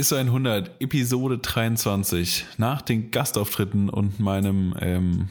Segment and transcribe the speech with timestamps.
[0.00, 2.46] Ist 100, Episode 23.
[2.56, 5.28] Nach den Gastauftritten und meinem ähm,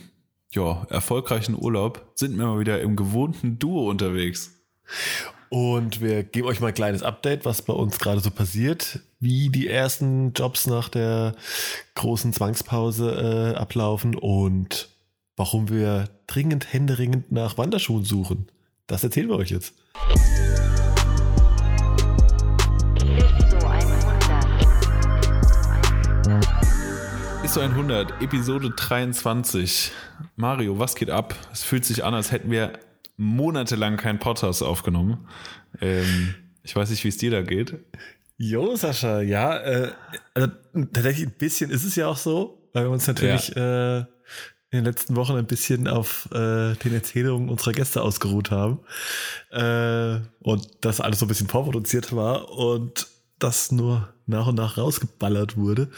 [0.51, 4.51] ja, erfolgreichen Urlaub sind wir mal wieder im gewohnten Duo unterwegs.
[5.50, 9.50] Und wir geben euch mal ein kleines Update, was bei uns gerade so passiert, wie
[9.50, 11.34] die ersten Jobs nach der
[11.96, 14.90] großen Zwangspause äh, ablaufen und
[15.36, 18.52] warum wir dringend, händeringend nach Wanderschuhen suchen.
[18.86, 19.74] Das erzählen wir euch jetzt.
[27.49, 29.91] ISO 100, Episode 23.
[30.35, 31.34] Mario, was geht ab?
[31.52, 32.73] Es fühlt sich an, als hätten wir
[33.17, 35.27] monatelang keinen Podcast aufgenommen.
[35.81, 37.73] Ähm, ich weiß nicht, wie es dir da geht.
[38.38, 39.91] Jo, Sascha, ja, äh,
[40.35, 40.49] also
[40.93, 43.98] tatsächlich ein bisschen ist es ja auch so, weil wir uns natürlich ja.
[43.98, 44.05] äh,
[44.70, 48.81] in den letzten Wochen ein bisschen auf äh, den Erzählungen unserer Gäste ausgeruht haben
[49.49, 53.07] äh, und das alles so ein bisschen vorproduziert war und
[53.39, 55.89] das nur nach und nach rausgeballert wurde.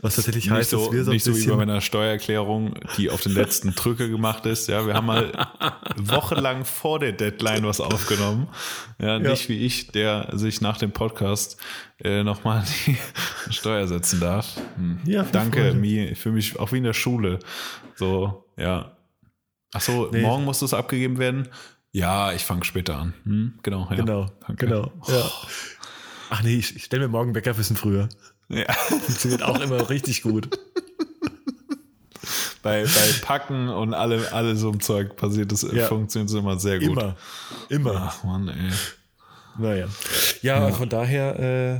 [0.00, 3.10] Was tatsächlich nicht heißt, so, dass wir so nicht so wie bei meiner Steuererklärung, die
[3.10, 4.68] auf den letzten Drücke gemacht ist.
[4.68, 5.32] Ja, wir haben mal
[5.96, 8.48] wochenlang vor der Deadline was aufgenommen.
[9.00, 9.48] Ja, nicht ja.
[9.48, 11.56] wie ich, der sich nach dem Podcast
[11.98, 12.96] äh, nochmal die
[13.52, 14.60] Steuer setzen darf.
[14.76, 15.00] Hm.
[15.04, 16.04] Ja, danke, Mi.
[16.04, 17.40] Ich fühle mich auch wie in der Schule.
[17.96, 18.92] So, ja.
[19.72, 20.22] Ach so, nee.
[20.22, 21.48] morgen muss das abgegeben werden.
[21.92, 23.14] Ja, ich fange später an.
[23.24, 23.58] Hm?
[23.62, 23.96] Genau, ja.
[23.96, 24.66] Genau, Danke.
[24.66, 24.92] genau.
[25.08, 25.24] Ja.
[25.24, 25.46] Oh.
[26.30, 28.08] Ach nee, ich, ich stelle mir morgen Bäcker ein bisschen früher.
[28.48, 28.72] Ja.
[28.72, 30.48] Funktioniert auch immer richtig gut.
[32.62, 35.86] Bei, bei Packen und alle, alle so ein Zeug passiert das, ja.
[35.86, 36.90] funktioniert es immer sehr gut.
[36.90, 37.16] Immer.
[37.70, 37.94] Immer.
[37.96, 38.70] Ach Mann, ey.
[39.58, 39.88] Naja.
[40.42, 40.74] Ja, ja.
[40.74, 41.76] von daher äh,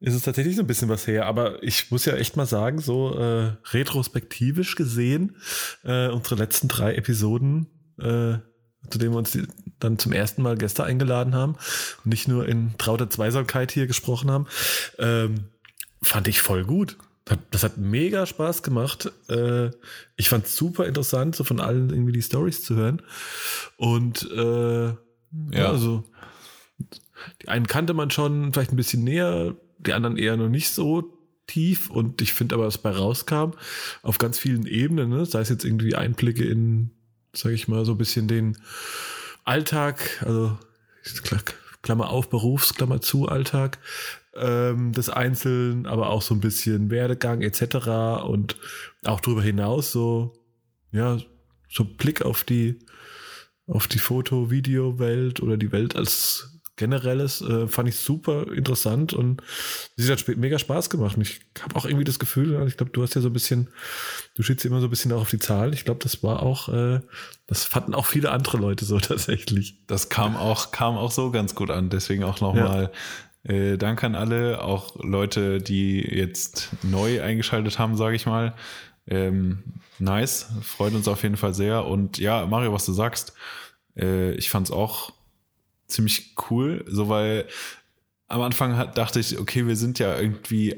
[0.00, 1.26] ist es tatsächlich so ein bisschen was her.
[1.26, 5.36] Aber ich muss ja echt mal sagen, so äh, retrospektivisch gesehen,
[5.84, 7.66] äh, unsere letzten drei Episoden
[8.00, 8.38] äh,
[8.90, 9.38] zu dem wir uns
[9.80, 11.56] dann zum ersten Mal Gäste eingeladen haben
[12.04, 14.46] und nicht nur in trauter Zweisamkeit hier gesprochen haben,
[14.98, 15.44] ähm,
[16.02, 16.96] fand ich voll gut.
[17.50, 19.10] Das hat mega Spaß gemacht.
[19.30, 19.70] Äh,
[20.16, 23.00] ich fand es super interessant, so von allen irgendwie die Stories zu hören.
[23.78, 24.94] Und äh, ja.
[25.50, 26.04] ja, also
[27.40, 31.18] die einen kannte man schon vielleicht ein bisschen näher, die anderen eher noch nicht so
[31.46, 31.88] tief.
[31.88, 33.52] Und ich finde aber, was bei rauskam,
[34.02, 35.24] auf ganz vielen Ebenen, ne?
[35.24, 36.90] sei es jetzt irgendwie Einblicke in
[37.36, 38.56] sage ich mal, so ein bisschen den
[39.44, 40.58] Alltag, also
[41.82, 43.78] Klammer auf, Berufsklammer zu, Alltag
[44.34, 48.24] ähm, des Einzelnen, aber auch so ein bisschen Werdegang etc.
[48.24, 48.56] und
[49.04, 50.32] auch darüber hinaus so,
[50.92, 51.18] ja,
[51.68, 52.78] so Blick auf die,
[53.66, 59.42] auf die Foto-Video-Welt oder die Welt als generelles äh, fand ich super interessant und
[59.96, 61.16] es hat mega Spaß gemacht.
[61.16, 63.68] Und ich habe auch irgendwie das Gefühl, ich glaube, du hast ja so ein bisschen,
[64.34, 65.72] du schützt immer so ein bisschen auch auf die Zahlen.
[65.72, 67.00] Ich glaube, das war auch, äh,
[67.46, 69.78] das fanden auch viele andere Leute so tatsächlich.
[69.86, 71.90] Das kam auch, kam auch so ganz gut an.
[71.90, 72.90] Deswegen auch nochmal
[73.44, 73.54] ja.
[73.54, 78.54] äh, Dank an alle, auch Leute, die jetzt neu eingeschaltet haben, sage ich mal.
[79.06, 79.62] Ähm,
[80.00, 81.86] nice, freut uns auf jeden Fall sehr.
[81.86, 83.34] Und ja, Mario, was du sagst,
[83.96, 85.12] äh, ich fand es auch
[85.86, 87.46] ziemlich cool, so weil
[88.28, 90.74] am Anfang hat, dachte ich, okay, wir sind ja irgendwie,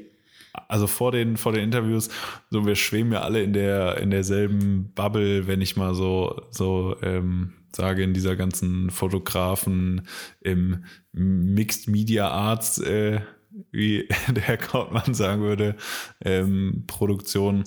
[0.68, 2.08] also vor den, vor den Interviews,
[2.50, 6.96] so wir schweben ja alle in der, in derselben Bubble, wenn ich mal so, so
[7.02, 10.08] ähm, sage, in dieser ganzen Fotografen
[10.40, 13.20] im Mixed Media Arts, äh,
[13.70, 15.76] wie der Herr Kautmann sagen würde,
[16.24, 17.64] ähm, Produktion.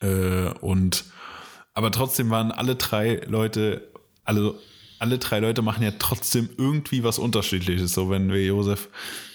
[0.00, 1.04] Äh, und
[1.72, 3.90] aber trotzdem waren alle drei Leute,
[4.24, 4.58] also
[5.04, 7.92] alle drei Leute machen ja trotzdem irgendwie was Unterschiedliches.
[7.92, 8.88] So, wenn wir Josef,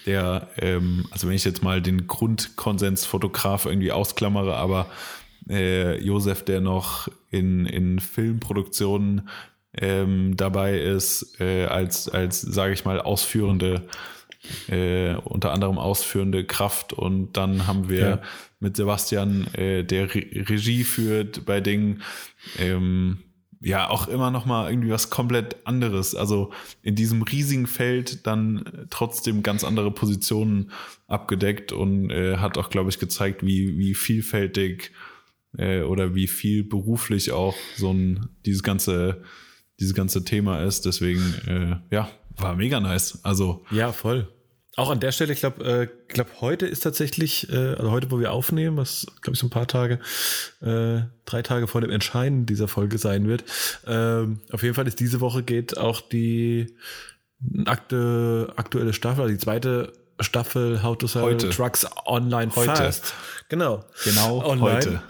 [0.08, 4.88] der, ähm, also wenn ich jetzt mal den Grundkonsensfotograf irgendwie ausklammere, aber
[5.48, 9.30] äh, Josef, der noch in, in Filmproduktionen
[9.78, 13.84] ähm, dabei ist, äh, als, als sage ich mal, ausführende,
[14.70, 16.94] äh, unter anderem ausführende Kraft.
[16.94, 18.22] Und dann haben wir ja.
[18.60, 22.02] mit Sebastian, äh, der Re Regie führt bei Dingen,
[22.58, 23.20] ähm,
[23.62, 26.16] ja auch immer noch mal irgendwie was komplett anderes.
[26.16, 30.72] Also in diesem riesigen Feld dann trotzdem ganz andere Positionen
[31.08, 34.92] abgedeckt und äh, hat auch, glaube ich, gezeigt, wie, wie vielfältig
[35.58, 39.24] äh, oder wie viel beruflich auch so ein dieses ganze
[39.80, 40.86] dieses ganze Thema ist.
[40.86, 43.20] Deswegen äh, ja war mega nice.
[43.24, 44.28] Also ja voll.
[44.76, 48.20] Auch an der Stelle, ich glaube, äh, glaub, heute ist tatsächlich, äh, also heute, wo
[48.20, 50.00] wir aufnehmen, was, glaube ich, so ein paar Tage,
[50.62, 53.44] äh, drei Tage vor dem Entscheiden dieser Folge sein wird.
[53.86, 56.76] Ähm, auf jeden Fall ist diese Woche geht auch die
[57.66, 61.50] akte, aktuelle Staffel, also die zweite Staffel How to Sell heute.
[61.50, 62.76] Trucks Online heute.
[62.76, 63.14] Fast.
[63.50, 63.86] Genau.
[64.04, 65.02] Genau online, heute.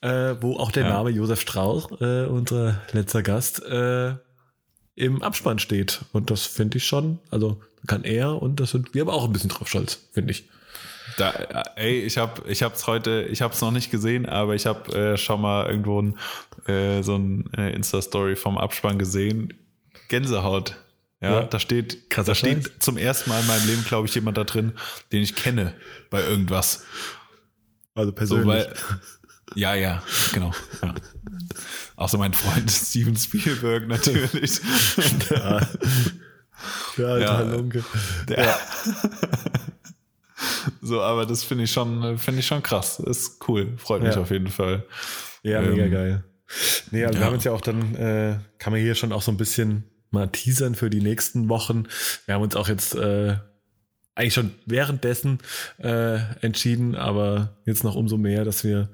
[0.00, 0.90] Äh, wo auch der ja.
[0.90, 4.14] Name Josef Strauch, äh, unser letzter Gast, äh,
[4.96, 6.00] im Abspann steht.
[6.12, 9.32] Und das finde ich schon, also kann er und das sind wir aber auch ein
[9.32, 10.48] bisschen drauf stolz, finde ich.
[11.16, 11.30] Da,
[11.76, 14.92] ey, ich habe ich hab's heute, ich habe es noch nicht gesehen, aber ich habe
[14.94, 16.18] äh, schon mal irgendwo ein,
[16.66, 19.54] äh, so ein äh, Insta-Story vom Abspann gesehen.
[20.08, 20.76] Gänsehaut.
[21.20, 21.42] Ja, ja.
[21.44, 24.44] da steht, Krasser da steht zum ersten Mal in meinem Leben, glaube ich, jemand da
[24.44, 24.72] drin,
[25.12, 25.74] den ich kenne
[26.10, 26.84] bei irgendwas.
[27.94, 28.44] Also persönlich.
[28.44, 28.74] So, weil,
[29.54, 30.02] ja, ja,
[30.32, 30.52] genau.
[30.82, 30.94] Ja.
[31.96, 34.60] Außer mein Freund Steven Spielberg natürlich.
[35.30, 35.60] ja,
[36.96, 37.84] ja alter ja, Lunge.
[38.28, 38.58] Der, ja.
[40.80, 43.00] So, aber das finde ich schon, finde ich schon krass.
[43.00, 43.72] Ist cool.
[43.78, 44.84] Freut mich auf jeden Fall.
[45.42, 46.24] Ja, ähm, mega geil.
[46.90, 49.32] Nee, also wir haben uns ja auch dann, äh, kann man hier schon auch so
[49.32, 51.84] ein bisschen mal teasern für die nächsten Wochen.
[52.26, 53.36] Wir haben uns auch jetzt äh,
[54.14, 55.38] eigentlich schon währenddessen
[55.78, 58.90] äh, entschieden, aber jetzt noch umso mehr, dass wir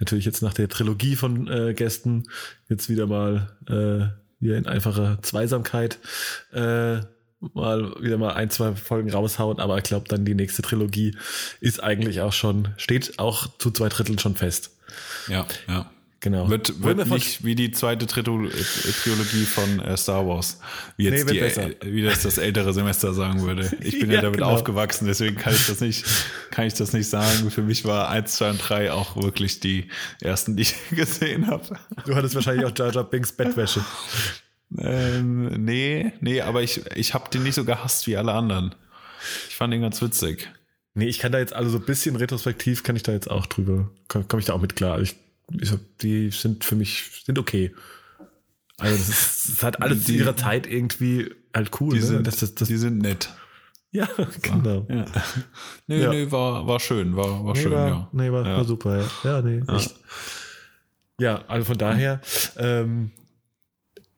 [0.00, 2.24] natürlich jetzt nach der Trilogie von äh, Gästen
[2.68, 5.98] jetzt wieder mal äh, hier in einfacher Zweisamkeit
[6.52, 7.00] äh,
[7.52, 11.16] mal wieder mal ein, zwei Folgen raushauen, aber ich glaube dann die nächste Trilogie
[11.60, 14.70] ist eigentlich auch schon, steht auch zu zwei Dritteln schon fest.
[15.28, 15.90] Ja, ja.
[16.24, 16.48] Genau.
[16.48, 20.58] Wird, wird nicht wie die zweite Trilogie von äh, Star Wars,
[20.96, 23.70] wie jetzt nee, die, äh, wie das das ältere Semester sagen würde.
[23.82, 24.52] Ich bin ja, ja damit genau.
[24.52, 26.06] aufgewachsen, deswegen kann ich das nicht,
[26.50, 27.50] kann ich das nicht sagen.
[27.50, 29.88] Für mich war 1, 2 und 3 auch wirklich die
[30.22, 31.76] ersten, die ich gesehen habe.
[32.06, 33.84] Du hattest wahrscheinlich auch Jar Jar Binks Bettwäsche.
[34.78, 38.74] Ähm, nee, nee, aber ich, ich habe den nicht so gehasst wie alle anderen.
[39.48, 40.50] Ich fand ihn ganz witzig.
[40.94, 43.46] Nee, ich kann da jetzt also so ein bisschen retrospektiv kann ich da jetzt auch
[43.46, 45.00] drüber, komme komm ich da auch mit klar.
[45.00, 45.16] Ich
[45.52, 47.74] ich die sind für mich, sind okay.
[48.78, 51.94] Also das, ist, das hat alles die, ihrer Zeit irgendwie halt cool.
[51.94, 52.06] Die, ne?
[52.06, 53.30] sind, das, das, das, die sind nett.
[53.90, 54.08] Ja,
[54.42, 54.86] genau.
[54.88, 55.04] Ja.
[55.86, 56.10] Nee, ja.
[56.10, 58.08] nee, war, war schön, war, war nee, schön, war, ja.
[58.12, 58.56] Nee, war, ja.
[58.56, 59.10] war super, ja.
[59.22, 59.62] Ja, nee.
[59.68, 59.80] Ja,
[61.20, 62.20] ja also von daher,
[62.56, 63.12] ähm,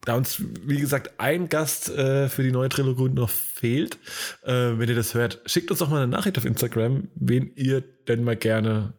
[0.06, 3.98] da uns, wie gesagt, ein Gast äh, für die neue Trilogie noch fehlt,
[4.44, 7.82] äh, wenn ihr das hört, schickt uns doch mal eine Nachricht auf Instagram, wen ihr
[8.06, 8.94] denn mal gerne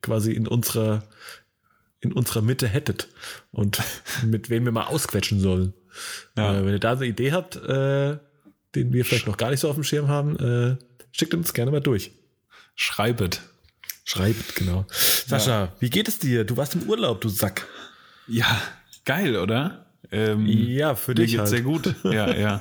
[0.00, 1.04] quasi in unserer,
[2.00, 3.08] in unserer Mitte hättet
[3.52, 3.82] und
[4.24, 5.74] mit wem wir mal ausquetschen sollen.
[6.38, 6.58] Ja.
[6.58, 8.16] Äh, wenn ihr da eine Idee habt, äh,
[8.74, 10.76] den wir vielleicht noch gar nicht so auf dem Schirm haben, äh,
[11.12, 12.12] schickt uns gerne mal durch.
[12.76, 13.42] Schreibet.
[14.04, 14.86] Schreibet, genau.
[14.90, 15.72] Sascha, ja.
[15.80, 16.44] wie geht es dir?
[16.44, 17.66] Du warst im Urlaub, du Sack.
[18.26, 18.62] Ja,
[19.04, 19.83] geil, oder?
[20.12, 21.32] Ähm, ja, für dich.
[21.32, 21.48] Mir geht's halt.
[21.50, 21.94] sehr gut.
[22.04, 22.60] Ja, ja.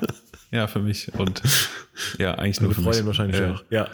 [0.52, 1.12] Ja, für mich.
[1.16, 1.42] Und
[2.20, 3.08] ja, eigentlich nur für Freundin mich.
[3.08, 3.64] wahrscheinlich äh, auch.
[3.72, 3.88] Ja,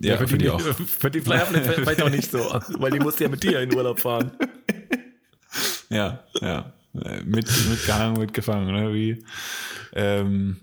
[0.00, 0.60] ja, ja für, für die, die auch.
[0.60, 2.38] Für die Flyer vielleicht auch nicht so,
[2.78, 4.32] weil die musste ja mit dir in Urlaub fahren.
[5.90, 6.72] Ja, ja.
[7.24, 8.94] Mit, mitgehangen, mitgefangen, ne?
[8.94, 9.24] Wie,
[9.92, 10.56] ähm,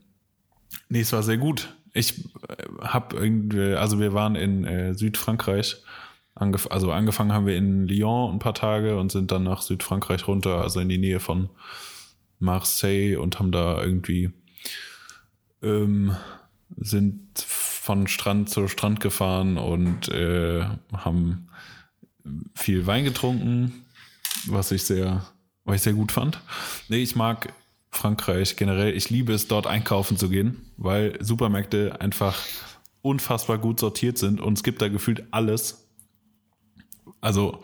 [0.90, 1.74] nee, es war sehr gut.
[1.94, 5.78] Ich äh, habe irgendwie, also wir waren in äh, Südfrankreich.
[6.34, 10.28] Angef also angefangen haben wir in Lyon ein paar Tage und sind dann nach Südfrankreich
[10.28, 11.50] runter, also in die Nähe von
[12.40, 14.32] Marseille und haben da irgendwie
[15.62, 16.16] ähm,
[16.78, 21.48] sind von Strand zu Strand gefahren und äh, haben
[22.56, 23.86] viel Wein getrunken,
[24.48, 25.26] was ich sehr,
[25.64, 26.40] was ich sehr gut fand.
[26.90, 27.54] Nee, ich mag
[27.92, 28.96] Frankreich generell.
[28.96, 32.40] Ich liebe es, dort einkaufen zu gehen, weil Supermärkte einfach
[33.02, 35.88] unfassbar gut sortiert sind und es gibt da gefühlt alles.
[37.22, 37.64] Also,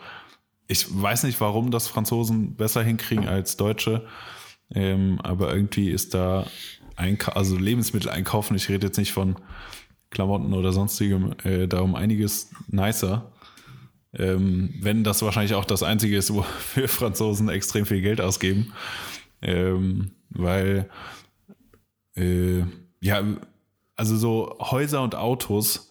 [0.68, 4.06] ich weiß nicht, warum das Franzosen besser hinkriegen als Deutsche,
[4.74, 6.46] ähm, aber irgendwie ist da
[6.96, 9.36] Einka also Lebensmittel einkaufen, ich rede jetzt nicht von
[10.10, 13.32] Klamotten oder sonstigem, äh, darum einiges nicer.
[14.14, 18.72] Ähm, wenn das wahrscheinlich auch das Einzige ist, wo wir Franzosen extrem viel Geld ausgeben.
[19.40, 20.88] Ähm, weil,
[22.14, 22.60] äh,
[23.00, 23.22] ja,
[23.96, 25.90] also so Häuser und Autos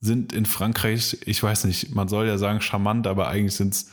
[0.00, 3.90] sind in Frankreich, ich weiß nicht, man soll ja sagen charmant, aber eigentlich sind es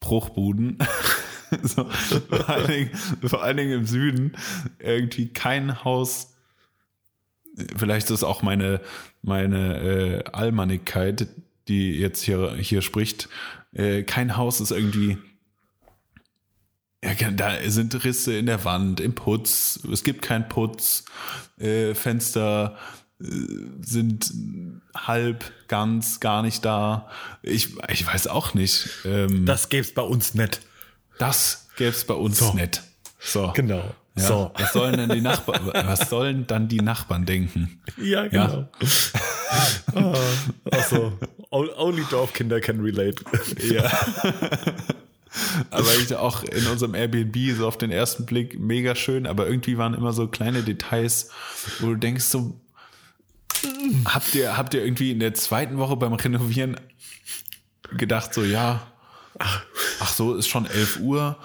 [0.00, 0.78] Bruchbuden.
[1.62, 1.88] so,
[2.28, 2.90] vor, allen Dingen,
[3.22, 4.32] vor allen Dingen im Süden
[4.78, 6.34] irgendwie kein Haus.
[7.76, 8.80] Vielleicht ist auch meine,
[9.22, 11.28] meine äh, Allmannigkeit,
[11.68, 13.28] die jetzt hier, hier spricht.
[13.72, 15.18] Äh, kein Haus ist irgendwie
[17.04, 21.04] ja, da sind Risse in der Wand, im Putz, es gibt keinen Putz,
[21.58, 22.76] äh, Fenster
[23.20, 23.24] äh,
[23.80, 24.32] sind
[24.94, 27.08] halb, ganz, gar nicht da.
[27.42, 28.88] Ich, ich weiß auch nicht.
[29.04, 30.60] Ähm, das gäbe es bei uns nicht.
[31.18, 32.52] Das gäbe es bei uns so.
[32.54, 32.82] nicht.
[33.18, 33.52] So.
[33.54, 33.94] Genau.
[34.16, 34.22] Ja.
[34.22, 34.50] So.
[34.54, 37.80] Was sollen denn die Nachbarn, was sollen dann die Nachbarn denken?
[37.98, 38.68] Ja, genau.
[38.80, 38.88] Ja.
[39.94, 40.14] ah,
[40.70, 41.12] also,
[41.50, 43.22] only Dorfkinder can relate.
[43.62, 43.90] ja.
[45.70, 49.76] aber ich auch in unserem Airbnb so auf den ersten Blick mega schön, aber irgendwie
[49.76, 51.30] waren immer so kleine Details,
[51.80, 52.58] wo du denkst so,
[54.06, 56.80] habt ihr, habt ihr irgendwie in der zweiten Woche beim Renovieren
[57.96, 58.86] gedacht so, ja,
[59.38, 61.38] Ach so, ist schon 11 Uhr?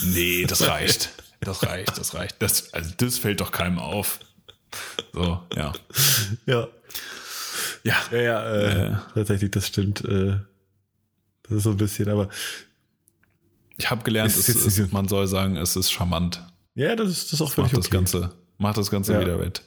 [0.00, 1.10] Nee, das reicht.
[1.40, 2.40] Das reicht, das reicht.
[2.40, 4.18] Das, also das fällt doch keinem auf.
[5.12, 5.72] So, ja.
[6.46, 6.68] Ja.
[7.84, 10.04] Ja, ja, ja äh, äh, tatsächlich, das stimmt.
[10.04, 10.38] Äh,
[11.42, 12.28] das ist so ein bisschen, aber.
[13.76, 16.42] Ich habe gelernt, es ist, man soll sagen, es ist charmant.
[16.74, 17.82] Ja, das ist das auch völlig macht okay.
[17.82, 19.20] das Ganze, macht das Ganze ja.
[19.20, 19.62] wieder wett.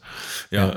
[0.50, 0.70] Ja.
[0.70, 0.76] ja.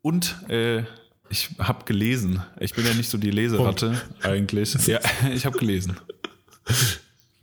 [0.00, 0.84] Und äh,
[1.30, 2.42] ich habe gelesen.
[2.60, 4.24] Ich bin ja nicht so die Leseratte Punkt.
[4.24, 4.74] eigentlich.
[4.86, 5.00] Ja,
[5.34, 5.96] ich habe gelesen.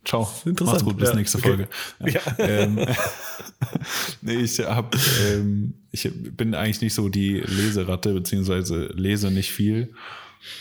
[0.05, 0.29] Ciao.
[0.45, 1.67] Mach's gut, bis ja, nächste Folge.
[1.99, 2.13] Okay.
[2.13, 2.21] Ja.
[2.39, 2.85] Ähm,
[4.21, 4.95] nee, ich hab,
[5.25, 9.93] ähm, ich bin eigentlich nicht so die Leseratte, beziehungsweise lese nicht viel.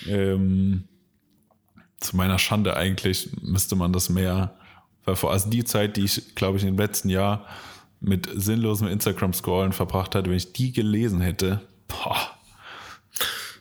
[0.07, 0.85] Ähm,
[2.01, 4.55] zu meiner Schande eigentlich müsste man das mehr,
[5.05, 7.47] weil vor allem die Zeit, die ich, glaube ich, im letzten Jahr
[8.01, 12.39] mit sinnlosem Instagram-Scrollen verbracht hatte, wenn ich die gelesen hätte, boah,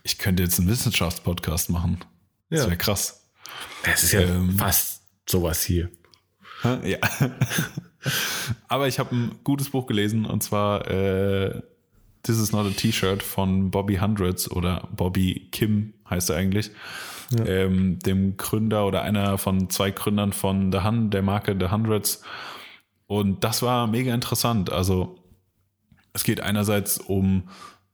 [0.04, 2.00] ich könnte jetzt einen Wissenschaftspodcast machen.
[2.50, 3.28] Das wäre krass.
[3.84, 5.90] Es ist ja ähm, fast sowas hier.
[6.84, 6.98] Ja.
[8.68, 11.62] Aber ich habe ein gutes Buch gelesen und zwar äh,
[12.24, 16.72] This is not a T-Shirt von Bobby Hundreds oder Bobby Kim heißt er eigentlich.
[17.32, 17.46] Ja.
[17.46, 22.24] Ähm, dem Gründer oder einer von zwei Gründern von The Hun, der Marke The Hundreds.
[23.08, 24.72] Und das war mega interessant.
[24.72, 25.18] Also
[26.14, 27.50] es geht einerseits um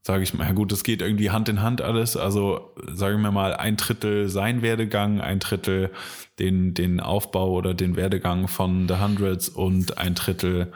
[0.06, 2.16] sage ich mal, ja gut, das geht irgendwie Hand in Hand alles.
[2.16, 5.90] Also sagen wir mal, ein Drittel sein Werdegang, ein Drittel
[6.38, 10.72] den, den Aufbau oder den Werdegang von The Hundreds und ein Drittel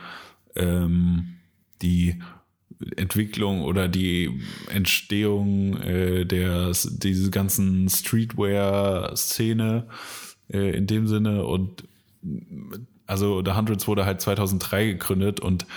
[0.56, 1.36] ähm,
[1.84, 2.20] die
[2.96, 4.42] Entwicklung oder die
[4.74, 9.86] Entstehung äh, der diese ganzen Streetwear-Szene
[10.52, 11.84] äh, in dem Sinne und
[13.06, 15.68] also The Hundreds wurde halt 2003 gegründet und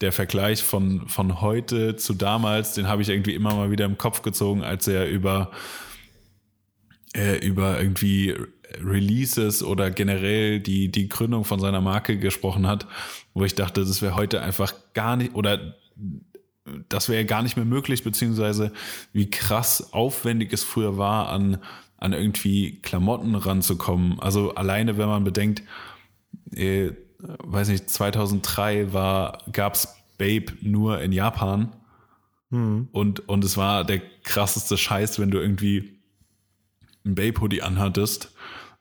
[0.00, 3.98] der Vergleich von, von heute zu damals, den habe ich irgendwie immer mal wieder im
[3.98, 5.50] Kopf gezogen, als er über,
[7.14, 8.34] äh, über irgendwie
[8.82, 12.86] Releases oder generell die, die Gründung von seiner Marke gesprochen hat,
[13.34, 15.74] wo ich dachte, das wäre heute einfach gar nicht, oder
[16.88, 18.72] das wäre gar nicht mehr möglich, beziehungsweise
[19.12, 21.58] wie krass aufwendig es früher war, an,
[21.96, 24.20] an irgendwie Klamotten ranzukommen.
[24.20, 25.62] Also alleine, wenn man bedenkt,
[26.54, 26.92] äh,
[27.38, 31.74] weiß nicht, 2003 war, gab's Babe nur in Japan.
[32.50, 32.88] Mhm.
[32.92, 35.98] Und, und es war der krasseste Scheiß, wenn du irgendwie
[37.04, 38.32] ein Babe-Hoodie anhattest.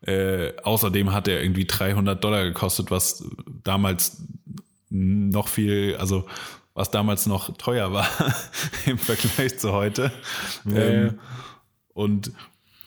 [0.02, 3.24] Äh, außerdem hat er irgendwie 300 Dollar gekostet, was
[3.64, 4.24] damals
[4.90, 6.26] noch viel, also
[6.74, 8.08] was damals noch teuer war
[8.86, 10.12] im Vergleich zu heute.
[10.64, 10.80] Nee.
[10.80, 11.20] Ähm,
[11.94, 12.32] und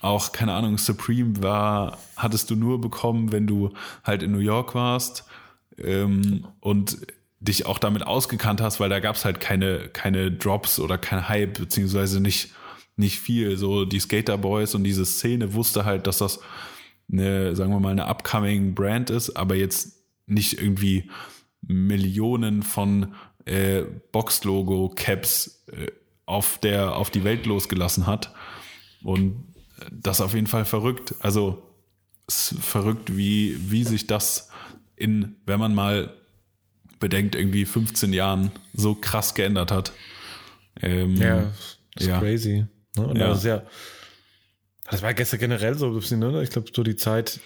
[0.01, 4.75] auch, keine Ahnung, Supreme war, hattest du nur bekommen, wenn du halt in New York
[4.75, 5.25] warst
[5.79, 6.99] ähm, und
[7.41, 11.29] dich auch damit ausgekannt hast, weil da gab es halt keine, keine Drops oder kein
[11.29, 12.53] Hype, beziehungsweise nicht,
[12.97, 13.57] nicht viel.
[13.57, 16.41] So die Skater Boys und diese Szene wusste halt, dass das
[17.11, 21.11] eine, sagen wir mal, eine upcoming Brand ist, aber jetzt nicht irgendwie
[21.63, 23.15] Millionen von
[23.45, 25.91] äh, Box-Logo-Caps äh,
[26.27, 28.33] auf, der, auf die Welt losgelassen hat.
[29.03, 29.53] Und
[29.91, 31.15] das auf jeden Fall verrückt.
[31.21, 31.63] Also
[32.29, 34.51] verrückt, wie, wie sich das
[35.03, 36.15] in, wenn man mal
[37.01, 39.93] bedenkt, irgendwie 15 Jahren so krass geändert hat.
[40.81, 42.19] Ähm, ja, das ist ja.
[42.21, 42.67] crazy.
[42.97, 43.07] Ne?
[43.07, 43.29] Und ja.
[43.29, 43.63] Das, ja,
[44.89, 46.43] das war gestern generell so ein bisschen, ne?
[46.43, 47.41] Ich glaube, so die Zeit,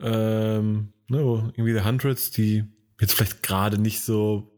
[0.00, 2.64] ähm, ne, wo irgendwie die Hundreds, die
[3.00, 4.52] jetzt vielleicht gerade nicht so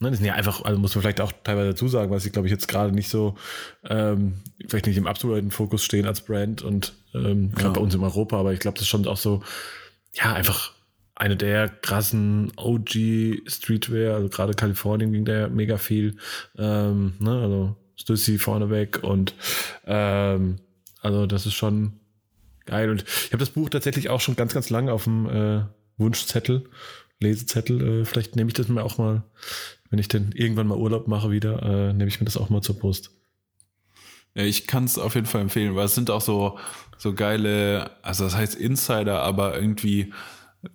[0.00, 2.32] Ne, das sind ja einfach, also muss man vielleicht auch teilweise dazu sagen, was ich
[2.32, 3.34] glaube ich jetzt gerade nicht so,
[3.82, 4.34] ähm,
[4.68, 7.72] vielleicht nicht im absoluten Fokus stehen als Brand und ähm, gerade ja.
[7.72, 9.42] bei uns in Europa, aber ich glaube, das ist schon auch so,
[10.14, 10.72] ja, einfach
[11.18, 16.16] eine der krassen OG Streetwear, also gerade Kalifornien ging da mega viel,
[16.56, 19.34] ähm, ne, also Stussy vorneweg und
[19.86, 20.56] ähm,
[21.00, 22.00] also das ist schon
[22.66, 25.62] geil und ich habe das Buch tatsächlich auch schon ganz, ganz lange auf dem äh,
[25.96, 26.64] Wunschzettel,
[27.20, 29.24] Lesezettel, äh, vielleicht nehme ich das mir auch mal
[29.90, 32.62] wenn ich denn irgendwann mal Urlaub mache wieder, äh, nehme ich mir das auch mal
[32.62, 33.10] zur Brust.
[34.34, 36.58] Ich kann es auf jeden Fall empfehlen, weil es sind auch so,
[36.96, 40.12] so geile, also das heißt Insider, aber irgendwie,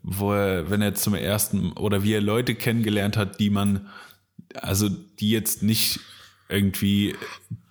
[0.02, 3.90] wo er, wenn er zum ersten oder wie er Leute kennengelernt hat, die man,
[4.54, 6.00] also die jetzt nicht
[6.50, 7.16] irgendwie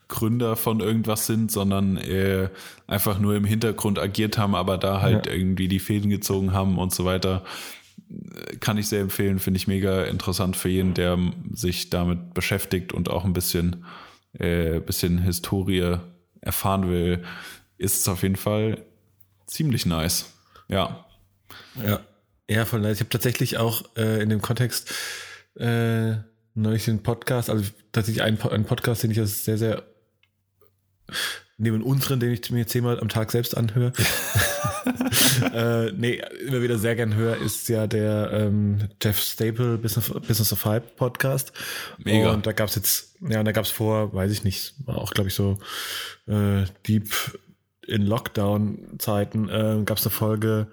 [0.08, 2.50] Gründer von irgendwas sind, sondern äh,
[2.86, 5.32] einfach nur im Hintergrund agiert haben, aber da halt ja.
[5.32, 7.42] irgendwie die Fäden gezogen haben und so weiter
[8.60, 11.18] kann ich sehr empfehlen, finde ich mega interessant für jeden, der
[11.52, 13.84] sich damit beschäftigt und auch ein bisschen,
[14.34, 15.96] äh, bisschen Historie
[16.40, 17.24] erfahren will,
[17.78, 18.84] ist es auf jeden Fall
[19.46, 20.32] ziemlich nice.
[20.68, 21.06] Ja.
[21.84, 22.00] Ja,
[22.48, 22.96] ja voll nice.
[22.96, 24.92] Ich habe tatsächlich auch äh, in dem Kontext
[25.56, 26.14] äh,
[26.54, 29.82] neulich den Podcast, also tatsächlich einen, einen Podcast, den ich sehr, sehr
[31.58, 33.92] neben unseren, den ich mir zehnmal am Tag selbst anhöre.
[35.54, 40.52] äh, nee, immer wieder sehr gern höre, ist ja der ähm, Jeff Staple Business, Business
[40.52, 41.52] of Hype Podcast.
[41.98, 42.32] Mega.
[42.32, 45.28] Und da gab's jetzt, ja, und da gab's vor, weiß ich nicht, war auch, glaube
[45.28, 45.58] ich, so
[46.26, 47.12] äh, Deep
[47.86, 50.68] in Lockdown-Zeiten, äh, gab's eine Folge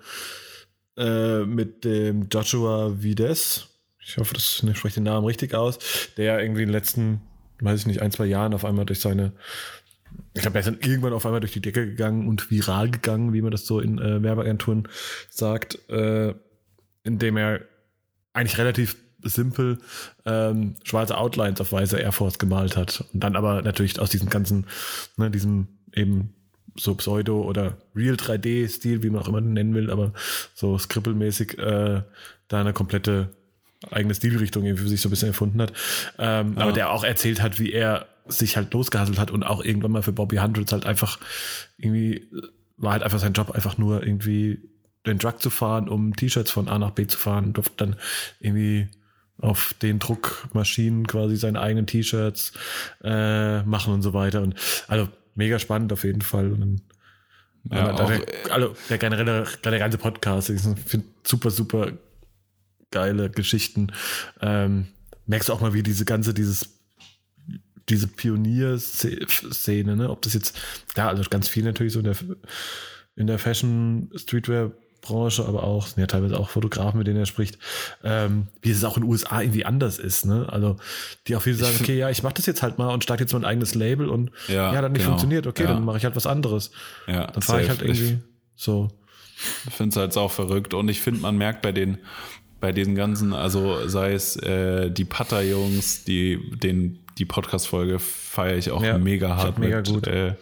[0.99, 3.67] äh, mit dem Joshua Vides.
[3.99, 5.79] Ich hoffe, das ich spreche den Namen richtig aus,
[6.17, 7.21] der irgendwie in den letzten,
[7.61, 9.33] weiß ich nicht, ein, zwei Jahren auf einmal durch seine
[10.33, 13.33] ich glaube, er ist dann irgendwann auf einmal durch die Decke gegangen und viral gegangen,
[13.33, 14.87] wie man das so in äh, Werbeagenturen
[15.29, 16.33] sagt, äh,
[17.03, 17.61] indem er
[18.33, 19.79] eigentlich relativ simpel
[20.25, 23.03] ähm, schwarze Outlines auf weiße Air Force gemalt hat.
[23.13, 24.67] Und dann aber natürlich aus diesem ganzen,
[25.17, 26.33] ne, diesem eben
[26.75, 30.13] so Pseudo- oder Real 3D-Stil, wie man auch immer den nennen will, aber
[30.53, 32.01] so skribbelmäßig äh,
[32.47, 33.29] da eine komplette
[33.91, 35.73] eigene Stilrichtung irgendwie für sich so ein bisschen erfunden hat.
[36.17, 36.63] Ähm, ja.
[36.63, 40.03] Aber der auch erzählt hat, wie er sich halt losgehasselt hat und auch irgendwann mal
[40.03, 41.19] für Bobby Hundreds halt einfach
[41.77, 42.29] irgendwie
[42.79, 44.69] war halt einfach sein Job einfach nur irgendwie
[45.05, 47.95] den Truck zu fahren, um T-Shirts von A nach B zu fahren, durfte dann
[48.39, 48.87] irgendwie
[49.41, 52.53] auf den Druckmaschinen quasi seine eigenen T-Shirts
[53.03, 54.41] äh, machen und so weiter.
[54.41, 54.55] Und
[54.87, 55.07] also
[55.39, 56.51] mega spannend auf jeden Fall.
[56.51, 56.81] Und
[57.71, 61.91] ja, auch, der, also der generelle, der ganze Podcast, ich finde super, super
[62.91, 63.91] geile Geschichten.
[64.41, 64.87] Ähm,
[65.25, 66.75] merkst du auch mal, wie diese ganze, dieses
[67.89, 70.09] diese Pionierszene, ne?
[70.09, 70.55] Ob das jetzt,
[70.95, 72.15] ja, also ganz viel natürlich so in der,
[73.15, 77.25] in der Fashion, Streetwear Branche, aber auch, sind ja teilweise auch Fotografen, mit denen er
[77.25, 77.57] spricht,
[78.03, 80.47] ähm, wie es auch in den USA irgendwie anders ist, ne?
[80.49, 80.77] Also,
[81.27, 83.33] die auch viele sagen, okay, ja, ich mache das jetzt halt mal und starte jetzt
[83.33, 85.11] mal ein eigenes Label und ja, ja dann nicht genau.
[85.11, 85.73] funktioniert, okay, ja.
[85.73, 86.71] dann mache ich halt was anderes.
[87.07, 88.17] Ja, dann fahre ich halt irgendwie ich,
[88.55, 88.89] so.
[89.67, 91.99] Ich finde es halt auch verrückt und ich finde, man merkt bei den,
[92.59, 98.71] bei diesen ganzen, also sei es äh, die Putter-Jungs, die den die Podcast-Folge feiere ich
[98.71, 100.07] auch ja, mega hart mega mit, gut.
[100.07, 100.35] Äh,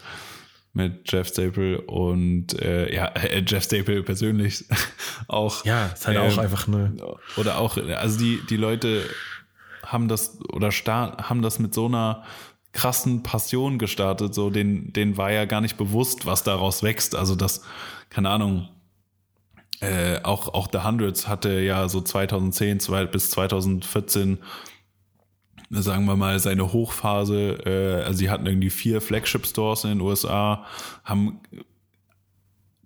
[0.74, 4.66] mit Jeff Staple und äh, ja, äh, Jeff Staple persönlich
[5.28, 5.66] auch.
[5.66, 6.96] Ja, ist halt ähm, auch einfach eine.
[7.38, 9.04] Oder auch, also die, die Leute
[9.86, 12.24] haben das oder haben das mit so einer
[12.74, 17.16] krassen Passion gestartet, so den, denen war ja gar nicht bewusst, was daraus wächst.
[17.16, 17.64] Also das,
[18.10, 18.70] keine Ahnung,
[19.80, 24.40] äh, auch, auch The Hundreds hatte ja so 2010 zwei, bis 2014
[25.70, 27.60] sagen wir mal, seine Hochphase.
[27.66, 30.66] Äh, also sie hatten irgendwie vier Flagship-Stores in den USA,
[31.04, 31.40] haben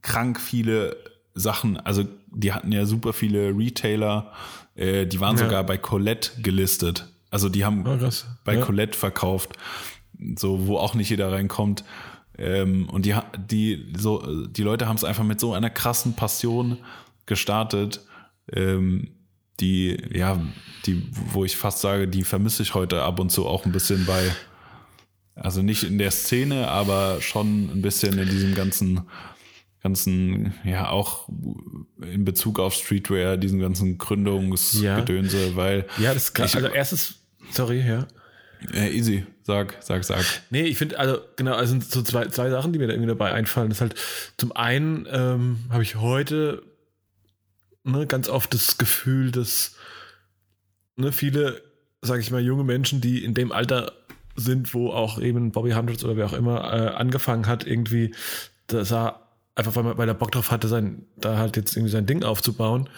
[0.01, 0.97] krank viele
[1.33, 4.31] Sachen, also die hatten ja super viele Retailer,
[4.75, 5.43] äh, die waren ja.
[5.43, 7.07] sogar bei Colette gelistet.
[7.29, 8.09] Also die haben oh,
[8.43, 8.65] bei ja.
[8.65, 9.51] Colette verkauft,
[10.35, 11.85] so wo auch nicht jeder reinkommt.
[12.37, 16.77] Ähm, und die, die, so, die Leute haben es einfach mit so einer krassen Passion
[17.25, 18.01] gestartet.
[18.51, 19.11] Ähm,
[19.61, 20.41] die, ja,
[20.85, 24.05] die, wo ich fast sage, die vermisse ich heute ab und zu auch ein bisschen
[24.05, 24.31] bei,
[25.35, 29.01] also nicht in der Szene, aber schon ein bisschen in diesem ganzen,
[29.83, 31.29] ganzen, ja, auch
[32.01, 35.55] in Bezug auf Streetwear, diesen ganzen Gründungsgedönse, ja.
[35.55, 35.85] weil.
[35.97, 37.15] Ja, das kann, ich, also erstes,
[37.51, 38.07] sorry, ja.
[38.73, 40.23] Äh, easy, sag, sag, sag.
[40.51, 43.31] Nee, ich finde, also genau, also so zwei, zwei Sachen, die mir da irgendwie dabei
[43.31, 43.69] einfallen.
[43.69, 43.95] Das ist halt,
[44.37, 46.61] zum einen ähm, habe ich heute
[47.83, 49.75] ne, ganz oft das Gefühl, dass
[50.95, 51.61] ne, viele,
[52.01, 53.93] sage ich mal, junge Menschen, die in dem Alter
[54.35, 58.15] sind, wo auch eben Bobby Hundreds oder wer auch immer äh, angefangen hat, irgendwie,
[58.67, 61.91] dass er einfach weil, man, weil er Bock drauf hatte, sein, da halt jetzt irgendwie
[61.91, 62.89] sein Ding aufzubauen.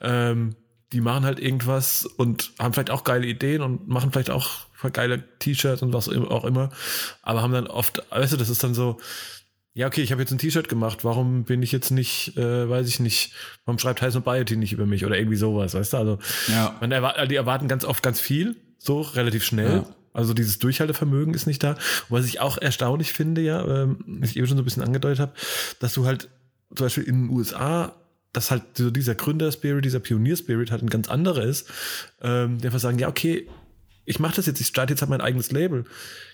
[0.00, 0.56] Ähm,
[0.92, 5.22] die machen halt irgendwas und haben vielleicht auch geile Ideen und machen vielleicht auch geile
[5.38, 6.70] T-Shirts und was auch immer,
[7.22, 8.98] aber haben dann oft, weißt du, das ist dann so,
[9.78, 12.88] ja, okay, ich habe jetzt ein T-Shirt gemacht, warum bin ich jetzt nicht, äh, weiß
[12.88, 13.32] ich nicht,
[13.64, 15.96] warum schreibt Tyson Biety nicht über mich oder irgendwie sowas, weißt du?
[15.98, 16.76] Also, ja.
[16.80, 19.84] man erwart die erwarten ganz oft ganz viel, so relativ schnell.
[19.86, 19.86] Ja.
[20.12, 21.74] Also dieses Durchhaltevermögen ist nicht da.
[21.74, 24.82] Und was ich auch erstaunlich finde, ja, ähm, was ich eben schon so ein bisschen
[24.82, 25.32] angedeutet habe,
[25.78, 26.28] dass du halt
[26.74, 27.94] zum Beispiel in den USA
[28.32, 31.70] dass halt so dieser Gründerspirit, dieser Pionierspirit halt ein ganz anderer ist,
[32.20, 33.48] ähm, der einfach sagen, ja, okay,
[34.04, 35.84] ich mache das jetzt, ich starte jetzt halt mein eigenes Label.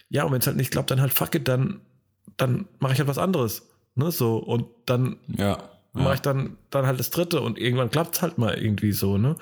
[0.09, 1.83] Ja, und wenn es halt nicht klappt, dann halt fuck it, dann
[2.37, 3.69] dann mache ich halt was anderes.
[3.97, 5.59] Ne, so, und dann ja, ja.
[5.93, 9.19] mache ich dann, dann halt das dritte und irgendwann klappt es halt mal irgendwie so,
[9.19, 9.37] ne?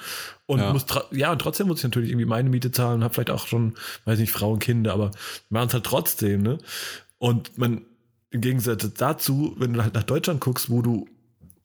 [0.44, 0.72] Und ja.
[0.72, 3.46] muss ja, und trotzdem muss ich natürlich irgendwie meine Miete zahlen und habe vielleicht auch
[3.46, 3.74] schon,
[4.05, 5.11] weiß nicht, Frauen, Kinder, aber
[5.48, 6.59] machen es halt trotzdem, ne?
[7.18, 7.83] Und man,
[8.31, 11.07] im Gegensatz dazu, wenn du halt nach Deutschland guckst, wo du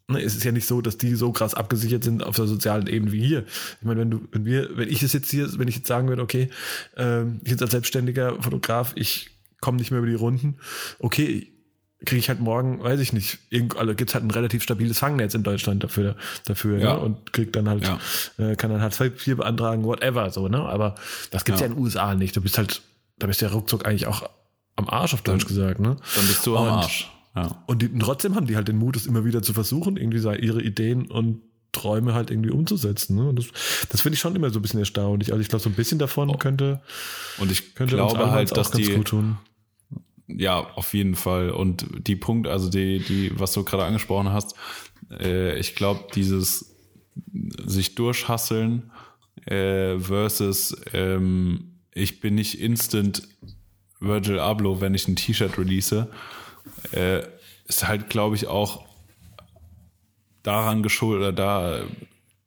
[0.09, 2.87] Ne, es ist ja nicht so, dass die so krass abgesichert sind auf der sozialen
[2.87, 3.43] Ebene wie hier.
[3.81, 6.07] Ich meine, wenn du, wenn wir, wenn ich es jetzt hier, wenn ich jetzt sagen
[6.07, 6.49] würde, okay,
[6.95, 10.57] ähm, ich jetzt als selbstständiger Fotograf, ich komme nicht mehr über die Runden.
[10.99, 11.51] Okay,
[12.05, 13.39] kriege ich halt morgen, weiß ich nicht,
[13.75, 16.15] also gibt's halt ein relativ stabiles Fangnetz in Deutschland dafür,
[16.45, 16.93] dafür ja.
[16.93, 16.99] ne?
[16.99, 17.99] und kriegt dann halt, ja.
[18.37, 20.59] äh, kann dann halt vier beantragen, whatever, so, ne?
[20.59, 20.95] Aber
[21.31, 21.67] das gibt's ja.
[21.67, 22.35] ja in den USA nicht.
[22.35, 22.81] Du bist halt,
[23.17, 24.29] da bist du ja ruckzuck eigentlich auch
[24.75, 25.97] am Arsch, auf Deutsch dann, gesagt, ne?
[26.15, 27.11] Dann bist du am und, Arsch.
[27.35, 27.63] Ja.
[27.65, 30.19] Und, die, und trotzdem haben die halt den Mut, es immer wieder zu versuchen, irgendwie
[30.45, 31.41] ihre Ideen und
[31.77, 33.15] Träume halt irgendwie umzusetzen.
[33.15, 33.29] Ne?
[33.29, 33.45] Und das,
[33.89, 35.31] das finde ich schon immer so ein bisschen erstaunlich.
[35.31, 36.37] Also ich glaube, so ein bisschen davon oh.
[36.37, 36.81] könnte.
[37.37, 39.01] Und ich könnte glaube halt, dass die.
[40.29, 41.51] Ja, auf jeden Fall.
[41.51, 44.55] Und die Punkt, also die, die, was du gerade angesprochen hast,
[45.09, 46.75] äh, ich glaube, dieses
[47.65, 48.91] sich durchhasseln
[49.45, 53.27] äh, versus ähm, ich bin nicht instant
[53.99, 56.07] Virgil Abloh, wenn ich ein T-Shirt release,
[56.91, 57.23] äh,
[57.67, 58.85] ist halt, glaube ich, auch
[60.47, 61.81] daran geschuldet, da,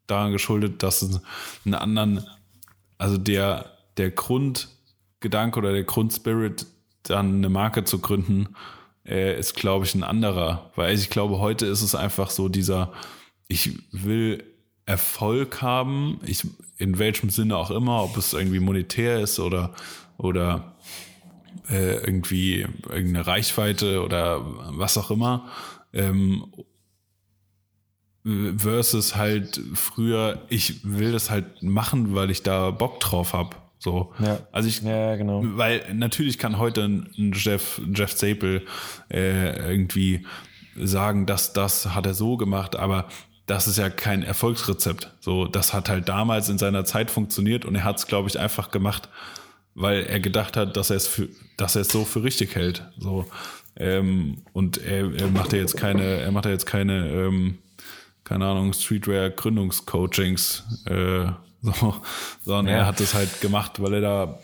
[0.07, 1.21] daran geschuldet, dass es
[1.65, 2.27] einen anderen,
[2.97, 3.67] also der,
[3.99, 6.67] der Grundgedanke oder der Grundspirit,
[7.03, 8.55] dann eine Marke zu gründen,
[9.07, 10.71] äh, ist, glaube ich, ein anderer.
[10.77, 12.93] Weil ich glaube, heute ist es einfach so dieser,
[13.49, 14.45] ich will
[14.87, 16.47] Erfolg haben, ich,
[16.79, 19.75] in welchem Sinne auch immer, ob es irgendwie monetär ist oder,
[20.17, 20.75] oder
[21.69, 24.41] äh, irgendwie irgendeine Reichweite oder
[24.77, 25.49] was auch immer.
[25.93, 26.47] Ähm,
[28.25, 33.57] versus halt früher, ich will das halt machen, weil ich da Bock drauf habe.
[33.79, 34.13] So.
[34.19, 34.41] Ja.
[34.53, 35.43] Also ich, ja, genau.
[35.43, 38.63] weil natürlich kann heute ein Jeff, Jeff Staple
[39.11, 40.27] äh, irgendwie
[40.77, 43.07] sagen, dass das hat er so gemacht, aber
[43.47, 45.11] das ist ja kein Erfolgsrezept.
[45.21, 48.39] So, das hat halt damals in seiner Zeit funktioniert und er hat es, glaube ich,
[48.39, 49.09] einfach gemacht,
[49.75, 52.85] weil er gedacht hat, dass er es für, dass er es so für richtig hält.
[52.99, 53.25] So.
[53.77, 57.59] Ähm, und er, er macht ja jetzt keine, er macht ja jetzt keine, ähm,
[58.31, 61.27] keine Ahnung, Streetwear Gründungscoachings, äh,
[61.63, 61.97] so,
[62.45, 62.83] sondern ja.
[62.83, 64.39] er hat es halt gemacht, weil er da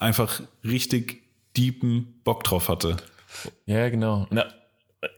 [0.00, 1.22] einfach richtig
[1.56, 2.96] deepen Bock drauf hatte.
[3.64, 4.26] Ja, genau.
[4.30, 4.52] Na,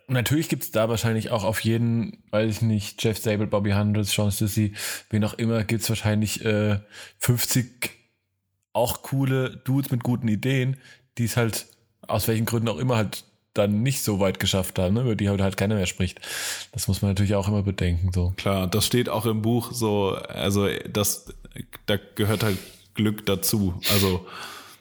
[0.06, 4.12] natürlich gibt es da wahrscheinlich auch auf jeden, weiß ich nicht, Jeff Sable, Bobby Hundreds,
[4.12, 4.74] Sean Sissy,
[5.08, 6.78] wen auch immer, gibt es wahrscheinlich äh,
[7.20, 7.88] 50
[8.74, 10.76] auch coole Dudes mit guten Ideen,
[11.16, 11.68] die es halt
[12.06, 13.24] aus welchen Gründen auch immer halt
[13.60, 16.20] dann nicht so weit geschafft haben, ne, über die heute halt keiner mehr spricht.
[16.72, 18.10] Das muss man natürlich auch immer bedenken.
[18.12, 18.32] So.
[18.36, 21.26] Klar, das steht auch im Buch so, also das,
[21.86, 22.58] da gehört halt
[22.94, 23.80] Glück dazu.
[23.90, 24.26] Also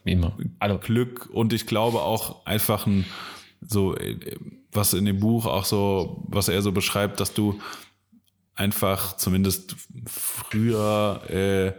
[0.06, 0.38] immer.
[0.60, 3.06] Also, Glück und ich glaube auch einfach ein
[3.62, 3.96] so,
[4.72, 7.60] was in dem Buch auch so, was er so beschreibt, dass du
[8.56, 11.74] einfach zumindest früher äh,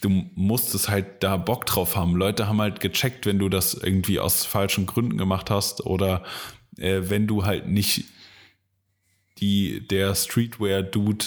[0.00, 2.16] du musstest halt da Bock drauf haben.
[2.16, 6.24] Leute haben halt gecheckt, wenn du das irgendwie aus falschen Gründen gemacht hast oder
[6.78, 8.04] äh, wenn du halt nicht
[9.38, 11.26] die, der Streetwear-Dude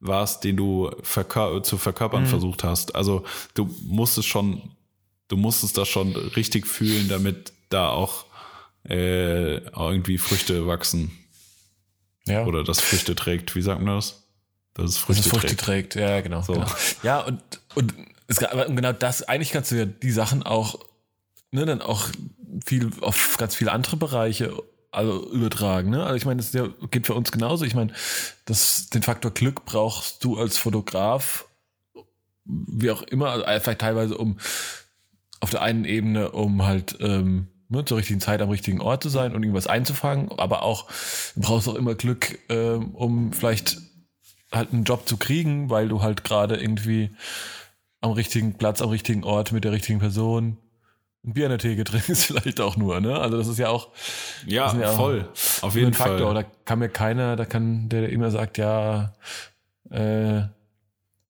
[0.00, 2.28] warst, den du verkör zu verkörpern mhm.
[2.28, 2.94] versucht hast.
[2.94, 4.72] Also du musstest schon,
[5.28, 8.26] du musstest das schon richtig fühlen, damit da auch
[8.88, 11.12] äh, irgendwie Früchte wachsen.
[12.26, 12.44] Ja.
[12.46, 13.54] Oder das Früchte trägt.
[13.54, 14.28] Wie sagt man das?
[14.74, 15.92] Dass es Früchte, das Früchte trägt.
[15.92, 15.94] trägt.
[15.96, 16.54] Ja, genau, so.
[16.54, 16.66] genau.
[17.02, 17.42] Ja, und,
[17.74, 17.94] und
[18.32, 20.78] es, aber genau das, eigentlich kannst du ja die Sachen auch,
[21.50, 22.08] ne, dann auch
[22.64, 24.52] viel auf ganz viele andere Bereiche
[24.92, 25.90] also übertragen.
[25.90, 26.04] Ne?
[26.04, 26.52] Also ich meine, das
[26.90, 27.64] geht für uns genauso.
[27.64, 27.92] Ich meine,
[28.44, 31.46] das, den Faktor Glück brauchst du als Fotograf,
[32.44, 34.38] wie auch immer, also vielleicht teilweise um
[35.40, 39.08] auf der einen Ebene, um halt ähm, ne, zur richtigen Zeit am richtigen Ort zu
[39.08, 40.88] sein und irgendwas einzufangen, aber auch
[41.34, 43.78] du brauchst auch immer Glück, ähm, um vielleicht
[44.52, 47.10] halt einen Job zu kriegen, weil du halt gerade irgendwie
[48.02, 50.58] am richtigen Platz, am richtigen Ort mit der richtigen Person
[51.24, 53.18] ein Bier in der Theke trinkst, vielleicht auch nur, ne?
[53.18, 53.90] Also das ist ja auch.
[54.44, 55.28] Ja, ja voll.
[55.60, 56.18] Auf jeden Fall.
[56.18, 56.34] Faktor.
[56.34, 59.14] Da kann mir keiner, da kann der, der immer sagt, ja,
[59.90, 60.42] äh,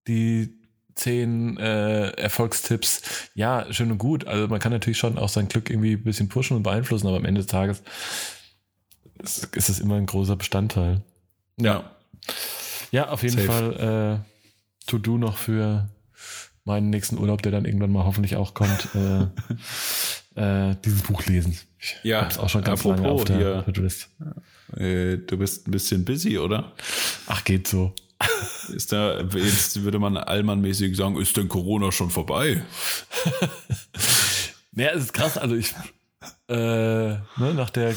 [0.09, 0.55] die
[0.95, 3.03] zehn äh, Erfolgstipps,
[3.35, 4.27] ja, schön und gut.
[4.27, 7.17] Also man kann natürlich schon auch sein Glück irgendwie ein bisschen pushen und beeinflussen, aber
[7.17, 7.83] am Ende des Tages
[9.23, 11.03] ist, ist es immer ein großer Bestandteil.
[11.59, 11.91] Ja.
[12.91, 13.47] Ja, auf jeden Safe.
[13.47, 15.89] Fall äh, To-Do noch für
[16.65, 18.89] meinen nächsten Urlaub, der dann irgendwann mal hoffentlich auch kommt,
[20.37, 21.59] äh, äh, dieses Buch lesen.
[21.79, 24.09] Ich ja, hab's auch schon ganz lange auf der To-Do-List.
[24.77, 26.73] Äh, du bist ein bisschen busy, oder?
[27.27, 27.95] Ach, geht so.
[28.69, 32.63] Ist da, jetzt würde man allmannmäßig sagen, ist denn Corona schon vorbei?
[34.77, 35.37] ja, es ist krass.
[35.37, 35.75] Also ich,
[36.49, 37.97] äh, ne, nach der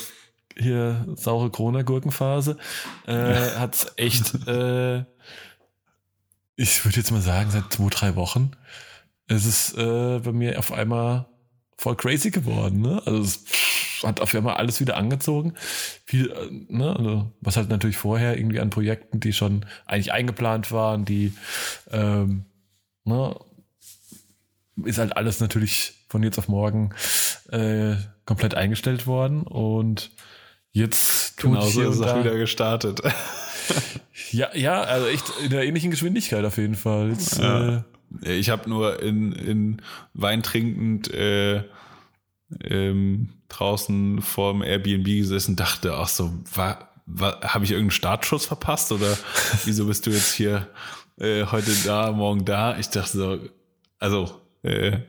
[0.57, 2.57] hier saure Corona-Gurkenphase
[3.05, 5.03] äh, hat's echt äh,
[6.55, 8.51] ich würde jetzt mal sagen, seit zwei, drei Wochen
[9.27, 11.25] ist es äh, bei mir auf einmal
[11.77, 12.81] voll crazy geworden.
[12.81, 13.01] Ne?
[13.05, 13.43] Also es
[14.03, 15.53] hat auf einmal alles wieder angezogen.
[16.05, 16.95] Viel, äh, ne?
[16.95, 21.33] also, was halt natürlich vorher irgendwie an Projekten, die schon eigentlich eingeplant waren, die
[21.91, 22.45] ähm,
[23.03, 23.35] ne?
[24.85, 26.91] ist halt alles natürlich von jetzt auf morgen
[27.49, 30.11] äh, komplett eingestellt worden und
[30.71, 33.01] jetzt tut genau so ist es wieder gestartet.
[34.31, 37.09] ja, ja, also echt in der ähnlichen Geschwindigkeit auf jeden Fall.
[37.09, 37.83] Jetzt, ja.
[38.23, 39.81] äh, ich habe nur in, in
[40.13, 41.63] Wein trinkend äh,
[42.63, 48.91] ähm, draußen vorm Airbnb gesessen, dachte, ach so, war, war, habe ich irgendeinen Startschuss verpasst
[48.91, 49.17] oder
[49.65, 50.67] wieso bist du jetzt hier
[51.17, 52.77] äh, heute da, morgen da?
[52.77, 53.39] Ich dachte so,
[53.99, 54.99] also äh,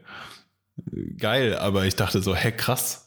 [1.19, 3.06] geil, aber ich dachte so, hä, krass.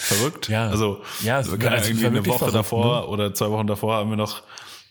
[0.00, 0.48] Verrückt.
[0.48, 0.68] Ja.
[0.68, 3.06] Also, ja, also irgendwie eine Woche verrückt, davor ne?
[3.08, 4.44] oder zwei Wochen davor haben wir noch,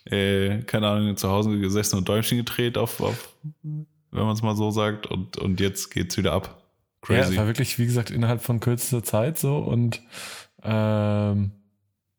[0.04, 4.58] äh, keine Ahnung, zu Hause gesessen und Däumchen gedreht auf, auf wenn man es mal
[4.58, 6.62] so sagt, und, und jetzt geht's wieder ab.
[7.02, 7.22] Crazy.
[7.22, 10.02] Ja, es war wirklich, wie gesagt, innerhalb von kürzester Zeit so und
[10.62, 11.52] ähm,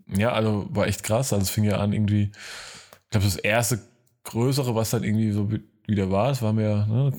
[0.07, 1.35] ja, also war echt krass.
[1.35, 3.81] Also es fing ja an irgendwie, ich glaube, das erste
[4.25, 5.51] größere, was dann irgendwie so
[5.87, 7.13] wieder war, das war mir, ne,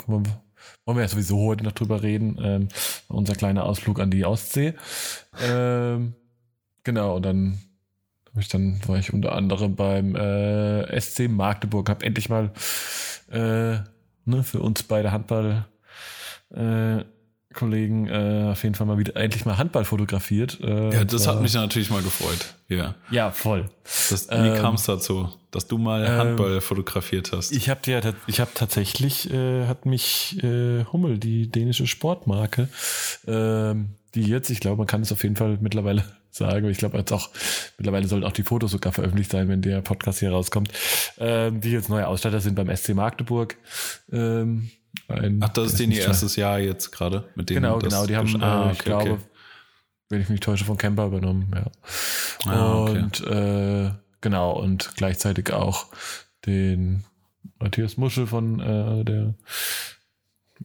[0.85, 2.67] wollen wir ja sowieso heute noch drüber reden, ähm,
[3.07, 4.73] unser kleiner Ausflug an die Ostsee.
[5.41, 6.13] Ähm,
[6.83, 7.59] genau, und dann
[8.37, 12.51] ich dann war ich unter anderem beim äh, SC Magdeburg, habe endlich mal
[13.31, 13.77] äh,
[14.25, 15.65] ne, für uns beide Handball
[16.51, 17.03] äh,
[17.53, 20.59] Kollegen äh, auf jeden Fall mal wieder endlich mal Handball fotografiert.
[20.61, 22.53] Äh, ja, das hat mich natürlich mal gefreut.
[22.67, 23.65] Ja, ja voll.
[23.83, 27.51] Das, wie ähm, kam es dazu, dass du mal ähm, Handball fotografiert hast?
[27.51, 32.69] Ich habe ja, ich habe tatsächlich äh, hat mich äh, Hummel, die dänische Sportmarke,
[33.25, 33.75] äh,
[34.15, 36.69] die jetzt, ich glaube, man kann es auf jeden Fall mittlerweile sagen.
[36.69, 37.29] Ich glaube jetzt auch
[37.77, 40.71] mittlerweile sollen auch die Fotos sogar veröffentlicht sein, wenn der Podcast hier rauskommt.
[41.17, 43.55] Ähm, die jetzt neue Ausstatter sind beim SC Magdeburg.
[44.11, 44.69] Ähm,
[45.07, 47.63] ein, Ach, das ist denen ihr erstes Jahr jetzt gerade mit denen.
[47.63, 48.05] Genau, genau.
[48.05, 49.21] Die haben, ah, okay, ich glaube, okay.
[50.09, 51.51] wenn ich mich täusche, von Camper übernommen.
[51.53, 52.51] Ja.
[52.51, 53.87] Ah, und okay.
[53.87, 55.87] äh, genau und gleichzeitig auch
[56.45, 57.03] den
[57.59, 59.33] Matthias Muschel von äh, der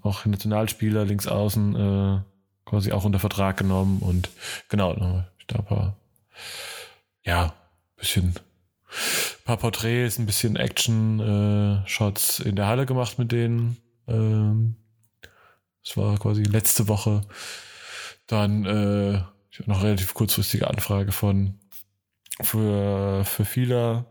[0.02, 2.20] auch Nationalspieler links außen äh,
[2.64, 4.30] quasi auch unter Vertrag genommen und
[4.68, 5.94] genau, ich glaube,
[7.24, 7.54] ja,
[7.96, 8.34] bisschen
[9.44, 13.76] paar Porträts, ein bisschen Action-Shots äh, in der Halle gemacht mit denen.
[14.08, 14.76] Ähm,
[15.82, 17.22] das war quasi letzte Woche.
[18.26, 21.58] Dann äh, ich noch relativ kurzfristige Anfrage von
[22.42, 24.06] für, für viele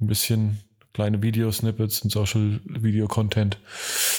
[0.00, 0.60] ein bisschen
[0.92, 3.58] kleine Videosnippets und Social Video Content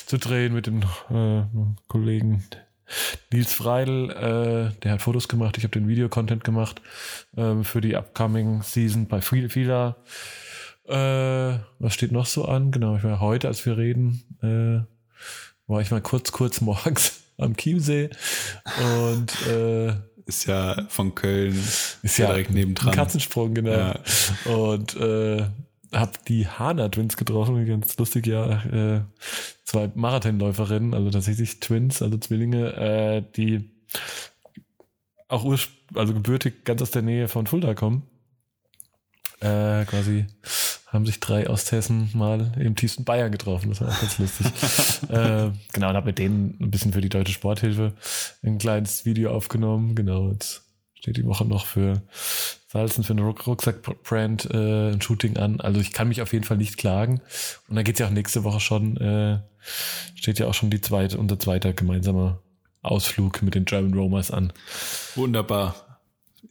[0.06, 1.44] zu drehen mit dem äh,
[1.88, 2.44] Kollegen
[3.32, 6.82] Nils Freidel, äh, der hat Fotos gemacht, ich habe den Video-Content gemacht
[7.36, 9.96] äh, für die upcoming Season bei Fila.
[10.86, 12.72] Äh, was steht noch so an?
[12.72, 14.86] Genau, ich war heute, als wir reden, äh,
[15.72, 18.10] war ich mal kurz, kurz morgens am Chiemsee
[19.10, 19.94] und äh,
[20.26, 21.58] ist ja von Köln
[22.02, 22.94] ist ja direkt nebendran.
[22.94, 23.72] Katzensprung, genau.
[23.72, 24.00] Ja.
[24.46, 25.46] Und äh,
[25.92, 28.64] hab die Hana Twins getroffen, ganz lustig, ja.
[28.66, 29.02] Äh,
[29.64, 33.70] zwei Marathonläuferinnen, also tatsächlich Twins, also Zwillinge, äh, die
[35.28, 35.46] auch
[35.96, 38.04] also gebürtig ganz aus der Nähe von Fulda kommen.
[39.40, 40.26] Äh, quasi
[40.94, 43.70] haben sich drei Osthessen mal im tiefsten Bayern getroffen.
[43.70, 44.48] Das war auch ganz lustig.
[45.10, 47.94] äh, genau, und habe mit denen ein bisschen für die Deutsche Sporthilfe
[48.44, 49.96] ein kleines Video aufgenommen.
[49.96, 50.62] Genau, jetzt
[50.94, 52.04] steht die Woche noch für
[52.68, 55.60] Salzen für eine Rucksack-Brand äh, ein Shooting an.
[55.60, 57.22] Also ich kann mich auf jeden Fall nicht klagen.
[57.68, 59.40] Und dann geht's ja auch nächste Woche schon, äh,
[60.16, 62.40] steht ja auch schon die zweite, unser zweiter gemeinsamer
[62.82, 64.54] Ausflug mit den German Romers an.
[65.16, 66.00] Wunderbar.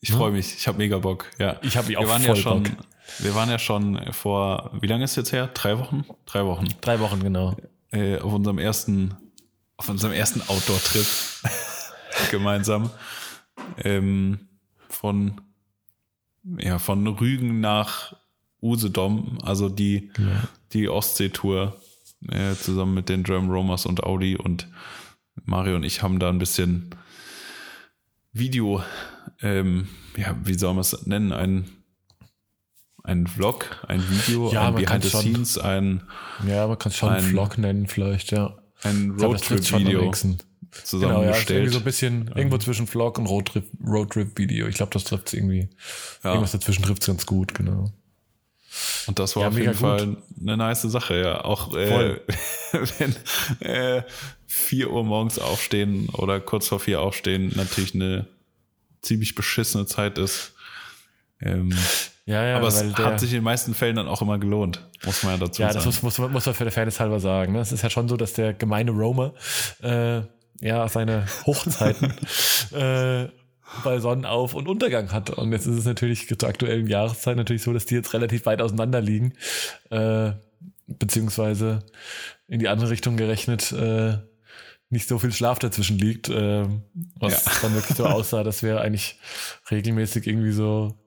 [0.01, 0.17] Ich ja?
[0.17, 0.55] freue mich.
[0.57, 1.27] Ich habe mega Bock.
[1.39, 1.57] Ja.
[1.63, 2.73] Ich habe auch wir waren voll ja schon, Bock.
[3.19, 5.49] Wir waren ja schon vor, wie lange ist jetzt her?
[5.49, 6.05] Drei Wochen?
[6.27, 6.67] Drei Wochen.
[6.81, 7.57] Drei Wochen, genau.
[7.91, 9.15] Äh, auf unserem ersten,
[9.77, 11.07] auf unserem ersten Outdoor-Trip
[12.31, 12.91] gemeinsam.
[13.85, 14.49] Ähm,
[14.89, 15.41] von,
[16.59, 18.15] ja, von Rügen nach
[18.63, 20.49] Usedom, also die, ja.
[20.73, 21.77] die Ostsee-Tour,
[22.29, 24.69] äh, zusammen mit den German Romers und Audi und
[25.45, 26.95] Mario und ich haben da ein bisschen
[28.33, 28.83] Video,
[29.41, 31.82] ähm, ja, wie soll man es nennen, ein
[33.05, 36.03] ein Vlog, ein Video, ja, ein Behind the schon, Scenes, ein
[36.47, 38.57] Ja, man kann es schon ein Vlog nennen vielleicht, ja.
[38.83, 40.91] Ein Roadtrip-Video zusammengestellt.
[40.91, 42.37] Genau, ja, irgendwie so ein bisschen ja.
[42.37, 44.67] irgendwo zwischen Vlog und Roadtrip, Roadtrip-Video.
[44.67, 45.69] Ich glaube, das trifft es irgendwie.
[46.25, 46.31] Ja.
[46.31, 47.93] Irgendwas dazwischen trifft es ganz gut, genau.
[49.07, 50.19] Und das war ja, auf jeden Fall gut.
[50.41, 51.45] eine nice Sache, ja.
[51.45, 52.21] Auch äh,
[52.99, 53.17] wenn
[53.61, 54.03] äh,
[54.47, 58.27] 4 Uhr morgens aufstehen oder kurz vor 4 aufstehen natürlich eine
[59.03, 60.55] ziemlich beschissene Zeit ist.
[61.41, 61.77] Ähm,
[62.25, 65.25] ja, ja, aber es hat sich in den meisten Fällen dann auch immer gelohnt, muss
[65.25, 65.81] man ja dazu ja, sagen.
[65.81, 67.53] Ja, das muss, muss, muss man für der Fairness halber sagen.
[67.53, 67.61] Ne?
[67.61, 69.35] Es ist ja schon so, dass der gemeine Roamer
[69.83, 70.21] äh,
[70.61, 72.13] ja seine Hochzeiten
[72.73, 73.29] äh,
[73.83, 75.31] bei Sonnenauf- und Untergang hat.
[75.31, 78.63] Und jetzt ist es natürlich zur aktuellen Jahreszeit natürlich so, dass die jetzt relativ weit
[78.63, 79.33] auseinander liegen.
[79.91, 80.33] Äh,
[80.87, 81.81] beziehungsweise
[82.47, 84.19] in die andere Richtung gerechnet äh,
[84.91, 86.67] nicht so viel Schlaf dazwischen liegt, äh,
[87.19, 87.53] was ja.
[87.63, 89.19] dann wirklich so aussah, dass wir eigentlich
[89.71, 91.02] regelmäßig irgendwie so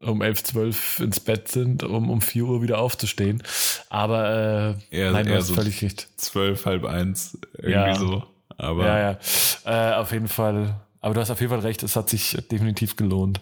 [0.00, 3.42] um 11, 12 ins Bett sind, um um 4 Uhr wieder aufzustehen.
[3.88, 6.08] Aber äh, eher, nein, eher so völlig recht.
[6.16, 7.94] 12, halb eins, irgendwie ja.
[7.94, 8.24] so.
[8.56, 9.18] Aber ja, ja.
[9.64, 10.80] Äh, auf jeden Fall.
[11.00, 13.40] Aber du hast auf jeden Fall recht, es hat sich definitiv gelohnt.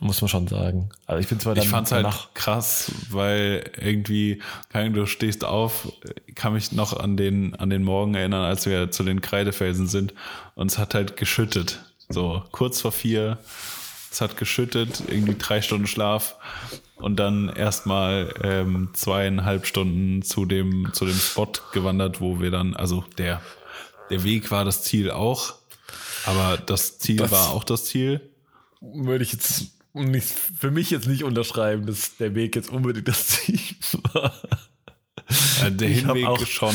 [0.00, 0.90] Muss man schon sagen.
[1.06, 5.90] Also ich bin zwar dann Ich fand's halt krass, weil irgendwie, keine du stehst auf,
[6.34, 10.12] kann mich noch an den, an den Morgen erinnern, als wir zu den Kreidefelsen sind
[10.54, 11.80] und es hat halt geschüttet.
[12.10, 13.38] So, kurz vor vier,
[14.18, 16.34] es hat geschüttet, irgendwie drei Stunden Schlaf
[16.96, 22.74] und dann erstmal ähm, zweieinhalb Stunden zu dem, zu dem Spot gewandert, wo wir dann,
[22.74, 23.40] also der,
[24.10, 25.54] der Weg war das Ziel auch,
[26.26, 28.20] aber das Ziel das war auch das Ziel.
[28.80, 33.28] Würde ich jetzt nicht, für mich jetzt nicht unterschreiben, dass der Weg jetzt unbedingt das
[33.28, 33.60] Ziel
[34.14, 34.34] war.
[35.60, 36.74] Ja, der ich Hinweg auch, schon.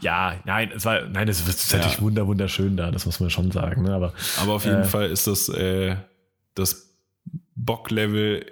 [0.00, 1.78] Ja, nein, es war, nein, es ist ja.
[1.78, 3.82] natürlich wunder, wunderschön da, das muss man schon sagen.
[3.82, 3.92] Ne?
[3.92, 5.96] Aber, aber auf jeden äh, Fall ist das, äh,
[6.54, 6.96] das
[7.54, 8.46] Bocklevel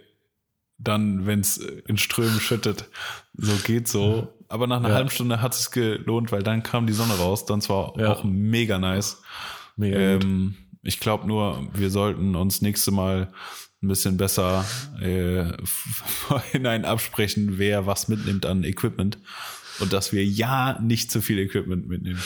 [0.79, 2.87] dann, wenn es in Strömen schüttet,
[3.35, 4.33] so geht so.
[4.49, 4.95] Aber nach einer ja.
[4.97, 7.47] halben Stunde hat es gelohnt, weil dann kam die Sonne raus.
[7.47, 8.13] Dann zwar ja.
[8.13, 9.23] auch mega nice.
[9.77, 13.33] Mega ähm, ich glaube nur, wir sollten uns nächste Mal
[13.83, 14.65] ein bisschen besser
[15.01, 19.19] äh, vorhinein absprechen, wer was mitnimmt an Equipment
[19.81, 22.21] und dass wir ja nicht zu viel Equipment mitnehmen.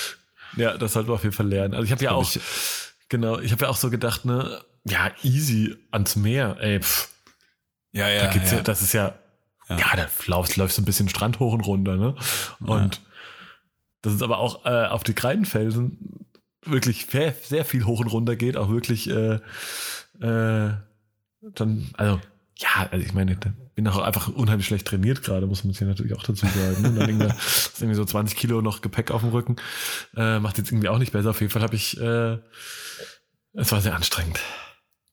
[0.56, 1.74] Ja, das sollten wir auf jeden Fall lernen.
[1.74, 2.40] Also ich habe ja auch, ich,
[3.08, 7.08] genau, ich habe ja auch so gedacht, ne, ja, easy ans Meer, ey, pff.
[7.92, 8.58] Ja, ja, da geht's ja.
[8.58, 8.62] ja.
[8.62, 9.14] Das ist ja,
[9.68, 12.14] ja, ja da läufst, läufst ein bisschen Strand hoch und runter, ne?
[12.60, 13.02] Und ja.
[14.02, 16.26] das ist aber auch äh, auf die Kreidenfelsen
[16.64, 19.38] wirklich sehr, sehr viel hoch und runter geht, auch wirklich äh,
[20.20, 20.74] äh,
[21.40, 22.20] dann, also
[22.58, 23.36] ja, also ich meine,
[23.74, 26.82] bin auch einfach unheimlich schlecht trainiert gerade, muss man sich natürlich auch dazu sagen.
[26.82, 26.92] Ne?
[26.98, 29.56] dann irgendwie, ist irgendwie so 20 Kilo noch Gepäck auf dem Rücken.
[30.16, 31.30] Äh, macht jetzt irgendwie auch nicht besser.
[31.30, 32.38] Auf jeden Fall habe ich, äh,
[33.52, 34.40] es war sehr anstrengend.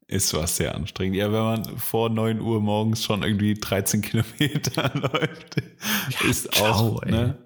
[0.07, 1.15] Ist was sehr anstrengend.
[1.15, 7.01] Ja, wenn man vor 9 Uhr morgens schon irgendwie 13 Kilometer läuft, ja, ist auch,
[7.01, 7.37] ciao, ne?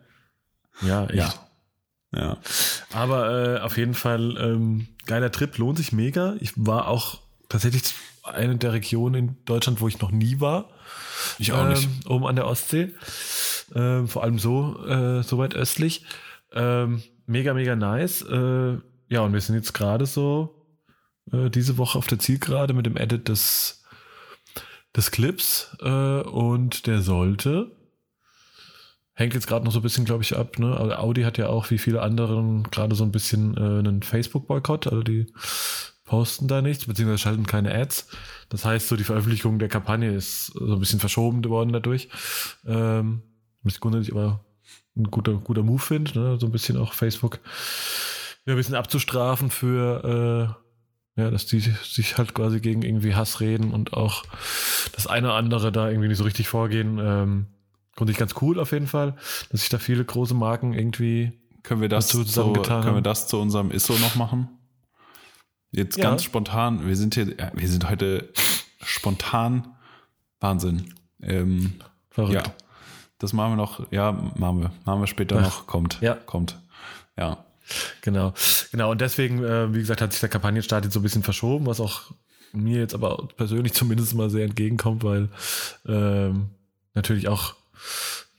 [0.82, 1.16] Ja, echt.
[1.16, 1.34] Ja.
[2.16, 2.38] ja.
[2.94, 6.36] Aber äh, auf jeden Fall ähm, geiler Trip, lohnt sich mega.
[6.40, 10.70] Ich war auch tatsächlich eine der Regionen in Deutschland, wo ich noch nie war.
[11.40, 11.84] Ich auch nicht.
[11.84, 12.94] Ähm, oben an der Ostsee.
[13.74, 16.06] Ähm, vor allem so, äh, so weit östlich.
[16.54, 18.22] Ähm, mega, mega nice.
[18.22, 18.78] Äh,
[19.10, 20.57] ja, und wir sind jetzt gerade so
[21.32, 23.84] äh, diese Woche auf der Zielgerade mit dem Edit des,
[24.96, 25.76] des Clips.
[25.82, 27.72] Äh, und der sollte.
[29.14, 30.60] Hängt jetzt gerade noch so ein bisschen, glaube ich, ab.
[30.60, 30.78] Ne?
[30.78, 34.88] Also Audi hat ja auch wie viele anderen gerade so ein bisschen äh, einen Facebook-Boykott.
[34.88, 35.28] Also die
[36.06, 38.08] posten da nichts, beziehungsweise schalten keine Ads.
[38.50, 42.10] Das heißt, so die Veröffentlichung der Kampagne ist so ein bisschen verschoben worden dadurch.
[42.66, 43.24] Ähm,
[43.64, 44.46] was ich grundsätzlich aber
[44.96, 46.38] ein guter, guter Move finde, ne?
[46.40, 47.40] so ein bisschen auch Facebook
[48.46, 50.67] ja, ein bisschen abzustrafen für, äh,
[51.18, 54.24] ja, dass die sich halt quasi gegen irgendwie Hass reden und auch
[54.94, 57.00] das eine oder andere da irgendwie nicht so richtig vorgehen.
[57.00, 57.48] Ähm,
[57.96, 59.16] grundsätzlich ganz cool auf jeden Fall,
[59.50, 61.34] dass sich da viele große Marken irgendwie
[61.68, 64.48] können wir das, zu, können wir das zu unserem ISO noch machen?
[65.72, 66.06] Jetzt ja.
[66.06, 68.32] ganz spontan, wir sind hier, wir sind heute
[68.82, 69.76] spontan
[70.40, 70.94] Wahnsinn.
[71.22, 71.74] Ähm,
[72.10, 72.48] Verrückt.
[72.48, 72.54] Ja,
[73.18, 76.14] das machen wir noch, ja, machen wir, machen wir später Ach, noch, kommt, ja.
[76.14, 76.58] kommt,
[77.18, 77.44] ja.
[78.02, 78.34] Genau,
[78.72, 78.92] genau.
[78.92, 81.80] Und deswegen, äh, wie gesagt, hat sich der Kampagnenstart jetzt so ein bisschen verschoben, was
[81.80, 82.14] auch
[82.54, 85.30] mir jetzt aber persönlich zumindest mal sehr entgegenkommt, weil
[85.88, 86.50] ähm,
[86.94, 87.56] natürlich auch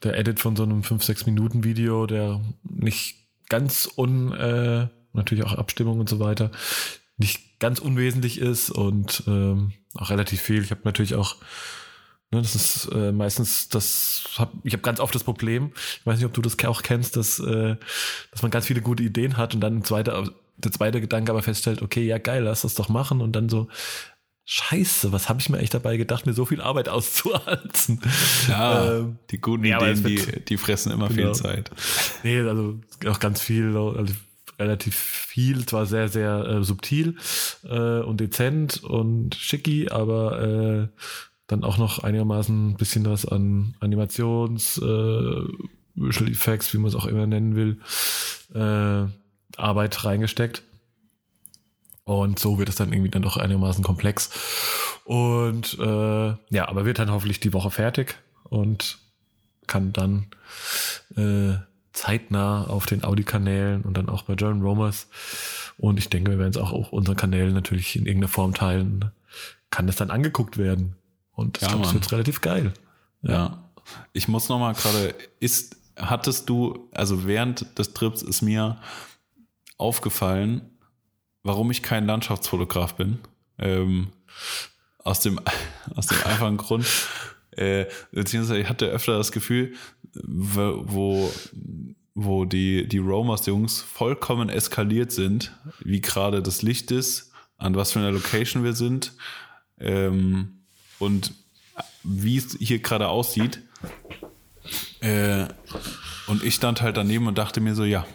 [0.02, 3.16] der Edit von so einem 5-6 Minuten Video, der nicht
[3.48, 6.50] ganz un, äh, natürlich auch Abstimmung und so weiter,
[7.16, 10.62] nicht ganz unwesentlich ist und ähm, auch relativ viel.
[10.62, 11.36] Ich habe natürlich auch,
[12.30, 16.26] das ist äh, meistens das, hab, ich habe ganz oft das Problem, ich weiß nicht,
[16.26, 17.76] ob du das auch kennst, dass, äh,
[18.30, 21.42] dass man ganz viele gute Ideen hat und dann ein zweiter, der zweite Gedanke aber
[21.42, 23.68] feststellt, okay, ja geil, lass das doch machen und dann so,
[24.50, 28.00] Scheiße, was habe ich mir echt dabei gedacht, mir so viel Arbeit auszuhalten?
[28.48, 31.34] Ja, ähm, die guten nee, Ideen, die, die fressen immer genau.
[31.34, 31.70] viel Zeit.
[32.22, 34.14] Nee, also auch ganz viel, also
[34.58, 37.16] relativ viel, zwar sehr, sehr äh, subtil
[37.64, 40.88] äh, und dezent und schicki, aber äh,
[41.48, 45.42] dann auch noch einigermaßen ein bisschen was an Animations, äh,
[45.94, 47.80] Visual Effects, wie man es auch immer nennen will,
[48.54, 49.10] äh,
[49.56, 50.62] Arbeit reingesteckt.
[52.04, 54.30] Und so wird es dann irgendwie dann doch einigermaßen komplex.
[55.04, 58.98] Und äh, ja, aber wird dann hoffentlich die Woche fertig und
[59.66, 60.26] kann dann
[61.16, 61.58] äh,
[61.92, 65.08] zeitnah auf den Audi-Kanälen und dann auch bei John Romers.
[65.76, 69.10] Und ich denke, wir werden es auch auf unseren Kanälen natürlich in irgendeiner Form teilen.
[69.70, 70.96] Kann das dann angeguckt werden.
[71.38, 72.72] Und ja, das wird relativ geil.
[73.22, 73.30] Ja.
[73.30, 73.70] ja.
[74.12, 78.80] Ich muss noch mal gerade, ist, hattest du, also während des Trips ist mir
[79.76, 80.68] aufgefallen,
[81.44, 83.20] warum ich kein Landschaftsfotograf bin.
[83.56, 84.08] Ähm,
[84.98, 85.38] aus dem,
[85.94, 86.86] aus dem einfachen Grund,
[87.52, 89.74] äh, beziehungsweise ich hatte öfter das Gefühl,
[90.14, 91.32] wo,
[92.16, 98.00] wo die, die Romers-Jungs vollkommen eskaliert sind, wie gerade das Licht ist, an was für
[98.00, 99.12] einer Location wir sind
[99.78, 100.57] ähm,
[100.98, 101.32] und
[102.02, 103.60] wie es hier gerade aussieht.
[105.00, 105.46] Äh,
[106.26, 108.06] und ich stand halt daneben und dachte mir so, ja,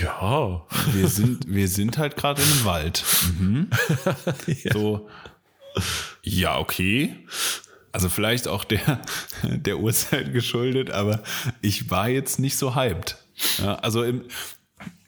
[0.00, 0.66] ja.
[0.92, 3.04] Wir sind, wir sind halt gerade in einem Wald.
[3.38, 3.70] Mhm.
[4.46, 4.72] ja.
[4.72, 5.08] So,
[6.22, 7.14] ja, okay.
[7.92, 9.02] Also vielleicht auch der,
[9.42, 11.22] der Uhrzeit geschuldet, aber
[11.60, 13.18] ich war jetzt nicht so hyped.
[13.58, 14.24] Ja, also im,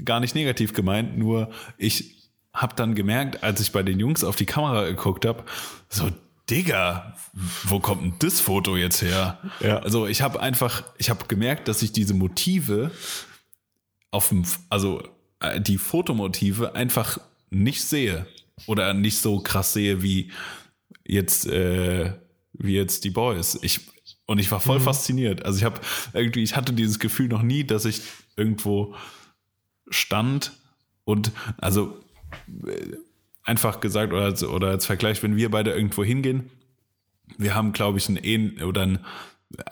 [0.05, 4.37] gar nicht negativ gemeint, nur ich habe dann gemerkt, als ich bei den Jungs auf
[4.37, 5.45] die Kamera geguckt habe,
[5.89, 6.11] so
[6.51, 7.15] Digga,
[7.65, 9.39] wo kommt denn das Foto jetzt her?
[9.61, 9.79] Ja.
[9.79, 12.91] Also ich habe einfach, ich habe gemerkt, dass ich diese Motive
[14.11, 15.03] auf dem, also
[15.41, 17.19] äh, die Fotomotive einfach
[17.51, 18.27] nicht sehe
[18.67, 20.33] oder nicht so krass sehe wie
[21.05, 22.15] jetzt äh,
[22.53, 23.59] wie jetzt die Boys.
[23.63, 23.81] Ich
[24.27, 24.85] und ich war voll mhm.
[24.85, 25.45] fasziniert.
[25.45, 25.81] Also ich habe
[26.13, 28.03] irgendwie, ich hatte dieses Gefühl noch nie, dass ich
[28.37, 28.95] irgendwo
[29.89, 30.53] stand
[31.05, 31.99] und also
[32.67, 32.97] äh,
[33.49, 36.51] einfach gesagt oder als, oder als Vergleich, wenn wir beide irgendwo hingehen,
[37.39, 38.99] wir haben glaube ich ein oder ein,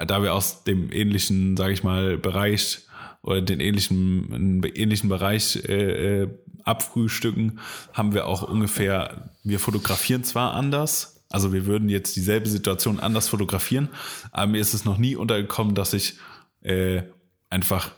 [0.07, 2.87] da wir aus dem ähnlichen, sage ich mal, Bereich
[3.23, 6.29] oder den ähnlichen, einen ähnlichen Bereich äh, äh,
[6.65, 7.61] abfrühstücken,
[7.93, 13.29] haben wir auch ungefähr, wir fotografieren zwar anders, also wir würden jetzt dieselbe Situation anders
[13.29, 13.91] fotografieren,
[14.33, 16.15] aber mir ist es noch nie untergekommen, dass ich
[16.63, 17.03] äh,
[17.51, 17.91] einfach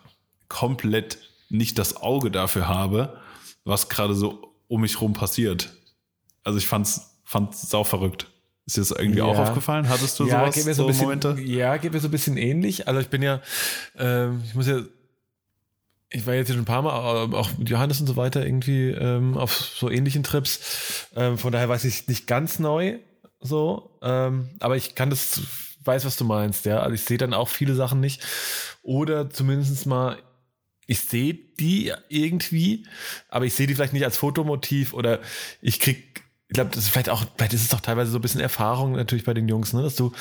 [0.49, 1.19] komplett
[1.51, 3.19] nicht das Auge dafür habe,
[3.65, 5.71] was gerade so um mich rum passiert.
[6.45, 8.27] Also ich fand's, fand's sau verrückt.
[8.67, 9.25] Ist dir das irgendwie ja.
[9.25, 9.89] auch aufgefallen?
[9.89, 11.37] Hattest du ja, sowas, geht mir so, so bisschen, Momente?
[11.41, 12.87] Ja, geht mir so ein bisschen ähnlich.
[12.87, 13.41] Also ich bin ja,
[13.99, 14.83] äh, ich muss ja
[16.11, 18.91] ich war jetzt schon ein paar Mal, äh, auch mit Johannes und so weiter, irgendwie
[18.91, 21.07] ähm, auf so ähnlichen Trips.
[21.15, 22.99] Ähm, von daher weiß ich nicht ganz neu
[23.41, 23.99] so.
[24.03, 25.41] Ähm, aber ich kann das,
[25.85, 26.81] weiß, was du meinst, ja.
[26.81, 28.23] Also ich sehe dann auch viele Sachen nicht.
[28.83, 30.19] Oder zumindest mal,
[30.89, 32.85] ich sehe die irgendwie,
[33.29, 35.21] aber ich sehe die vielleicht nicht als Fotomotiv oder
[35.61, 38.23] ich krieg ich glaube, das ist vielleicht auch, vielleicht ist es doch teilweise so ein
[38.23, 40.13] bisschen Erfahrung natürlich bei den Jungs, ne, dass du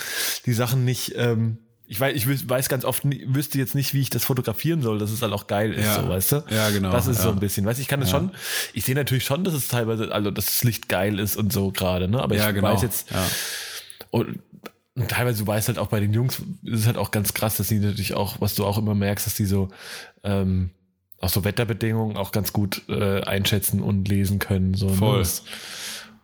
[0.45, 1.59] die Sachen nicht ähm,
[1.89, 5.09] ich weiß, ich weiß ganz oft, wüsste jetzt nicht, wie ich das fotografieren soll, dass
[5.09, 6.01] es halt auch geil ist, ja.
[6.01, 6.43] so, weißt du?
[6.49, 6.91] Ja, genau.
[6.91, 7.23] Das ist ja.
[7.23, 8.17] so ein bisschen, weißt du, ich kann das ja.
[8.17, 8.31] schon,
[8.73, 11.71] ich sehe natürlich schon, dass es teilweise, also, dass das Licht geil ist und so
[11.71, 12.21] gerade, ne?
[12.21, 12.73] Aber ich genau.
[12.73, 13.07] weiß jetzt,
[14.09, 14.39] und,
[14.97, 17.57] und teilweise, du weißt halt auch bei den Jungs, ist es halt auch ganz krass,
[17.57, 19.69] dass die natürlich auch, was du auch immer merkst, dass die so,
[20.23, 20.71] ähm,
[21.21, 24.73] auch so Wetterbedingungen auch ganz gut äh, einschätzen und lesen können.
[24.73, 24.95] So, ne?
[24.95, 25.13] Voll.
[25.13, 25.19] Ne?
[25.19, 25.43] Das,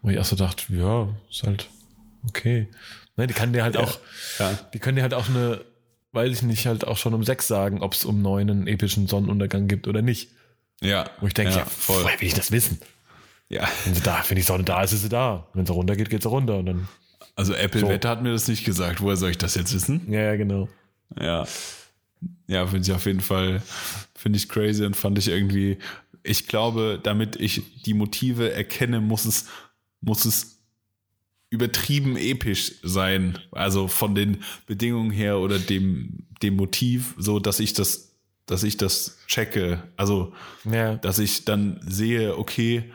[0.02, 1.70] wo ich auch so dachte, ja, ist halt
[2.28, 2.68] okay.
[3.16, 3.82] Ne, die kann dir halt ja.
[3.82, 4.00] auch,
[4.40, 4.58] ja.
[4.74, 5.62] die können dir halt auch eine,
[6.14, 9.08] weiß ich nicht, halt auch schon um sechs sagen, ob es um neun einen epischen
[9.08, 10.32] Sonnenuntergang gibt oder nicht.
[10.82, 11.10] Ja.
[11.22, 12.04] Wo ich denke, ja, ja voll.
[12.04, 12.82] will ich das wissen?
[13.50, 13.68] Ja.
[13.86, 15.48] Wenn sie da, wenn die Sonne da ist, ist sie da.
[15.54, 16.58] Wenn sie runter geht, geht sie runter.
[16.58, 16.88] Und dann
[17.36, 17.90] also Apple so.
[17.90, 19.02] Wetter hat mir das nicht gesagt.
[19.02, 20.02] Woher soll ich das jetzt wissen?
[20.12, 20.70] Ja, ja genau.
[21.20, 21.46] Ja.
[22.48, 23.62] Ja, finde ich auf jeden Fall,
[24.16, 25.78] finde ich crazy und fand ich irgendwie,
[26.24, 29.48] ich glaube, damit ich die Motive erkenne, muss es,
[30.02, 30.54] muss es
[31.50, 33.38] übertrieben episch sein.
[33.52, 38.16] Also von den Bedingungen her oder dem, dem Motiv, so dass ich das,
[38.46, 39.84] dass ich das checke.
[39.98, 40.96] Also, ja.
[40.96, 42.92] dass ich dann sehe, okay,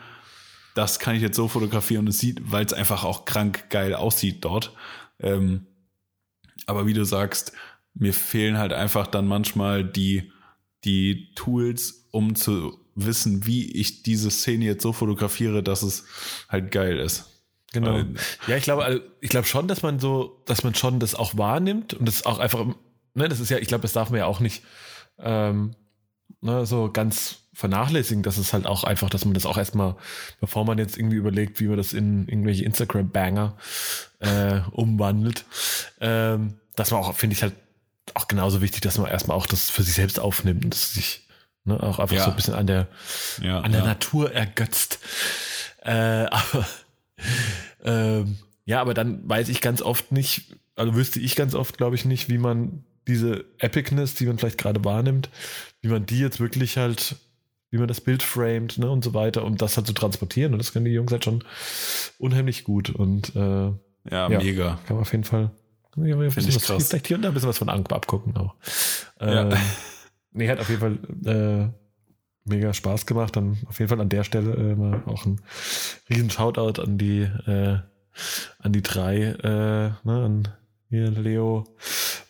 [0.79, 3.95] das kann ich jetzt so fotografieren und es sieht, weil es einfach auch krank geil
[3.95, 4.73] aussieht dort.
[5.19, 5.67] Ähm,
[6.67, 7.53] aber wie du sagst,
[7.95, 10.31] mir fehlen halt einfach dann manchmal die,
[10.85, 16.05] die Tools, um zu wissen, wie ich diese Szene jetzt so fotografiere, dass es
[16.49, 17.25] halt geil ist.
[17.73, 17.95] Genau.
[17.95, 18.15] Weil,
[18.47, 21.37] ja, ich glaube, also, ich glaube schon, dass man so, dass man schon das auch
[21.37, 22.65] wahrnimmt und das auch einfach,
[23.15, 24.63] ne, das ist ja, ich glaube, das darf man ja auch nicht
[25.19, 25.75] ähm,
[26.41, 29.97] ne, so ganz vernachlässigen, dass es halt auch einfach, dass man das auch erstmal,
[30.41, 33.57] bevor man jetzt irgendwie überlegt, wie man das in irgendwelche Instagram-Banger
[34.21, 35.45] äh, umwandelt,
[36.01, 37.55] ähm, dass man auch, finde ich halt
[38.15, 41.27] auch genauso wichtig, dass man erstmal auch das für sich selbst aufnimmt und das sich
[41.65, 42.23] ne, auch einfach ja.
[42.23, 42.87] so ein bisschen an der,
[43.43, 43.87] ja, an der ja.
[43.89, 45.01] Natur ergötzt.
[45.83, 45.91] Äh,
[46.31, 46.67] aber
[47.85, 51.97] ähm, ja, aber dann weiß ich ganz oft nicht, also wüsste ich ganz oft, glaube
[51.97, 55.29] ich, nicht, wie man diese Epicness, die man vielleicht gerade wahrnimmt,
[55.81, 57.17] wie man die jetzt wirklich halt,
[57.71, 60.53] wie man das Bild framed, ne, und so weiter, um das halt zu transportieren.
[60.53, 61.45] Und das können die Jungs halt schon
[62.19, 62.91] unheimlich gut.
[62.91, 63.75] Und äh, ja,
[64.11, 64.79] ja, mega.
[64.87, 65.51] Kann man auf jeden Fall.
[65.97, 66.89] Ja, ein bisschen was, krass.
[66.89, 68.55] vielleicht hier und da ein bisschen was von Ank abgucken auch.
[69.21, 69.51] Ja.
[69.51, 69.59] Ähm,
[70.33, 71.69] nee, hat auf jeden Fall äh,
[72.49, 73.37] mega Spaß gemacht.
[73.37, 75.41] Dann auf jeden Fall an der Stelle äh, mal auch ein
[76.09, 77.79] riesen Shoutout an die äh,
[78.59, 80.49] an die drei, äh, ne, an
[80.89, 81.65] hier Leo,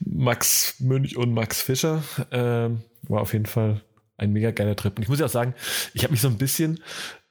[0.00, 2.02] Max Münch und Max Fischer.
[2.30, 2.70] Äh,
[3.08, 3.82] war auf jeden Fall
[4.18, 4.96] ein mega geiler Trip.
[4.96, 5.54] Und ich muss ja auch sagen,
[5.94, 6.80] ich habe mich so ein bisschen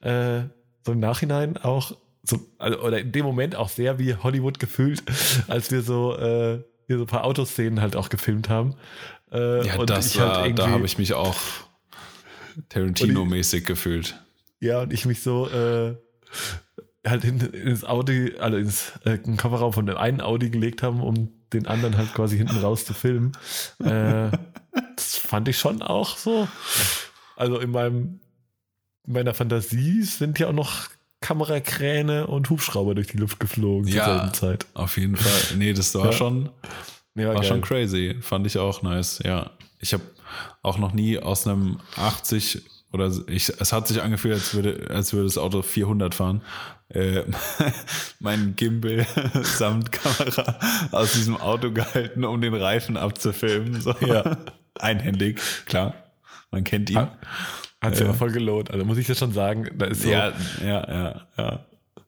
[0.00, 0.40] äh,
[0.84, 5.02] so im Nachhinein auch so, also, oder in dem Moment auch sehr wie Hollywood gefühlt,
[5.48, 8.74] als wir so äh, hier so ein paar Autoszenen halt auch gefilmt haben.
[9.30, 11.36] Äh, ja, und das war, halt da habe ich mich auch
[12.70, 14.20] Tarantino-mäßig gefühlt.
[14.60, 15.94] Ja, und ich mich so äh,
[17.06, 21.30] halt in, ins Audi, also ins äh, Kofferraum von dem einen Audi gelegt haben, um
[21.52, 23.32] den anderen halt quasi hinten raus zu filmen.
[23.82, 24.30] Äh,
[24.98, 26.48] das fand ich schon auch so.
[27.36, 28.20] Also in meinem
[29.06, 30.88] in meiner Fantasie sind ja auch noch
[31.20, 34.66] Kamerakräne und Hubschrauber durch die Luft geflogen ja, zur selben Zeit.
[34.74, 35.56] Auf jeden Fall.
[35.56, 36.12] Nee, das war ja.
[36.12, 36.50] schon,
[37.14, 38.16] nee, war, war schon crazy.
[38.20, 39.20] Fand ich auch nice.
[39.24, 39.50] Ja.
[39.78, 40.02] Ich habe
[40.62, 45.12] auch noch nie aus einem 80 oder ich, es hat sich angefühlt, als würde, als
[45.12, 46.42] würde das Auto 400 fahren.
[46.88, 47.22] Äh,
[48.20, 49.06] mein Gimbal
[49.42, 50.58] samt Kamera
[50.92, 53.80] aus diesem Auto gehalten, um den Reifen abzufilmen.
[53.80, 53.94] So.
[54.00, 54.36] Ja.
[54.74, 55.94] Einhändig, klar.
[56.50, 56.96] Man kennt ihn.
[57.80, 58.70] Hat, sich äh, aber voll gelohnt.
[58.70, 59.68] Also muss ich das schon sagen.
[59.76, 61.64] Da ist so, ja, ja, ja, ja.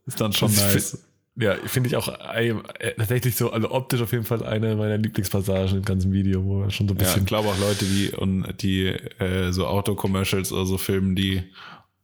[0.06, 1.06] Ist dann schon nice.
[1.36, 2.54] Ja, finde ich auch äh,
[2.98, 6.70] tatsächlich so, also optisch auf jeden Fall eine meiner Lieblingspassagen im ganzen Video, wo man
[6.70, 7.18] schon so ein bisschen.
[7.18, 11.44] Ja, ich glaube auch Leute, die und die äh, so Autocommercials oder so filmen, die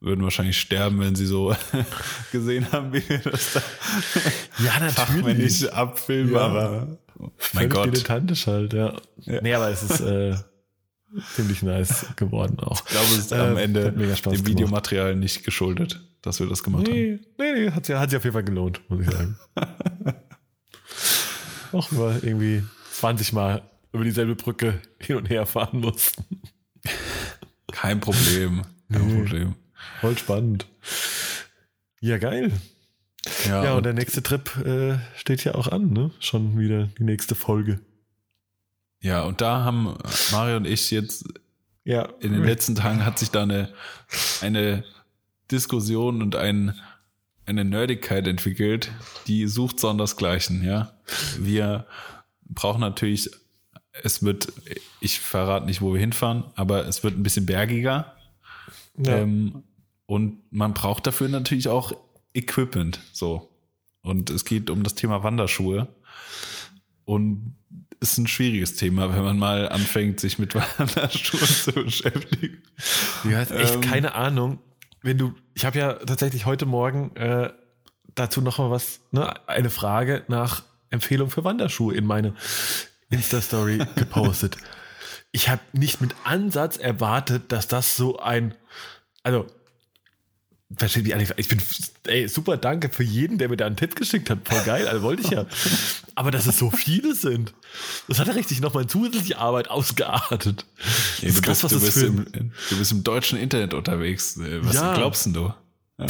[0.01, 1.55] würden wahrscheinlich sterben, wenn sie so
[2.33, 3.63] gesehen haben, wie wir das da
[4.63, 5.73] ja, natürlich.
[5.73, 6.41] abfilmen, ja.
[6.41, 6.99] aber
[7.55, 7.87] mein Gott.
[7.87, 8.95] dilettantisch halt, ja.
[9.21, 9.41] ja.
[9.41, 10.37] Nee, aber es ist äh,
[11.35, 12.83] ziemlich nice geworden auch.
[12.85, 16.89] Ich glaube, es ist äh, am Ende dem Videomaterial nicht geschuldet dass wir das gemacht
[16.89, 17.27] nee, haben.
[17.39, 19.39] Nee, nee, hat, hat sich auf jeden Fall gelohnt, muss ich sagen.
[21.73, 26.25] Auch wir irgendwie 20 Mal über dieselbe Brücke hin und her fahren mussten.
[27.71, 28.63] Kein Problem.
[28.93, 29.55] Kein Problem.
[30.01, 30.67] Voll spannend.
[32.01, 32.53] Ja, geil.
[33.47, 36.11] Ja, ja und, und, der nächste Trip äh, steht ja auch an, ne?
[36.21, 37.81] Schon wieder die nächste Folge.
[39.01, 39.97] Ja, und da haben
[40.33, 41.25] Mario und ich jetzt
[41.85, 42.09] ja.
[42.21, 43.73] in den letzten Tagen hat sich da eine,
[44.41, 44.85] eine
[45.51, 46.75] Diskussion und ein,
[47.47, 48.91] eine Nerdigkeit entwickelt,
[49.27, 50.93] die sucht sondersgleichen, ja.
[51.39, 51.87] Wir
[52.49, 53.31] brauchen natürlich,
[54.03, 54.53] es wird,
[55.01, 58.17] ich verrate nicht, wo wir hinfahren, aber es wird ein bisschen bergiger.
[58.99, 59.19] Ja.
[59.19, 59.63] Ähm,
[60.07, 61.93] und man braucht dafür natürlich auch
[62.33, 63.51] Equipment, so.
[64.03, 65.89] Und es geht um das Thema Wanderschuhe.
[67.05, 67.57] Und
[68.01, 72.63] es ist ein schwieriges Thema, wenn man mal anfängt, sich mit Wanderschuhen zu beschäftigen.
[73.25, 74.61] Du hast echt ähm, keine Ahnung,
[75.03, 77.53] wenn du, ich habe ja tatsächlich heute Morgen äh,
[78.15, 82.35] dazu noch mal was, ne, eine Frage nach Empfehlung für Wanderschuhe in meine
[83.11, 84.57] Insta-Story gepostet.
[85.33, 88.55] Ich habe nicht mit Ansatz erwartet, dass das so ein,
[89.23, 89.47] also
[90.75, 91.33] Versteht die eigentlich?
[91.37, 91.63] Ich bin
[92.07, 94.49] ey, super danke für jeden, der mir da einen Tipp geschickt hat.
[94.49, 95.47] Voll geil, also wollte ich ja.
[96.17, 97.55] Aber dass es so viele sind,
[98.09, 100.67] das hat ja richtig nochmal zusätzliche Arbeit ausgeartet.
[101.21, 102.27] Ja, du, krass, bist, du, bist im,
[102.71, 104.39] du, bist im, deutschen Internet unterwegs.
[104.39, 104.95] Was ja.
[104.95, 105.55] glaubst du?
[105.99, 106.07] Ja.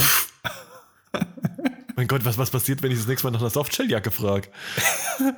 [1.95, 4.47] mein Gott, was, was passiert, wenn ich das nächste Mal nach einer Softshell-Jacke frage?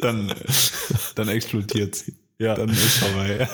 [0.00, 0.34] dann,
[1.14, 2.16] dann explodiert sie.
[2.38, 2.56] Ja.
[2.56, 3.48] Dann ist vorbei.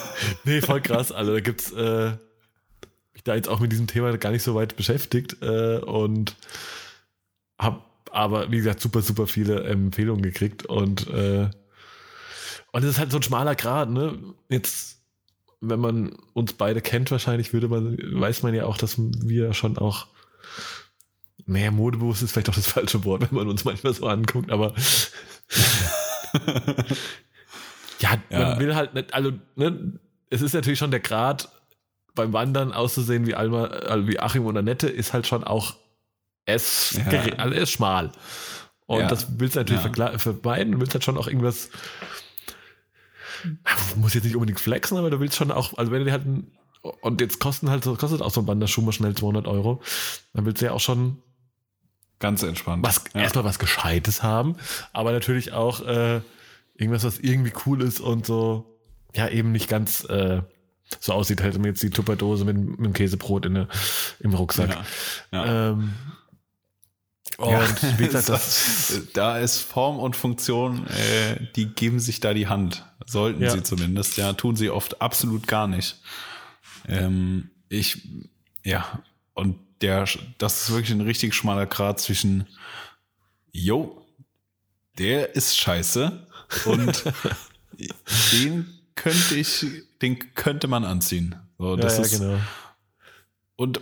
[0.44, 1.12] nee, voll krass.
[1.12, 2.12] Also da gibt's äh,
[3.28, 6.34] da jetzt auch mit diesem Thema gar nicht so weit beschäftigt äh, und
[7.58, 11.50] habe aber, wie gesagt, super, super viele Empfehlungen gekriegt und äh,
[12.70, 14.18] und es ist halt so ein schmaler Grad, ne?
[14.48, 15.00] Jetzt,
[15.60, 19.78] wenn man uns beide kennt, wahrscheinlich würde man, weiß man ja auch, dass wir schon
[19.78, 20.06] auch
[21.46, 24.74] mehr modebewusst ist vielleicht auch das falsche Wort, wenn man uns manchmal so anguckt, aber
[28.00, 28.60] ja, man ja.
[28.60, 29.98] will halt nicht, also, ne,
[30.28, 31.48] es ist natürlich schon der Grad,
[32.18, 35.74] beim Wandern auszusehen wie Alma, also wie Achim und Annette, ist halt schon auch
[36.44, 37.20] es, ja.
[37.36, 38.12] also ist schmal.
[38.86, 39.08] Und ja.
[39.08, 40.18] das willst du natürlich ja.
[40.18, 40.72] vermeiden.
[40.72, 41.68] Du willst halt schon auch irgendwas,
[43.96, 46.50] muss jetzt nicht unbedingt flexen, aber du willst schon auch, also wenn du halt ein,
[47.02, 49.82] und jetzt kosten halt, kostet auch so ein Wanderschuh mal schnell 200 Euro,
[50.32, 51.22] dann willst du ja auch schon
[52.18, 52.84] ganz entspannt.
[52.86, 53.20] Was, ja.
[53.20, 54.56] Erstmal was Gescheites haben,
[54.92, 56.20] aber natürlich auch äh,
[56.74, 58.78] irgendwas, was irgendwie cool ist und so,
[59.14, 60.42] ja, eben nicht ganz, äh,
[61.00, 63.68] so aussieht, hätte man jetzt die Tupperdose mit, mit dem Käsebrot in der,
[64.20, 64.70] im Rucksack.
[64.70, 64.84] Ja,
[65.32, 65.70] ja.
[65.70, 65.94] Ähm,
[67.38, 72.34] und ja, wie gesagt, das, da ist Form und Funktion, äh, die geben sich da
[72.34, 72.84] die Hand.
[73.06, 73.50] Sollten ja.
[73.50, 74.16] sie zumindest.
[74.16, 76.00] Ja, tun sie oft absolut gar nicht.
[76.86, 78.02] Ähm, ich,
[78.64, 79.02] ja,
[79.34, 80.06] und der,
[80.38, 82.46] das ist wirklich ein richtig schmaler Grad zwischen,
[83.52, 84.04] jo,
[84.98, 86.26] der ist scheiße
[86.64, 87.04] und
[88.32, 88.66] den
[88.96, 89.64] könnte ich,
[90.02, 91.36] den könnte man anziehen.
[91.58, 92.38] So, ja, ja, ist, genau.
[93.56, 93.80] Und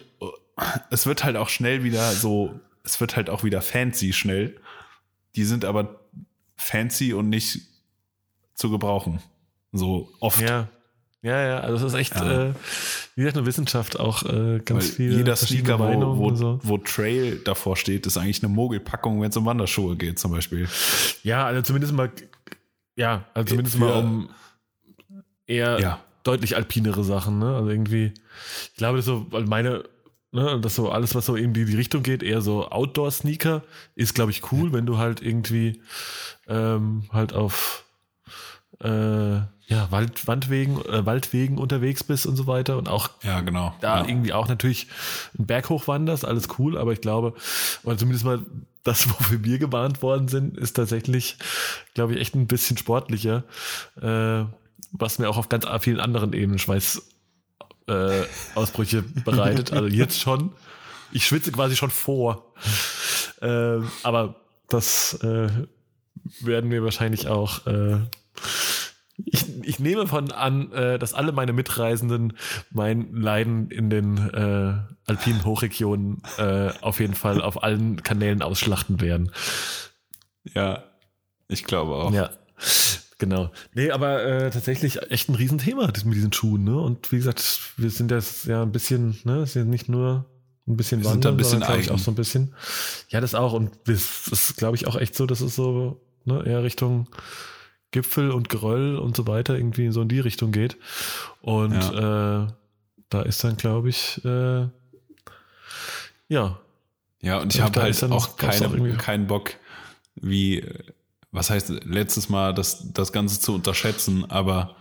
[0.91, 4.57] es wird halt auch schnell wieder so, es wird halt auch wieder fancy schnell.
[5.35, 6.01] Die sind aber
[6.57, 7.61] fancy und nicht
[8.55, 9.21] zu gebrauchen.
[9.73, 10.41] So oft.
[10.41, 10.69] Ja.
[11.23, 12.51] Ja, ja, also das ist echt, ja.
[12.51, 12.55] äh,
[13.17, 15.13] wie gesagt, eine Wissenschaft auch äh, ganz viel.
[15.13, 16.61] Jeder Sneaker, wo, wo, so.
[16.63, 20.69] wo, Trail davor steht, ist eigentlich eine Mogelpackung, wenn es um Wanderschuhe geht, zum Beispiel.
[21.25, 22.13] Ja, also zumindest mal,
[22.95, 24.29] ja, also zumindest Für, mal um
[25.47, 26.05] eher ja.
[26.27, 27.55] Deutlich alpinere Sachen, ne?
[27.55, 28.13] Also irgendwie,
[28.73, 29.85] ich glaube, das so, weil meine,
[30.33, 33.63] ne, das so alles, was so in die Richtung geht, eher so Outdoor-Sneaker,
[33.95, 35.81] ist, glaube ich, cool, wenn du halt irgendwie
[36.49, 37.85] ähm, halt auf
[38.81, 43.75] äh, ja, Wald, Wandwegen, äh, Waldwegen unterwegs bist und so weiter und auch ja, genau.
[43.81, 44.09] da ja.
[44.09, 44.87] irgendwie auch natürlich
[45.37, 47.35] einen Berg hochwanderst, alles cool, aber ich glaube,
[47.83, 48.45] oder zumindest mal
[48.85, 51.37] das, wofür wir gewarnt worden sind, ist tatsächlich,
[51.95, 53.43] glaube ich, echt ein bisschen sportlicher,
[54.01, 54.45] äh,
[54.99, 57.03] was mir auch auf ganz vielen anderen Ebenen Schweiß
[57.89, 58.23] äh,
[58.55, 59.73] Ausbrüche bereitet.
[59.73, 60.53] Also jetzt schon.
[61.13, 62.53] Ich schwitze quasi schon vor.
[63.41, 64.37] Äh, aber
[64.69, 65.49] das äh,
[66.41, 68.01] werden wir wahrscheinlich auch äh,
[69.25, 72.35] ich, ich nehme von an, äh, dass alle meine Mitreisenden
[72.71, 79.01] mein Leiden in den äh, alpinen Hochregionen äh, auf jeden Fall auf allen Kanälen ausschlachten
[79.01, 79.33] werden.
[80.55, 80.85] Ja,
[81.49, 82.13] ich glaube auch.
[82.13, 82.31] Ja,
[83.19, 83.51] genau.
[83.75, 86.65] Nee, aber äh, tatsächlich echt ein Riesenthema das mit diesen Schuhen.
[86.65, 86.79] Ne?
[86.79, 90.27] Und wie gesagt, wir sind jetzt ja ein bisschen, ne, sind nicht nur
[90.67, 92.55] ein bisschen wir wandern, sind ein bisschen ich auch so ein bisschen.
[93.09, 93.53] Ja, das auch.
[93.53, 97.09] Und das ist, glaube ich, auch echt so, dass es so ne, eher Richtung
[97.93, 100.77] Gipfel und Geröll und so weiter irgendwie so in die Richtung geht.
[101.41, 102.45] Und ja.
[102.45, 102.47] äh,
[103.09, 104.67] da ist dann, glaube ich, äh,
[106.29, 106.59] ja.
[107.23, 109.55] Ja, und ich habe halt auch, keine, auch keinen Bock,
[110.17, 110.65] wie,
[111.33, 114.77] was heißt letztes Mal, das, das Ganze zu unterschätzen, aber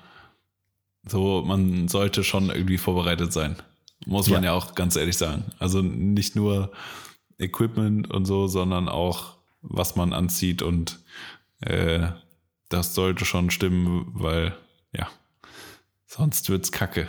[1.07, 3.55] so, man sollte schon irgendwie vorbereitet sein.
[4.05, 5.45] Muss man ja, ja auch ganz ehrlich sagen.
[5.59, 6.71] Also nicht nur
[7.37, 10.99] Equipment und so, sondern auch, was man anzieht und
[11.61, 12.09] äh,
[12.69, 14.55] das sollte schon stimmen, weil
[14.93, 15.07] ja,
[16.07, 17.07] sonst wird's kacke,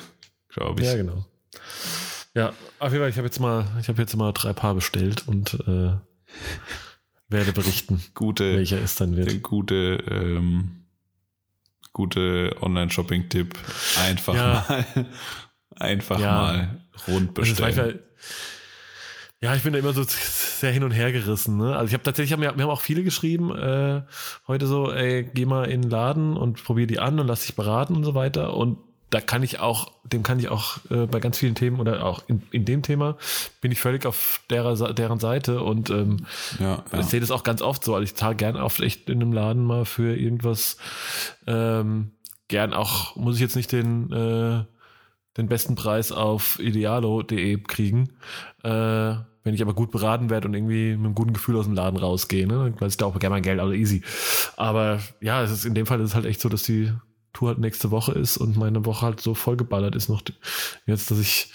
[0.48, 0.88] glaube ich.
[0.88, 1.24] Ja, genau.
[2.34, 5.26] Ja, auf jeden Fall, ich habe jetzt mal, ich habe jetzt mal drei Paar bestellt
[5.26, 5.96] und äh,
[7.28, 9.42] werde berichten, gute, welcher es dann wird.
[9.42, 10.84] Gute, ähm,
[11.92, 13.54] gute Online-Shopping-Tipp.
[14.06, 14.64] Einfach ja.
[14.68, 15.06] mal,
[15.76, 16.32] einfach ja.
[16.32, 18.00] mal rund bestellen.
[19.40, 21.58] Ja, ich bin da immer so sehr hin und her gerissen.
[21.58, 21.76] Ne?
[21.76, 24.02] Also ich habe tatsächlich, wir haben auch viele geschrieben, äh,
[24.46, 27.54] heute so, ey, geh mal in den Laden und probier die an und lass dich
[27.54, 28.56] beraten und so weiter.
[28.56, 28.78] Und
[29.10, 32.22] da kann ich auch, dem kann ich auch äh, bei ganz vielen Themen oder auch
[32.26, 33.16] in, in dem Thema
[33.60, 36.26] bin ich völlig auf derer, deren Seite und ähm,
[36.58, 36.98] ja, ja.
[36.98, 37.94] ich sehe das auch ganz oft so.
[37.94, 40.76] Also ich zahle gern oft echt in einem Laden mal für irgendwas.
[41.46, 42.12] Ähm,
[42.48, 44.64] gern auch, muss ich jetzt nicht den äh,
[45.36, 48.10] den besten Preis auf idealo.de kriegen.
[48.62, 51.74] Äh, wenn ich aber gut beraten werde und irgendwie mit einem guten Gefühl aus dem
[51.74, 54.02] Laden rausgehe, ne, dann weiß ich da auch gerne mein Geld, also easy.
[54.56, 56.92] Aber ja, es ist in dem Fall ist es halt echt so, dass die
[57.36, 60.22] Tour halt nächste Woche ist und meine Woche halt so vollgeballert ist noch
[60.86, 61.52] jetzt, dass ich,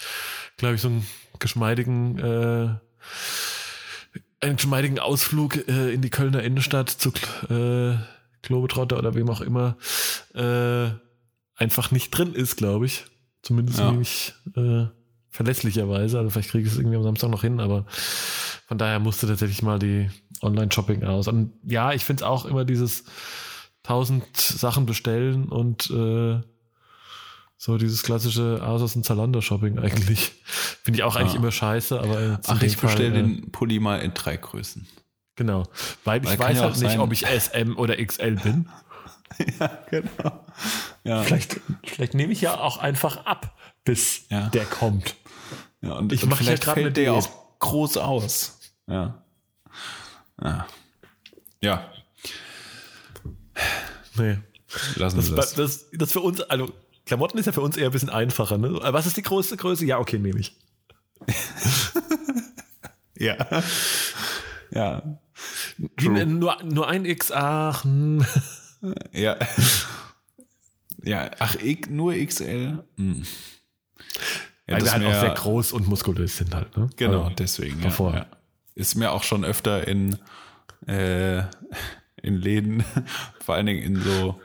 [0.56, 1.06] glaube ich, so einen
[1.40, 2.68] geschmeidigen, äh,
[4.40, 7.10] einen geschmeidigen Ausflug äh, in die Kölner Innenstadt zu
[7.52, 7.96] äh,
[8.42, 9.76] Globetrotter oder wem auch immer
[10.34, 10.90] äh,
[11.56, 13.06] einfach nicht drin ist, glaube ich.
[13.42, 13.90] Zumindest ja.
[13.90, 14.86] nicht äh,
[15.30, 16.18] verlässlicherweise.
[16.18, 17.86] Also vielleicht kriege ich es irgendwie am Samstag noch hin, aber
[18.68, 20.08] von daher musste tatsächlich mal die
[20.42, 21.26] Online-Shopping aus.
[21.26, 23.04] Und ja, ich finde es auch immer dieses
[23.82, 26.40] tausend Sachen bestellen und äh,
[27.56, 30.32] so dieses klassische Asos und Zalando-Shopping eigentlich.
[30.82, 34.14] Finde ich auch eigentlich immer scheiße, aber Ach, ich bestelle äh, den Pulli mal in
[34.14, 34.86] drei Größen.
[35.36, 35.64] Genau.
[36.04, 38.68] Weil, Weil ich weiß ja halt nicht, ob ich SM oder XL bin.
[39.60, 40.44] ja, genau.
[41.04, 41.22] Ja.
[41.22, 44.48] Vielleicht, vielleicht nehme ich ja auch einfach ab, bis ja.
[44.48, 45.14] der kommt.
[45.80, 47.28] Ja, und ich mache ja gerade mit der auch
[47.58, 48.58] groß aus.
[48.86, 49.22] Ja.
[50.42, 50.66] Ja.
[51.60, 51.90] Ja.
[54.16, 54.38] Nee.
[54.96, 55.54] Lassen das, das.
[55.54, 55.86] das.
[55.92, 56.72] Das für uns, also
[57.06, 58.58] Klamotten ist ja für uns eher ein bisschen einfacher.
[58.58, 58.78] Ne?
[58.82, 59.84] Was ist die größte Größe?
[59.84, 60.56] Ja, okay, nehme ich.
[63.18, 63.36] ja.
[64.70, 65.18] Ja.
[66.00, 67.84] Nur, nur ein X, ach.
[67.84, 68.24] Hm.
[69.12, 69.36] Ja.
[71.04, 72.84] Ja, ach, ich, nur XL.
[72.96, 73.22] Hm.
[74.66, 76.76] Ja, Weil wir halt auch sehr groß und muskulös sind halt.
[76.76, 76.88] Ne?
[76.96, 77.82] Genau, also, deswegen.
[77.82, 78.26] Ja, ja.
[78.74, 80.16] Ist mir auch schon öfter in,
[80.86, 81.42] äh,
[82.22, 82.84] in Läden,
[83.44, 84.40] vor allen Dingen in so,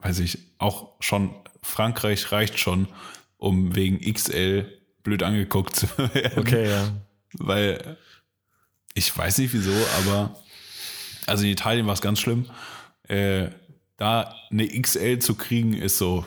[0.00, 2.88] weiß ich, auch schon Frankreich reicht schon,
[3.38, 4.66] um wegen XL
[5.02, 6.38] blöd angeguckt zu werden.
[6.38, 6.92] Okay, ja.
[7.34, 7.96] Weil
[8.94, 10.36] ich weiß nicht wieso, aber
[11.26, 12.46] also in Italien war es ganz schlimm.
[13.08, 13.50] Äh,
[13.96, 16.26] da eine XL zu kriegen, ist so,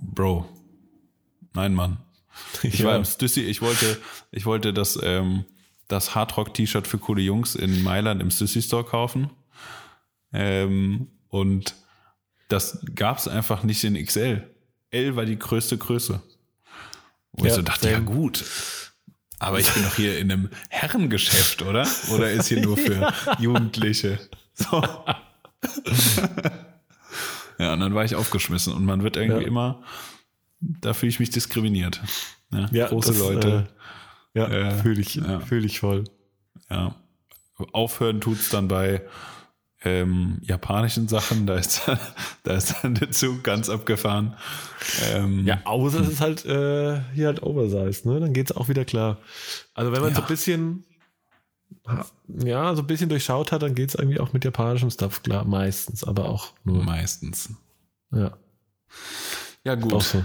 [0.00, 0.48] Bro.
[1.54, 1.98] Nein, Mann.
[2.62, 2.86] Ich ja.
[2.86, 5.44] war im Stussy, ich wollte, ich wollte das, ähm,
[5.88, 9.30] das Hardrock-T-Shirt für coole Jungs in Mailand im Stussy Store kaufen.
[10.32, 11.74] Ähm, und
[12.48, 14.48] das gab es einfach nicht in XL.
[14.90, 16.22] L war die größte Größe.
[17.32, 18.44] Wo ja, ich so dachte, ja gut.
[19.38, 21.86] Aber ich bin doch hier in einem Herrengeschäft, oder?
[22.12, 23.14] Oder ist hier nur für ja.
[23.38, 24.18] Jugendliche?
[24.54, 24.82] So.
[27.58, 29.48] ja, und dann war ich aufgeschmissen und man wird irgendwie ja.
[29.48, 29.82] immer,
[30.60, 32.00] da fühle ich mich diskriminiert.
[32.50, 33.68] Ja, ja große das, Leute.
[34.34, 35.40] Äh, ja, äh, fühle ich, ja.
[35.40, 36.04] fühl ich voll.
[36.68, 36.96] Ja.
[37.72, 39.02] Aufhören tut's dann bei
[39.84, 41.82] ähm, japanischen Sachen, da ist,
[42.42, 44.36] da ist dann der Zug ganz abgefahren.
[45.12, 48.20] Ähm, ja, außer es ist halt äh, hier halt oversized, ne?
[48.20, 49.18] Dann geht's auch wieder klar.
[49.74, 50.16] Also wenn man ja.
[50.16, 50.84] so ein bisschen
[52.26, 56.04] ja, so ein bisschen durchschaut hat, dann geht's irgendwie auch mit japanischem Stuff klar, meistens,
[56.04, 56.82] aber auch nur.
[56.82, 57.50] Meistens.
[58.10, 58.36] Ja.
[59.64, 59.92] Ja, gut.
[59.92, 60.24] Auch so.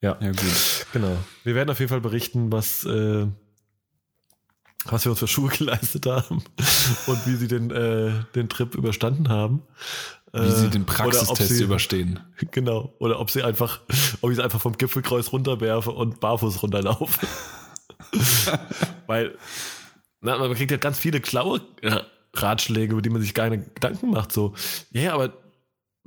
[0.00, 0.16] Ja.
[0.20, 0.86] ja, gut.
[0.92, 1.16] Genau.
[1.44, 3.26] Wir werden auf jeden Fall berichten, was äh,
[4.84, 6.42] was wir uns für Schuhe geleistet haben
[7.06, 9.62] und wie sie den, äh, den Trip überstanden haben.
[10.32, 12.20] Wie äh, sie den Praxistest sie, überstehen.
[12.50, 12.94] Genau.
[12.98, 13.80] Oder ob sie einfach,
[14.20, 17.26] ob ich es einfach vom Gipfelkreuz runterwerfe und barfuß runterlaufe.
[19.06, 19.36] Weil,
[20.20, 22.00] na, man kriegt ja ganz viele klaue äh,
[22.34, 24.32] Ratschläge, über die man sich keine Gedanken macht.
[24.32, 24.54] So,
[24.90, 25.32] ja, yeah, aber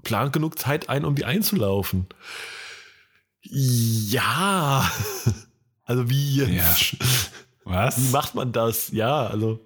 [0.03, 2.07] plant genug Zeit ein, um die einzulaufen.
[3.43, 4.89] Ja.
[5.83, 6.91] Also wie jetzt?
[6.91, 6.97] Ja.
[7.63, 7.97] Was?
[7.97, 8.89] Wie macht man das?
[8.91, 9.59] Ja, also.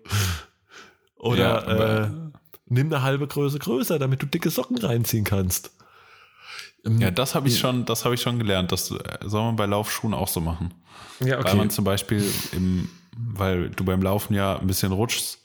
[1.17, 2.09] Oder ja, äh,
[2.67, 5.71] nimm eine halbe Größe größer, damit du dicke Socken reinziehen kannst.
[6.85, 8.71] Ähm, ja, das habe ich schon, das habe ich schon gelernt.
[8.71, 10.73] Das äh, soll man bei Laufschuhen auch so machen.
[11.19, 11.49] Ja, okay.
[11.49, 15.39] Weil man zum Beispiel im, weil du beim Laufen ja ein bisschen rutschst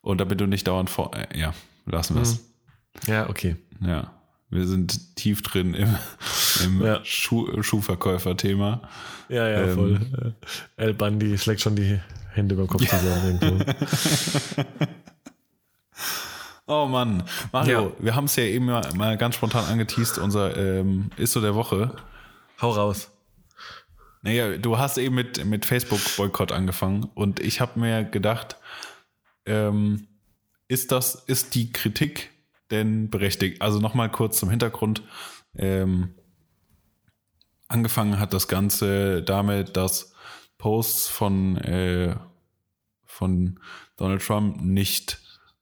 [0.00, 1.54] und damit du nicht dauernd vor, äh, ja,
[1.86, 2.32] lassen wir es.
[2.32, 3.14] Hm.
[3.14, 3.56] Ja, okay.
[3.80, 4.12] Ja.
[4.52, 5.96] Wir sind tief drin im,
[6.62, 7.02] im ja.
[7.04, 8.82] Schuh, Schuhverkäufer-Thema.
[9.30, 10.34] Ja, ja, ähm, voll.
[10.76, 11.98] El Bandi schlägt schon die
[12.32, 13.64] Hände über den Kopf zusammen.
[16.66, 17.22] oh Mann.
[17.50, 18.04] Mario, ja.
[18.04, 21.54] wir haben es ja eben mal, mal, ganz spontan angeteased, unser ähm, Ist so der
[21.54, 21.96] Woche.
[22.60, 23.10] Hau raus.
[24.20, 28.56] Naja, du hast eben mit, mit Facebook-Boykott angefangen und ich habe mir gedacht,
[29.46, 30.08] ähm,
[30.68, 32.31] ist das, ist die Kritik
[32.72, 33.62] denn berechtigt?
[33.62, 35.02] Also nochmal kurz zum Hintergrund.
[35.54, 36.14] Ähm,
[37.68, 40.14] angefangen hat das Ganze damit, dass
[40.58, 42.16] Posts von, äh,
[43.04, 43.60] von
[43.96, 45.20] Donald Trump nicht,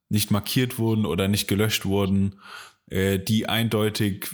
[0.09, 2.41] nicht markiert wurden oder nicht gelöscht wurden,
[2.87, 4.29] äh, die eindeutig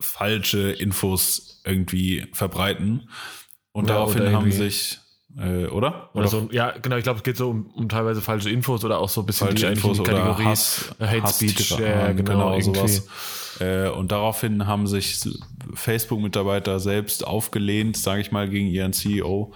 [0.00, 3.10] falsche Infos irgendwie verbreiten.
[3.72, 4.98] Und ja, daraufhin haben sich
[5.38, 6.10] äh, oder?
[6.14, 8.98] Oder so, ja, genau, ich glaube, es geht so um, um, teilweise falsche Infos oder
[8.98, 12.56] auch so ein bisschen falsche die Infos Kategorie oder Hass, Hate Hass Speech, ja, genau,
[12.56, 13.06] genau sowas.
[13.60, 15.20] Äh, und daraufhin haben sich
[15.74, 19.52] Facebook-Mitarbeiter selbst aufgelehnt, sage ich mal, gegen ihren CEO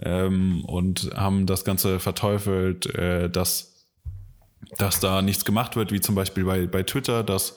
[0.00, 3.86] ähm, und haben das Ganze verteufelt, äh, dass,
[4.76, 7.56] dass da nichts gemacht wird, wie zum Beispiel bei, bei Twitter, dass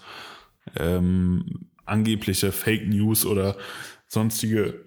[0.77, 3.57] ähm, angebliche Fake News oder
[4.07, 4.85] sonstige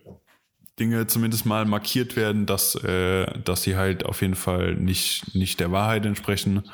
[0.78, 5.60] Dinge zumindest mal markiert werden, dass, äh, dass sie halt auf jeden Fall nicht, nicht
[5.60, 6.64] der Wahrheit entsprechen.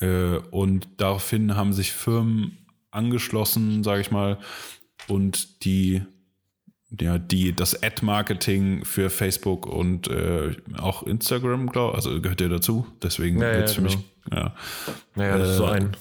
[0.00, 4.38] Äh, und daraufhin haben sich Firmen angeschlossen, sage ich mal,
[5.08, 6.02] und die
[7.00, 12.86] ja, die, das Ad-Marketing für Facebook und äh, auch Instagram, glaube also gehört ja dazu.
[13.02, 13.96] Deswegen ja, wird es ja, für genau.
[13.96, 14.54] mich ja,
[15.14, 15.96] naja, äh, so ein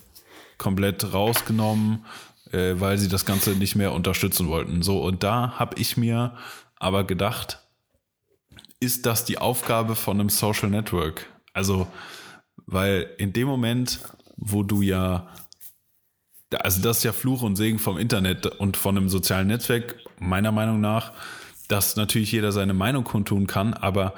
[0.57, 2.05] komplett rausgenommen,
[2.51, 4.81] äh, weil sie das Ganze nicht mehr unterstützen wollten.
[4.81, 6.35] So, und da habe ich mir
[6.83, 7.59] aber gedacht,
[8.79, 11.25] ist das die Aufgabe von einem Social Network?
[11.53, 11.87] Also,
[12.65, 13.99] weil in dem Moment,
[14.35, 15.27] wo du ja,
[16.51, 20.51] also das ist ja Fluch und Segen vom Internet und von einem sozialen Netzwerk, meiner
[20.51, 21.13] Meinung nach,
[21.69, 24.13] dass natürlich jeder seine Meinung kundtun kann, aber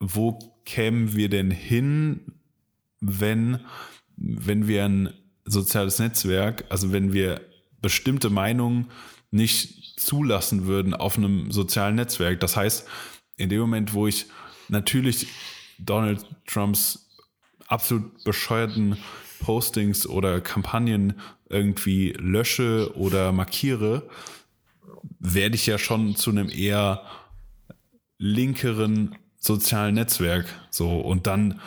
[0.00, 2.32] wo kämen wir denn hin,
[3.00, 3.60] wenn,
[4.16, 5.12] wenn wir ein
[5.44, 7.42] soziales Netzwerk, also wenn wir
[7.82, 8.90] bestimmte Meinungen
[9.30, 12.40] nicht zulassen würden auf einem sozialen Netzwerk.
[12.40, 12.86] Das heißt,
[13.36, 14.26] in dem Moment, wo ich
[14.68, 15.26] natürlich
[15.78, 17.08] Donald Trumps
[17.66, 18.96] absolut bescheuerten
[19.40, 21.14] Postings oder Kampagnen
[21.48, 24.08] irgendwie lösche oder markiere,
[25.18, 27.02] werde ich ja schon zu einem eher
[28.18, 30.46] linkeren sozialen Netzwerk.
[30.70, 31.60] So, und dann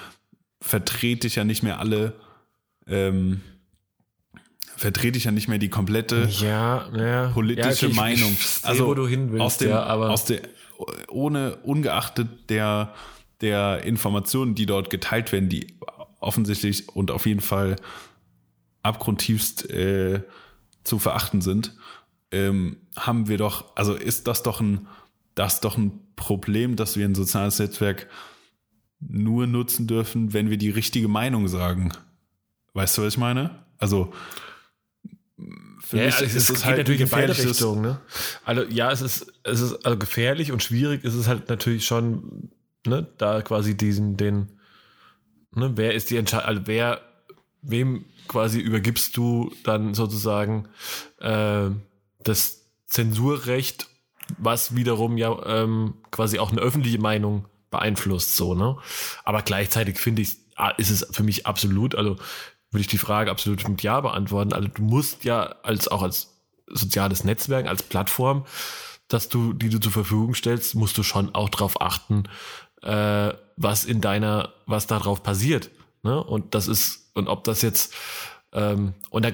[0.62, 2.14] vertrete ich ja nicht mehr alle
[2.88, 3.42] ähm,
[4.78, 7.28] vertrete ich ja nicht mehr die komplette ja, ja.
[7.30, 8.32] politische ja, okay, Meinung.
[8.32, 10.42] Ich, ich also wo du hin willst, aus dem, ja, aber aus der,
[11.10, 12.94] ohne ungeachtet der
[13.42, 15.78] der Informationen, die dort geteilt werden, die
[16.20, 17.76] offensichtlich und auf jeden Fall
[18.82, 20.24] abgrundtiefst äh,
[20.84, 21.76] zu verachten sind,
[22.32, 24.88] ähm, haben wir doch, also ist das doch ein,
[25.36, 28.08] das doch ein Problem, dass wir ein soziales Netzwerk
[29.00, 31.92] nur nutzen dürfen, wenn wir die richtige Meinung sagen.
[32.74, 33.64] Weißt du, was ich meine?
[33.78, 34.12] Also
[35.88, 37.82] für ja, mich also ist es, es halt natürlich in beide Richtungen.
[37.82, 38.02] Ne?
[38.44, 42.50] Also ja, es ist, es ist also gefährlich und schwierig ist es halt natürlich schon,
[42.86, 44.60] ne, da quasi diesen, den,
[45.56, 47.02] ne, wer ist die Entscheidung, also wer,
[47.62, 50.68] wem quasi übergibst du dann sozusagen
[51.20, 51.70] äh,
[52.20, 53.88] das Zensurrecht,
[54.38, 58.78] was wiederum ja ähm, quasi auch eine öffentliche Meinung beeinflusst, so, ne?
[59.24, 62.18] Aber gleichzeitig finde ich, ah, ist es für mich absolut, also
[62.72, 64.54] würde ich die Frage absolut mit Ja beantworten.
[64.54, 66.38] Also du musst ja als auch als
[66.68, 68.46] soziales Netzwerk, als Plattform,
[69.08, 72.24] dass du, die du zur Verfügung stellst, musst du schon auch darauf achten,
[72.82, 75.70] äh, was in deiner, was darauf passiert.
[76.04, 76.22] Ne?
[76.22, 77.94] Und das ist, und ob das jetzt,
[78.52, 79.32] ähm, und da,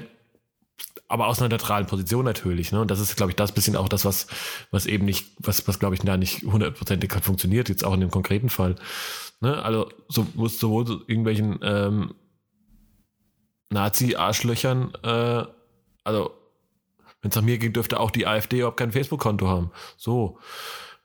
[1.08, 2.72] aber aus einer neutralen Position natürlich.
[2.72, 2.80] Ne?
[2.80, 4.26] Und das ist, glaube ich, das bisschen auch das, was,
[4.70, 8.10] was eben nicht, was, was glaube ich, da nicht hundertprozentig funktioniert, jetzt auch in dem
[8.10, 8.76] konkreten Fall.
[9.40, 9.62] Ne?
[9.62, 12.14] Also so, muss sowohl so irgendwelchen ähm,
[13.70, 15.44] Nazi-Arschlöchern, äh,
[16.04, 16.30] also
[17.24, 19.70] wenn es nach mir ging, dürfte auch die AfD überhaupt kein Facebook-Konto haben.
[19.96, 20.38] So.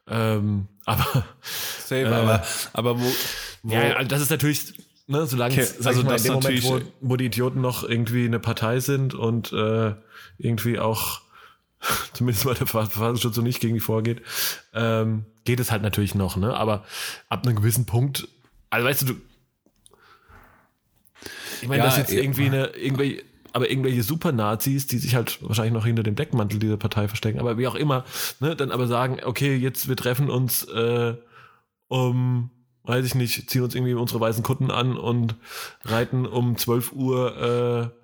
[0.08, 1.26] Ähm, aber.
[1.42, 2.44] Safe, äh, aber,
[2.74, 3.06] aber wo,
[3.64, 4.74] wo, Ja, also das ist natürlich,
[5.08, 8.40] ne, solange okay, also mal, in dem Moment, wo, wo, die Idioten noch irgendwie eine
[8.40, 9.94] Partei sind und äh,
[10.38, 11.22] irgendwie auch
[12.14, 14.22] zumindest mal der Verfassungsschutz so nicht gegen die vorgeht,
[14.74, 16.54] ähm, geht es halt natürlich noch, ne?
[16.54, 16.84] Aber
[17.30, 18.28] ab einem gewissen Punkt,
[18.70, 19.22] also weißt du, du
[21.62, 25.40] ich meine, ja, das ist jetzt irgendwie eine, irgendwelche, aber irgendwelche Super-Nazis, die sich halt
[25.42, 28.06] wahrscheinlich noch hinter dem Deckmantel dieser Partei verstecken, aber wie auch immer,
[28.40, 31.16] ne, dann aber sagen, okay, jetzt wir treffen uns äh,
[31.88, 32.52] um,
[32.84, 35.36] weiß ich nicht, ziehen uns irgendwie unsere weißen Kutten an und
[35.84, 38.00] reiten um 12 Uhr äh,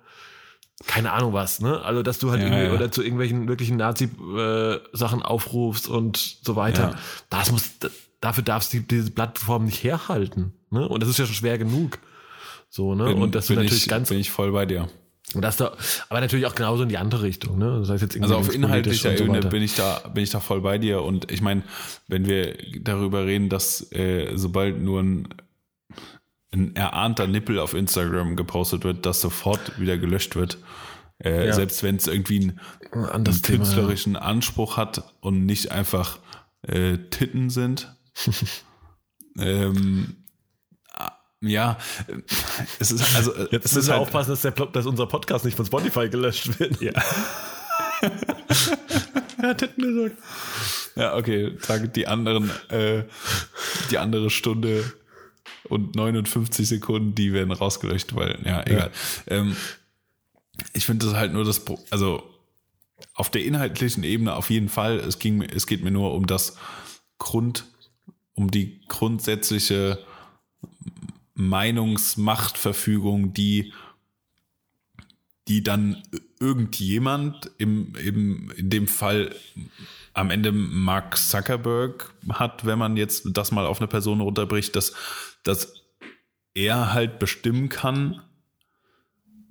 [0.84, 1.80] keine Ahnung was, ne?
[1.82, 2.72] Also, dass du halt ja, irgendwie ja.
[2.72, 6.90] oder zu irgendwelchen wirklichen Nazi-Sachen äh, aufrufst und so weiter.
[6.90, 6.96] Ja.
[7.30, 7.70] Das muss,
[8.20, 10.86] dafür darfst du diese Plattform nicht herhalten, ne?
[10.86, 11.98] Und das ist ja schon schwer genug.
[12.76, 13.06] So, ne?
[13.06, 14.10] Bin, und das bin natürlich ich, ganz.
[14.10, 14.86] Bin ich voll bei dir.
[15.32, 15.74] Und das da,
[16.10, 17.78] aber natürlich auch genauso in die andere Richtung, ne?
[17.80, 20.60] Das heißt jetzt also auf inhaltlicher Ebene so bin ich da, bin ich da voll
[20.60, 21.02] bei dir.
[21.02, 21.62] Und ich meine,
[22.06, 25.28] wenn wir darüber reden, dass äh, sobald nur ein,
[26.52, 30.58] ein erahnter Nippel auf Instagram gepostet wird, das sofort wieder gelöscht wird.
[31.18, 31.54] Äh, ja.
[31.54, 32.52] Selbst wenn es irgendwie
[32.92, 34.30] einen, einen künstlerischen Thema, ja.
[34.30, 36.18] Anspruch hat und nicht einfach
[36.60, 37.96] äh, Titten sind.
[39.38, 40.25] ähm,
[41.40, 41.78] ja,
[42.78, 43.32] es ist also.
[43.50, 46.80] Jetzt müssen wir halt aufpassen, dass, der, dass unser Podcast nicht von Spotify gelöscht wird.
[46.80, 46.92] Ja.
[49.38, 50.16] er hat Titten gesagt.
[50.96, 51.56] Ja, okay.
[51.60, 53.04] Sag die anderen, äh,
[53.90, 54.92] die andere Stunde
[55.68, 58.90] und 59 Sekunden, die werden rausgelöscht, weil, ja, egal.
[59.28, 59.36] Ja.
[59.36, 59.56] Ähm,
[60.72, 62.22] ich finde das halt nur das, also
[63.14, 64.96] auf der inhaltlichen Ebene auf jeden Fall.
[64.96, 66.56] Es ging, es geht mir nur um das
[67.18, 67.64] Grund,
[68.34, 69.98] um die grundsätzliche
[71.36, 73.72] Meinungsmachtverfügung, die,
[75.48, 76.02] die dann
[76.40, 79.34] irgendjemand im, im, in dem Fall
[80.14, 84.94] am Ende Mark Zuckerberg hat, wenn man jetzt das mal auf eine Person runterbricht, dass,
[85.44, 85.74] dass
[86.54, 88.22] er halt bestimmen kann,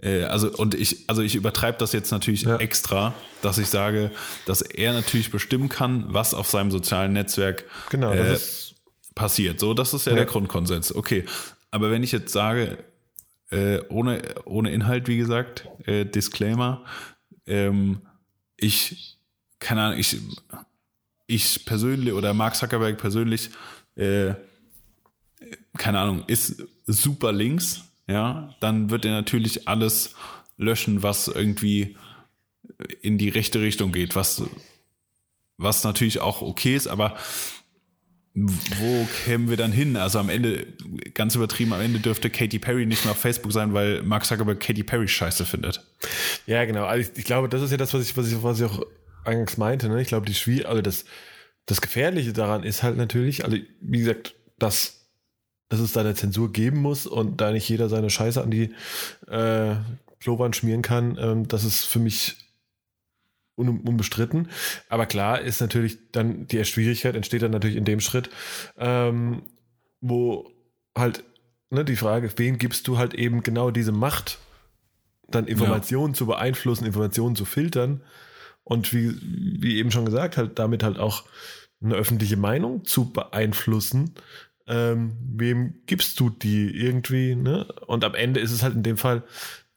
[0.01, 2.57] äh, also und ich, also ich übertreibe das jetzt natürlich ja.
[2.57, 4.11] extra, dass ich sage,
[4.45, 8.37] dass er natürlich bestimmen kann, was auf seinem sozialen Netzwerk genau, äh,
[9.15, 9.59] passiert.
[9.59, 10.93] So, das ist ja, ja, der Grundkonsens.
[10.93, 11.25] Okay,
[11.75, 12.77] aber wenn ich jetzt sage,
[13.49, 16.85] äh, ohne, ohne Inhalt, wie gesagt, äh, Disclaimer,
[17.45, 17.99] ähm,
[18.55, 19.17] ich,
[19.59, 20.17] keine Ahnung, ich,
[21.27, 23.49] ich persönlich oder Mark Zuckerberg persönlich,
[23.97, 24.35] äh,
[25.77, 30.15] keine Ahnung, ist super links, ja, dann wird er natürlich alles
[30.55, 31.97] löschen, was irgendwie
[33.01, 34.41] in die rechte Richtung geht, was,
[35.57, 37.17] was natürlich auch okay ist, aber
[38.35, 39.95] wo kämen wir dann hin?
[39.95, 40.67] Also am Ende,
[41.13, 44.59] ganz übertrieben, am Ende dürfte Katy Perry nicht mehr auf Facebook sein, weil Mark Zuckerberg
[44.59, 45.81] Katy Perry scheiße findet.
[46.45, 46.83] Ja, genau.
[46.83, 48.85] Also ich, ich glaube, das ist ja das, was ich, was ich, was ich auch
[49.23, 49.87] eingangs meinte.
[49.87, 50.01] Ne?
[50.01, 51.05] Ich glaube, die Schwier also das,
[51.65, 55.07] das Gefährliche daran ist halt natürlich, also wie gesagt, dass,
[55.69, 58.73] dass es da eine Zensur geben muss und da nicht jeder seine Scheiße an die
[59.27, 59.75] äh,
[60.19, 62.44] Klowand schmieren kann, ähm, das ist für mich
[63.55, 64.49] unbestritten.
[64.89, 68.29] Aber klar ist natürlich dann die Schwierigkeit entsteht dann natürlich in dem Schritt,
[68.77, 69.43] ähm,
[70.01, 70.51] wo
[70.97, 71.23] halt
[71.69, 74.39] ne, die Frage, wem gibst du halt eben genau diese Macht,
[75.27, 76.17] dann Informationen ja.
[76.17, 78.01] zu beeinflussen, Informationen zu filtern
[78.63, 79.15] und wie,
[79.61, 81.23] wie eben schon gesagt, halt damit halt auch
[81.81, 84.15] eine öffentliche Meinung zu beeinflussen.
[84.67, 87.65] Ähm, wem gibst du die irgendwie, ne?
[87.85, 89.23] Und am Ende ist es halt in dem Fall,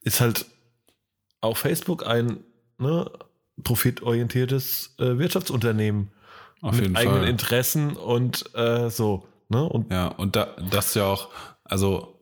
[0.00, 0.46] ist halt
[1.42, 2.38] auch Facebook ein,
[2.78, 3.10] ne,
[3.62, 6.10] profitorientiertes äh, Wirtschaftsunternehmen
[6.60, 7.28] Auf mit eigenen Fall.
[7.28, 9.26] Interessen und äh, so.
[9.48, 9.64] Ne?
[9.64, 11.28] Und ja, und da, das ja auch,
[11.64, 12.20] also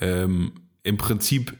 [0.00, 0.52] ähm,
[0.82, 1.56] im Prinzip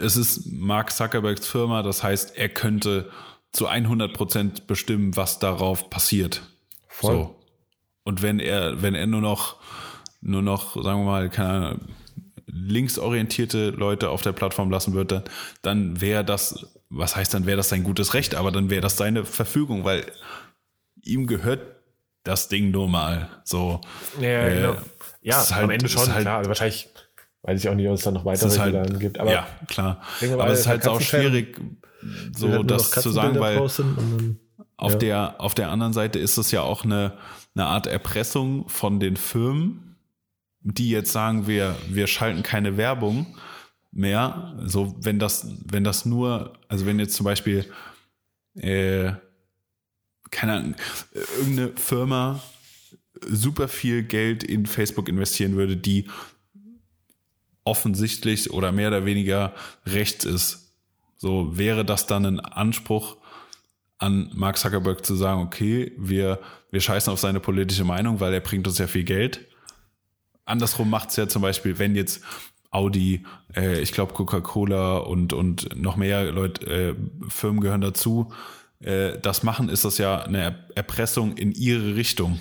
[0.00, 3.10] es ist Mark Zuckerbergs Firma, das heißt, er könnte
[3.52, 6.42] zu 100 Prozent bestimmen, was darauf passiert.
[6.88, 7.14] Voll.
[7.14, 7.36] So.
[8.04, 9.56] Und wenn er, wenn er nur noch,
[10.20, 11.80] nur noch, sagen wir mal, keine Ahnung,
[12.46, 15.24] linksorientierte Leute auf der Plattform lassen würde, dann,
[15.62, 18.96] dann wäre das, was heißt dann, wäre das sein gutes Recht, aber dann wäre das
[18.96, 20.04] seine Verfügung, weil
[21.02, 21.60] ihm gehört
[22.24, 23.28] das Ding nur mal.
[23.44, 23.80] So.
[24.20, 24.76] Ja, äh, genau.
[25.22, 26.38] ja halt, am Ende schon, halt, klar.
[26.38, 26.88] Also wahrscheinlich
[27.42, 29.18] weiß ich auch nicht, ob es dann noch weitere halt, gibt.
[29.18, 30.02] Aber ja, klar.
[30.32, 31.58] Aber es ist halt auch schwierig,
[32.36, 34.38] so das zu sagen, weil dann,
[34.76, 34.98] auf, ja.
[34.98, 37.14] der, auf der anderen Seite ist es ja auch eine,
[37.54, 39.96] eine Art Erpressung von den Firmen,
[40.60, 43.38] die jetzt sagen, wir, wir schalten keine Werbung
[43.92, 44.56] mehr.
[44.64, 47.66] So, wenn das, wenn das nur, also wenn jetzt zum Beispiel,
[48.54, 49.12] äh,
[50.30, 50.74] keine Ahnung,
[51.38, 52.40] irgendeine Firma
[53.26, 56.08] super viel Geld in Facebook investieren würde, die
[57.64, 59.54] offensichtlich oder mehr oder weniger
[59.86, 60.74] rechts ist.
[61.16, 63.18] So wäre das dann ein Anspruch
[63.98, 68.40] an Mark Zuckerberg zu sagen, okay, wir, wir scheißen auf seine politische Meinung, weil er
[68.40, 69.46] bringt uns ja viel Geld.
[70.46, 72.22] Andersrum macht es ja zum Beispiel, wenn jetzt
[72.70, 73.24] Audi,
[73.56, 76.94] äh, ich glaube Coca-Cola und, und noch mehr Leute, äh,
[77.28, 78.32] Firmen gehören dazu,
[78.80, 82.40] äh, das machen, ist das ja eine Erpressung in ihre Richtung.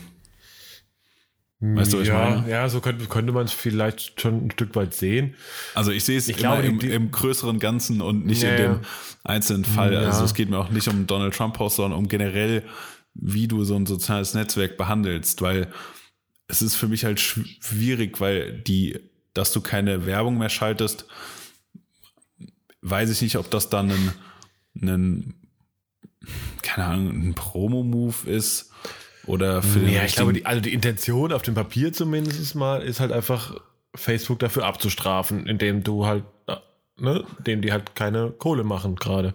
[1.62, 2.50] Weißt du, was ja, ich meine?
[2.50, 5.36] Ja, so könnte, könnte man es vielleicht schon ein Stück weit sehen.
[5.76, 8.80] Also ich sehe es ich glaube, im, im, größeren Ganzen und nicht ja, in dem
[9.26, 9.92] einzelnen Fall.
[9.92, 10.02] Ja.
[10.04, 12.64] Also es geht mir auch nicht um Donald Trump Post, sondern um generell,
[13.14, 15.68] wie du so ein soziales Netzwerk behandelst, weil
[16.48, 18.98] es ist für mich halt schwierig, weil die,
[19.34, 21.06] dass du keine Werbung mehr schaltest,
[22.82, 24.14] weiß ich nicht, ob das dann ein,
[24.82, 25.34] ein
[26.62, 28.72] keine Ahnung, ein Promo-Move ist
[29.26, 33.00] oder für Ja, ich glaube, die, also die Intention auf dem Papier zumindest mal ist
[33.00, 33.56] halt einfach
[33.96, 36.24] Facebook dafür abzustrafen, indem du halt,
[36.98, 39.34] ne, indem die halt keine Kohle machen gerade.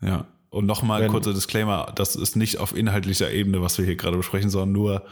[0.00, 0.26] Ja.
[0.50, 4.16] Und nochmal ein kurzer Disclaimer, das ist nicht auf inhaltlicher Ebene, was wir hier gerade
[4.16, 5.06] besprechen, sondern nur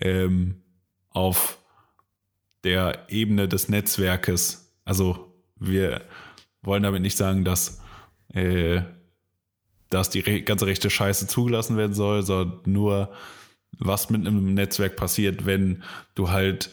[0.00, 0.62] ähm,
[1.08, 1.58] auf
[2.66, 4.74] der Ebene des Netzwerkes.
[4.84, 6.02] Also wir
[6.62, 7.80] wollen damit nicht sagen, dass
[8.34, 8.82] äh,
[9.90, 13.12] dass die ganze rechte Scheiße zugelassen werden soll, sondern nur,
[13.78, 15.82] was mit einem Netzwerk passiert, wenn
[16.14, 16.70] du halt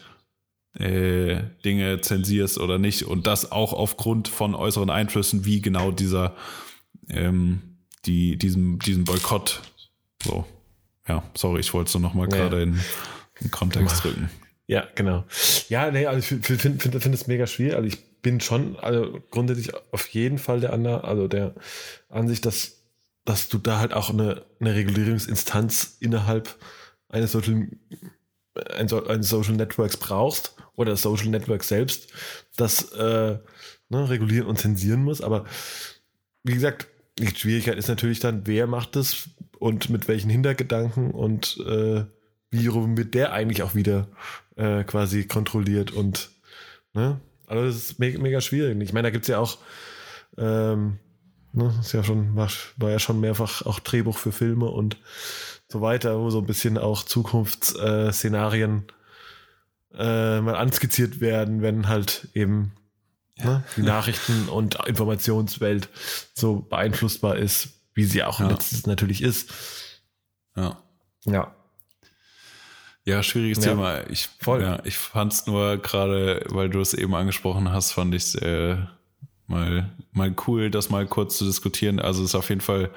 [0.74, 3.04] äh, Dinge zensierst oder nicht.
[3.04, 6.36] Und das auch aufgrund von äußeren Einflüssen, wie genau dieser,
[7.10, 9.62] ähm, die, diesem, diesem Boykott.
[10.24, 10.46] So.
[11.08, 12.38] Ja, sorry, ich wollte es nur nochmal ja.
[12.38, 12.80] gerade in,
[13.41, 14.30] in Kontext drücken.
[14.68, 15.26] Ja, genau.
[15.70, 17.76] Ja, nee, also ich finde find, find, find es mega schwierig.
[17.76, 21.53] Also ich bin schon, also grundsätzlich auf jeden Fall der Anna, also der
[22.09, 22.84] Ansicht, dass
[23.26, 26.57] dass du da halt auch eine, eine Regulierungsinstanz innerhalb
[27.09, 27.68] eines Social,
[28.76, 32.11] eines Social Networks brauchst oder das Social Network selbst,
[32.57, 33.38] das äh,
[33.89, 35.22] ne, regulieren und zensieren muss.
[35.22, 35.45] Aber
[36.43, 36.88] wie gesagt,
[37.20, 42.05] die Schwierigkeit ist natürlich dann, wer macht das und mit welchen Hintergedanken und äh,
[42.49, 44.09] wie wird der eigentlich auch wieder
[44.56, 46.30] äh, quasi kontrolliert und
[46.93, 47.20] ne?
[47.47, 48.82] Also das ist mega, mega schwierig.
[48.82, 49.58] Ich meine, da gibt es ja auch
[50.38, 50.99] ähm,
[51.56, 54.97] Ne, ist ja schon, war, war ja schon mehrfach auch Drehbuch für Filme und
[55.68, 58.88] so weiter, wo so ein bisschen auch Zukunftsszenarien
[59.93, 62.72] äh, mal anskizziert werden, wenn halt eben
[63.38, 63.45] ja.
[63.45, 65.89] ne, die Nachrichten- und Informationswelt
[66.34, 68.47] so beeinflussbar ist, wie sie auch ja.
[68.47, 69.51] letztens natürlich ist.
[70.56, 70.82] Ja.
[71.26, 71.56] Ja.
[73.06, 73.72] Ja, schwieriges ja.
[73.72, 74.10] Thema.
[74.10, 74.62] Ich, Voll.
[74.62, 78.36] Ja, ich fand es nur gerade, weil du es eben angesprochen hast, fand ich es
[78.36, 78.78] äh,
[79.47, 81.99] mal, mal cool, das mal kurz zu diskutieren.
[81.99, 82.91] Also es ist auf jeden Fall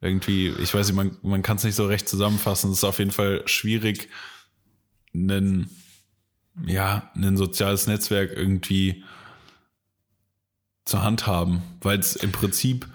[0.00, 2.70] irgendwie, ich weiß nicht, man, man kann es nicht so recht zusammenfassen.
[2.70, 4.08] Es ist auf jeden Fall schwierig,
[5.14, 5.68] ein,
[6.66, 9.04] ja, ein soziales Netzwerk irgendwie
[10.84, 12.86] zur Hand haben, weil es im Prinzip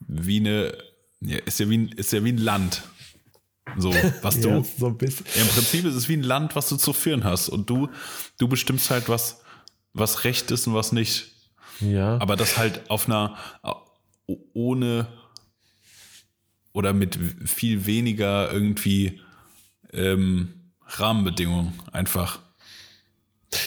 [0.00, 0.76] wie eine,
[1.20, 2.82] ja, ist ja wie ein, ist ja wie ein Land.
[3.76, 4.48] So, was du.
[4.48, 5.26] ja, so ein bisschen.
[5.40, 7.48] Im Prinzip ist es wie ein Land, was du zu führen hast.
[7.48, 7.88] Und du,
[8.38, 9.42] du bestimmst halt, was,
[9.92, 11.32] was Recht ist und was nicht.
[11.80, 12.18] Ja.
[12.18, 13.36] Aber das halt auf einer,
[14.52, 15.06] ohne
[16.72, 19.20] oder mit viel weniger irgendwie
[19.92, 20.54] ähm,
[20.86, 22.40] Rahmenbedingungen einfach.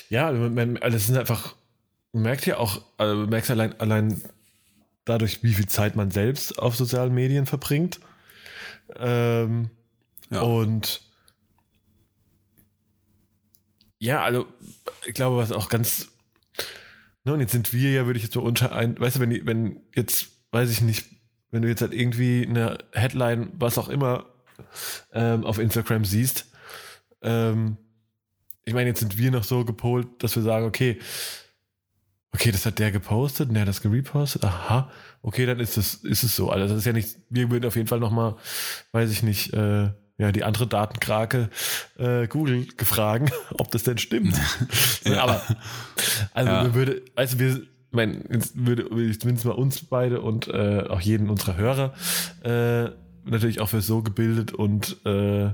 [0.10, 1.56] Ja, man, also das sind einfach,
[2.14, 4.22] man merkt ja auch, also man merkt allein, allein
[5.06, 8.00] dadurch, wie viel Zeit man selbst auf sozialen Medien verbringt.
[8.96, 9.70] Ähm,
[10.30, 10.42] ja.
[10.42, 11.02] Und
[14.00, 14.48] ja, also
[15.06, 16.14] ich glaube, was auch ganz
[17.26, 19.46] Ne, und jetzt sind wir ja, würde ich jetzt so unter ein, weißt du, wenn,
[19.46, 21.06] wenn jetzt, weiß ich nicht,
[21.52, 24.26] wenn du jetzt halt irgendwie eine Headline, was auch immer,
[25.14, 26.48] ähm, auf Instagram siehst,
[27.22, 27.78] ähm,
[28.66, 31.00] ich meine, jetzt sind wir noch so gepolt, dass wir sagen, okay,
[32.34, 34.44] okay, das hat der gepostet und der hat das gerepostet.
[34.44, 36.50] Aha, okay, dann ist es, ist es so.
[36.50, 38.36] Also das ist ja nicht, wir würden auf jeden Fall nochmal,
[38.92, 41.50] weiß ich nicht, äh, ja, die andere Datenkrake
[41.98, 44.40] äh, Google gefragen, ob das denn stimmt.
[45.06, 45.24] ja.
[45.24, 45.42] Aber
[46.34, 46.64] also ja.
[46.66, 47.62] wir würde, also wir,
[47.92, 48.84] mein, würde
[49.18, 51.94] zumindest mal uns beide und äh, auch jeden unserer Hörer
[52.44, 52.92] äh,
[53.30, 55.52] natürlich auch für so gebildet und äh,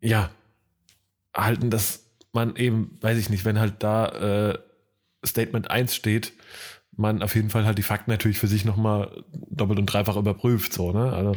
[0.00, 0.30] ja
[1.34, 4.58] halten, dass man eben, weiß ich nicht, wenn halt da äh,
[5.26, 6.32] Statement 1 steht,
[6.98, 10.72] man auf jeden Fall halt die Fakten natürlich für sich nochmal doppelt und dreifach überprüft,
[10.72, 11.12] so, ne?
[11.12, 11.32] Also,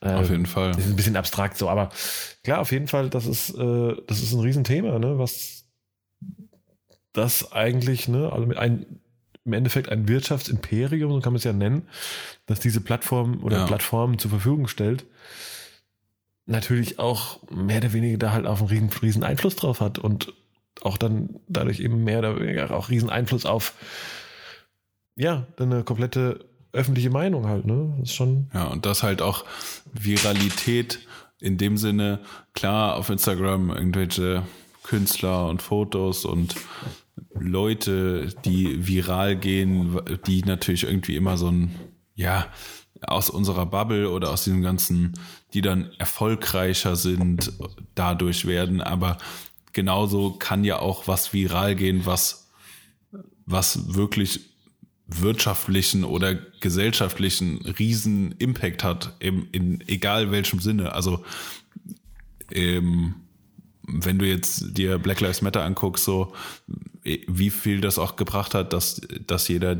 [0.00, 0.70] äh, auf jeden Fall.
[0.72, 1.90] Das ist ein bisschen abstrakt so, aber
[2.44, 5.18] klar, auf jeden Fall, das ist, äh, das ist ein Riesenthema, ne?
[5.18, 5.64] Was
[7.12, 9.00] das eigentlich, ne, also mit ein,
[9.44, 11.88] im Endeffekt ein Wirtschaftsimperium, so kann man es ja nennen,
[12.46, 13.66] dass diese Plattform oder ja.
[13.66, 15.06] Plattformen zur Verfügung stellt,
[16.46, 20.32] natürlich auch mehr oder weniger da halt auf einen riesen, riesen Einfluss drauf hat und
[20.82, 23.74] auch dann dadurch eben mehr oder weniger auch riesen Einfluss auf
[25.18, 27.98] ja, eine komplette öffentliche Meinung halt, ne?
[28.02, 28.50] Ist schon.
[28.54, 29.44] Ja, und das halt auch
[29.92, 31.00] Viralität
[31.40, 32.20] in dem Sinne,
[32.54, 34.42] klar, auf Instagram irgendwelche
[34.82, 36.54] Künstler und Fotos und
[37.38, 41.74] Leute, die viral gehen, die natürlich irgendwie immer so ein,
[42.14, 42.46] ja,
[43.02, 45.14] aus unserer Bubble oder aus diesem ganzen,
[45.54, 47.52] die dann erfolgreicher sind,
[47.94, 48.80] dadurch werden.
[48.80, 49.18] Aber
[49.72, 52.50] genauso kann ja auch was viral gehen, was,
[53.46, 54.48] was wirklich
[55.08, 60.92] wirtschaftlichen oder gesellschaftlichen riesen Impact hat, im, in egal welchem Sinne.
[60.92, 61.24] Also
[62.52, 63.14] ähm,
[63.82, 66.34] wenn du jetzt dir Black Lives Matter anguckst, so
[67.02, 69.76] wie viel das auch gebracht hat, dass, dass jeder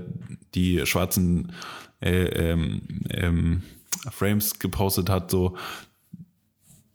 [0.55, 1.53] die schwarzen
[2.01, 3.63] äh, ähm, ähm,
[4.11, 5.59] Frames gepostet hat, so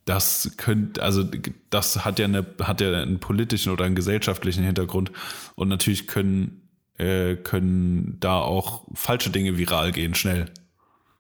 [0.06, 1.24] das könnte, also
[1.70, 5.12] das hat ja eine, hat ja einen politischen oder einen gesellschaftlichen Hintergrund
[5.56, 6.63] und natürlich können
[6.98, 10.52] äh, können da auch falsche Dinge viral gehen schnell,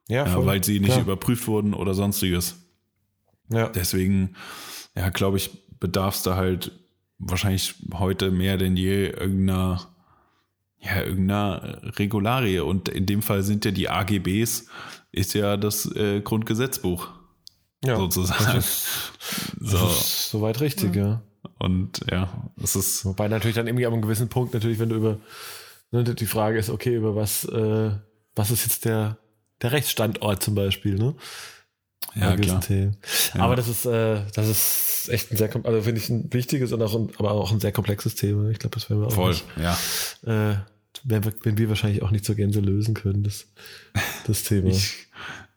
[0.08, 1.02] ja, ja weil sie nicht klar.
[1.02, 2.56] überprüft wurden oder sonstiges.
[3.50, 3.70] Ja.
[3.70, 4.36] Deswegen,
[4.96, 6.72] ja, glaube ich, bedarf es da halt
[7.20, 9.94] wahrscheinlich heute mehr denn je irgendeiner
[10.84, 12.60] ja, irgendeiner Regularie.
[12.60, 14.68] Und in dem Fall sind ja die AGBs,
[15.12, 17.08] ist ja das äh, Grundgesetzbuch.
[17.84, 18.58] Ja, sozusagen.
[18.58, 19.12] Ist,
[19.60, 19.78] so.
[19.88, 21.22] Soweit richtig, ja.
[21.60, 23.06] Und ja, das ist.
[23.06, 25.18] Wobei natürlich dann irgendwie an einem gewissen Punkt, natürlich, wenn du über,
[25.94, 27.91] die Frage ist, okay, über was, äh,
[28.36, 29.18] was ist jetzt der,
[29.62, 31.16] der Rechtsstandort zum Beispiel, ne?
[32.16, 32.62] Ja, klar.
[32.70, 32.91] Ja.
[33.39, 36.82] Aber das ist, äh, das ist echt ein sehr, also finde ich ein wichtiges und
[36.82, 38.50] auch ein, aber auch ein sehr komplexes Thema.
[38.50, 39.74] Ich glaube, das werden wir auch Voll, nicht, ja.
[40.24, 40.58] Äh,
[41.04, 43.48] werden wir, werden wir wahrscheinlich auch nicht zur Gänse lösen können, das,
[44.26, 44.70] das Thema.
[44.70, 45.08] ich,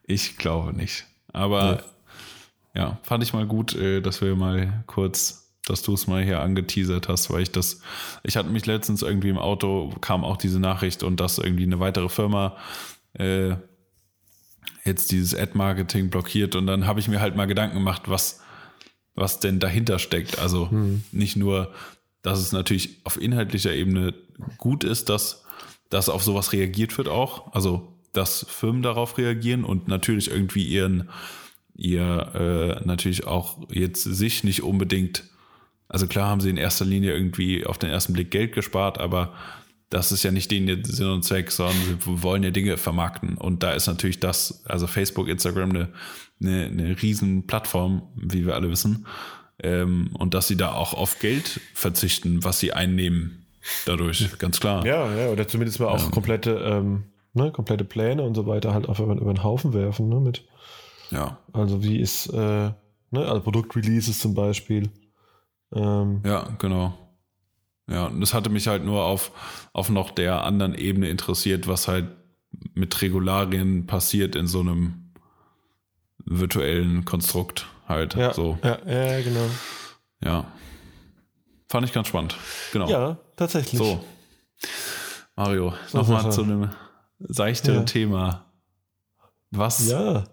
[0.03, 1.05] ich glaube nicht.
[1.31, 1.83] Aber
[2.73, 2.81] ja.
[2.81, 6.41] ja, fand ich mal gut, äh, dass wir mal kurz, dass du es mal hier
[6.41, 7.81] angeteasert hast, weil ich das,
[8.23, 11.79] ich hatte mich letztens irgendwie im Auto, kam auch diese Nachricht und dass irgendwie eine
[11.79, 12.57] weitere Firma
[13.13, 13.55] äh,
[14.85, 18.41] jetzt dieses Ad-Marketing blockiert und dann habe ich mir halt mal Gedanken gemacht, was,
[19.15, 20.39] was denn dahinter steckt.
[20.39, 21.03] Also hm.
[21.11, 21.73] nicht nur,
[22.21, 24.13] dass es natürlich auf inhaltlicher Ebene
[24.57, 25.43] gut ist, dass,
[25.89, 27.53] dass auf sowas reagiert wird auch.
[27.53, 31.09] Also, dass Firmen darauf reagieren und natürlich irgendwie ihren,
[31.75, 35.23] ihr äh, natürlich auch jetzt sich nicht unbedingt,
[35.89, 39.33] also klar haben sie in erster Linie irgendwie auf den ersten Blick Geld gespart, aber
[39.89, 43.37] das ist ja nicht denen Sinn und Zweck, sondern sie wollen ja Dinge vermarkten.
[43.37, 45.89] Und da ist natürlich das, also Facebook, Instagram eine,
[46.41, 49.05] eine, eine riesen Plattform, wie wir alle wissen.
[49.63, 53.45] Ähm, und dass sie da auch auf Geld verzichten, was sie einnehmen
[53.85, 54.85] dadurch, ganz klar.
[54.85, 58.73] Ja, ja, oder zumindest mal auch ähm, komplette, ähm, ne, komplette Pläne und so weiter
[58.73, 60.43] halt einfach über den Haufen werfen, ne, mit.
[61.11, 61.37] Ja.
[61.53, 62.75] Also wie ist, äh, ne,
[63.13, 64.89] also Produktreleases zum Beispiel.
[65.73, 66.97] Ähm, ja, genau.
[67.89, 69.31] Ja, und das hatte mich halt nur auf,
[69.73, 72.07] auf noch der anderen Ebene interessiert, was halt
[72.73, 75.13] mit Regularien passiert in so einem
[76.25, 78.15] virtuellen Konstrukt halt.
[78.15, 78.57] Ja, so.
[78.63, 79.49] ja, ja, genau.
[80.21, 80.51] Ja.
[81.69, 82.35] Fand ich ganz spannend.
[82.73, 82.89] Genau.
[82.89, 83.77] Ja, tatsächlich.
[83.79, 84.03] So.
[85.35, 86.69] Mario, so nochmal zu einem
[87.19, 87.85] seichteren ja.
[87.85, 88.45] Thema.
[89.51, 90.25] Was ja.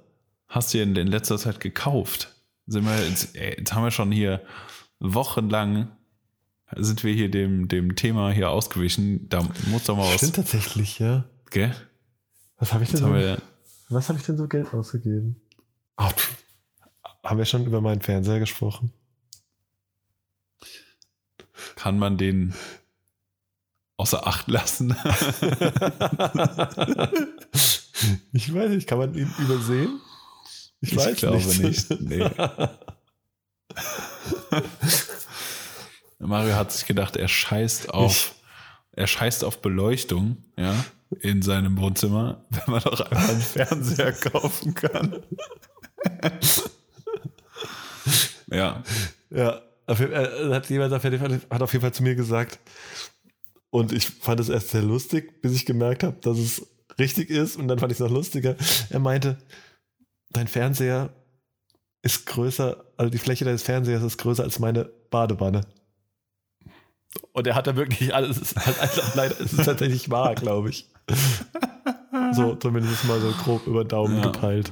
[0.48, 2.35] hast du denn in letzter Zeit gekauft?
[2.66, 4.40] Sind wir jetzt, jetzt haben wir schon hier
[5.00, 5.90] wochenlang
[6.76, 9.28] sind wir hier dem, dem Thema hier ausgewichen.
[9.28, 10.16] Da muss doch mal was.
[10.16, 11.24] Stimmt tatsächlich, ja.
[11.50, 11.74] Gell?
[12.58, 13.40] Was habe ich denn so, wir,
[13.88, 15.40] was habe ich denn so Geld ausgegeben?
[15.96, 16.08] Oh,
[17.22, 18.92] haben wir schon über meinen Fernseher gesprochen?
[21.76, 22.54] Kann man den
[23.96, 24.90] außer Acht lassen?
[28.32, 30.00] ich weiß nicht, kann man ihn übersehen?
[30.80, 31.90] Ich, ich weiß glaube nicht.
[31.90, 32.00] nicht.
[32.00, 32.28] Nee.
[36.18, 38.34] Mario hat sich gedacht, er scheißt auf,
[38.92, 40.84] er scheißt auf Beleuchtung, ja,
[41.20, 45.22] in seinem Wohnzimmer, wenn man doch einfach einen Fernseher kaufen kann.
[48.51, 48.82] ja.
[49.30, 52.59] Ja, hat jemand hat auf jeden Fall zu mir gesagt,
[53.74, 56.64] und ich fand es erst sehr lustig, bis ich gemerkt habe, dass es
[56.96, 57.56] richtig ist.
[57.56, 58.55] Und dann fand ich es noch lustiger.
[58.88, 59.36] Er meinte,
[60.30, 61.10] dein Fernseher
[62.05, 65.62] ist größer, also die Fläche deines Fernsehers ist größer als meine Badewanne.
[67.32, 70.89] Und er hat da wirklich alles, halt einfach leider, es ist tatsächlich wahr, glaube ich.
[72.32, 74.31] So, zumindest mal so grob über Daumen ja.
[74.31, 74.70] gepeilt.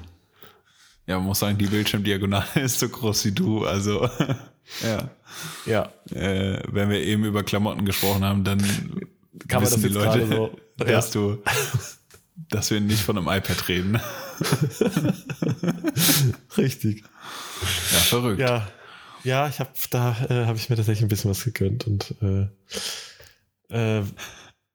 [1.06, 4.08] Ja, man muss sagen, die Bildschirmdiagonale ist so groß wie du, also
[4.82, 5.10] ja.
[5.64, 5.90] Ja.
[6.14, 8.58] Äh, wenn wir eben über Klamotten gesprochen haben, dann
[9.48, 10.50] kann man das die Leute, so,
[10.84, 11.42] hörst du,
[12.50, 13.96] dass wir nicht von einem iPad reden.
[16.56, 17.04] Richtig.
[17.92, 18.40] Ja, verrückt.
[18.40, 18.68] Ja,
[19.24, 22.48] ja ich habe da äh, habe ich mir tatsächlich ein bisschen was gegönnt und äh,
[23.68, 24.02] äh,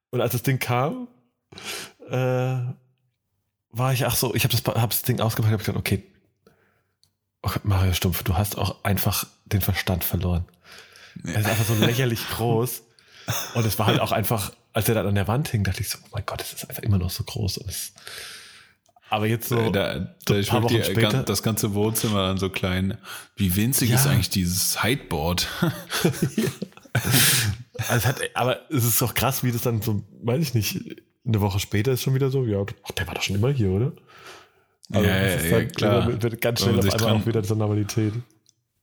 [0.09, 1.07] und als das Ding kam,
[2.09, 2.57] äh,
[3.69, 6.03] war ich ach so, ich habe das, hab das Ding ausgepackt, habe gedacht, okay,
[7.43, 10.45] oh Mario Stumpf, du hast auch einfach den Verstand verloren.
[11.23, 11.33] Ja.
[11.33, 12.83] Er ist einfach so lächerlich groß.
[13.53, 15.89] Und es war halt auch einfach, als er dann an der Wand hing, dachte ich
[15.89, 17.57] so, oh mein Gott, es ist einfach immer noch so groß.
[17.67, 17.93] Es,
[19.09, 19.69] aber jetzt so.
[19.71, 22.97] Da, da ist die, später, das ganze Wohnzimmer dann so klein.
[23.35, 23.95] Wie winzig ja.
[23.95, 25.47] ist eigentlich dieses Sideboard?
[25.61, 25.69] ja.
[27.89, 31.01] also es hat, aber es ist doch krass, wie das dann so, weiß ich nicht,
[31.25, 32.63] eine Woche später ist schon wieder so, ja,
[32.97, 33.91] der war doch schon immer hier, oder?
[34.91, 36.21] Also ja, ja, halt klar.
[36.21, 38.13] Wird ganz schnell auf einmal dran, auch wieder zur Normalität.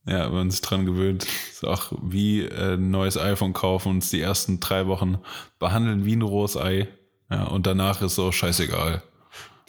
[0.06, 1.26] Ja, wenn man sich dran gewöhnt.
[1.50, 5.18] Ist auch wie äh, ein neues iPhone kaufen und die ersten drei Wochen
[5.58, 6.88] behandeln wie ein rohes Ei.
[7.30, 9.02] Ja, und danach ist so scheißegal.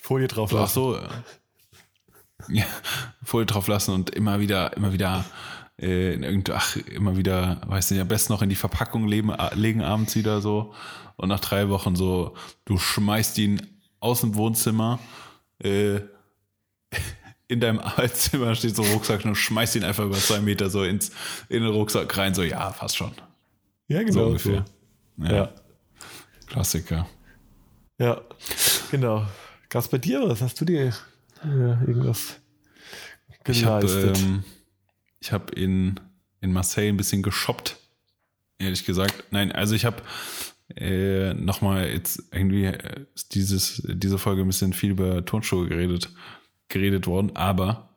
[0.02, 0.64] Folie drauf lassen.
[0.64, 1.00] Ach so.
[2.48, 2.66] Ja,
[3.24, 5.26] Folie drauf lassen und immer wieder, immer wieder
[5.80, 9.34] äh, in irgend, ach, immer wieder, weißt du, am besten noch in die Verpackung legen,
[9.54, 10.74] legen abends wieder so.
[11.16, 12.36] Und nach drei Wochen so,
[12.66, 13.62] du schmeißt ihn
[14.00, 15.00] aus dem Wohnzimmer,
[15.60, 16.02] äh,
[17.48, 20.84] in deinem Arbeitszimmer steht so ein Rucksack und schmeißt ihn einfach über zwei Meter so
[20.84, 21.12] ins,
[21.50, 23.12] in den Rucksack rein, so ja, fast schon.
[23.88, 24.14] Ja, genau.
[24.14, 24.66] So ungefähr.
[25.18, 25.24] So.
[25.26, 25.34] Ja.
[25.34, 25.54] ja.
[26.48, 27.08] Klassiker.
[27.98, 28.22] Ja,
[28.92, 29.26] genau.
[29.70, 30.42] Gab's bei dir was?
[30.42, 30.86] Hast du dir
[31.44, 32.40] ja, irgendwas
[33.44, 34.18] geleistet?
[34.20, 34.44] Ähm,
[35.20, 36.00] ich habe hab in,
[36.42, 37.78] in Marseille ein bisschen geshoppt,
[38.58, 39.26] ehrlich gesagt.
[39.32, 40.02] Nein, also ich habe
[40.76, 42.72] äh, nochmal jetzt irgendwie
[43.14, 46.10] ist dieses, diese Folge ein bisschen viel über Turnschuhe geredet
[46.70, 47.90] geredet worden, aber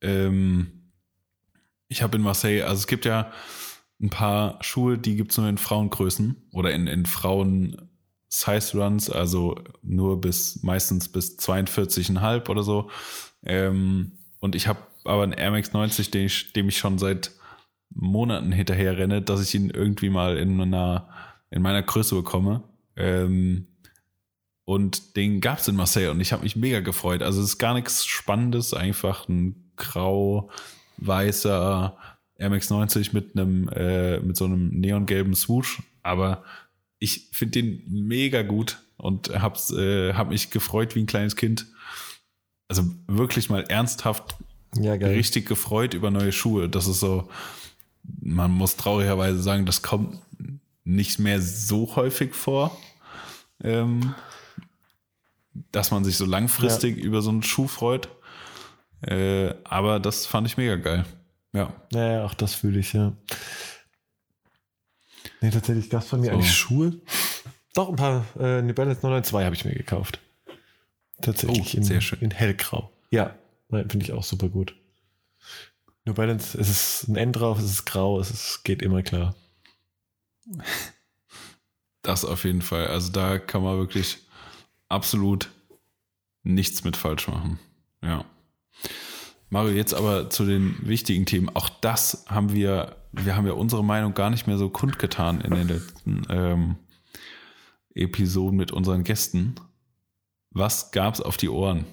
[0.00, 0.90] ähm,
[1.88, 3.32] ich habe in Marseille, also es gibt ja
[4.00, 7.88] ein paar Schuhe, die gibt es nur in Frauengrößen oder in, in Frauen
[8.28, 12.90] Size Runs, also nur bis meistens bis 42,5 oder so.
[13.44, 17.30] Ähm, und ich habe aber einen Air Max 90, den ich, dem ich schon seit
[17.90, 21.08] Monaten hinterher renne, dass ich ihn irgendwie mal in meiner,
[21.50, 22.64] in meiner Größe bekomme.
[22.96, 23.68] Ähm,
[24.66, 27.22] und den gab es in Marseille und ich habe mich mega gefreut.
[27.22, 30.48] Also es ist gar nichts Spannendes, einfach ein grau-weißer
[32.40, 35.82] MX90 mit einem, äh, mit so einem neongelben Swoosh.
[36.02, 36.42] Aber
[36.98, 41.66] ich finde den mega gut und hab's, äh, hab mich gefreut wie ein kleines Kind.
[42.66, 44.34] Also wirklich mal ernsthaft
[44.74, 46.68] ja, richtig gefreut über neue Schuhe.
[46.68, 47.28] Das ist so,
[48.02, 50.18] man muss traurigerweise sagen, das kommt
[50.82, 52.76] nicht mehr so häufig vor.
[53.62, 54.12] Ähm,
[55.72, 57.04] dass man sich so langfristig ja.
[57.04, 58.08] über so einen Schuh freut.
[59.02, 61.04] Äh, aber das fand ich mega geil.
[61.52, 61.72] Ja.
[61.92, 63.12] Naja, auch das fühle ich, ja.
[65.40, 66.32] Nee, tatsächlich gab es von mir so.
[66.32, 67.00] eigentlich Schuhe.
[67.74, 70.20] Doch, ein paar äh, New Balance 992 habe ich mir gekauft.
[71.20, 72.20] Tatsächlich oh, in, sehr schön.
[72.20, 72.90] in hellgrau.
[73.10, 73.34] Ja,
[73.70, 74.74] finde ich auch super gut.
[76.04, 79.34] New Balance, es ist ein N drauf, es ist grau, es ist, geht immer klar.
[82.02, 82.86] Das auf jeden Fall.
[82.86, 84.25] Also da kann man wirklich
[84.88, 85.50] absolut
[86.42, 87.58] nichts mit falsch machen.
[88.02, 88.24] Ja.
[89.48, 91.48] Mario, jetzt aber zu den wichtigen Themen.
[91.54, 95.54] Auch das haben wir, wir haben ja unsere Meinung gar nicht mehr so kundgetan in
[95.54, 96.76] den letzten ähm,
[97.94, 99.54] Episoden mit unseren Gästen.
[100.50, 101.84] Was gab's auf die Ohren?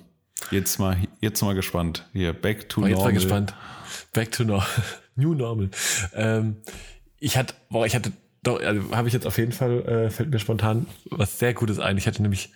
[0.51, 2.07] Jetzt mal, jetzt mal gespannt.
[2.13, 3.13] Hier, back to oh, jetzt normal.
[3.13, 3.55] Jetzt mal gespannt.
[4.13, 4.67] Back to normal.
[5.15, 5.69] New normal.
[6.13, 6.57] Ähm,
[7.19, 8.11] ich hatte, boah, ich hatte,
[8.41, 11.79] doch, also habe ich jetzt auf jeden Fall, äh, fällt mir spontan was sehr Gutes
[11.79, 11.97] ein.
[11.97, 12.51] Ich hatte nämlich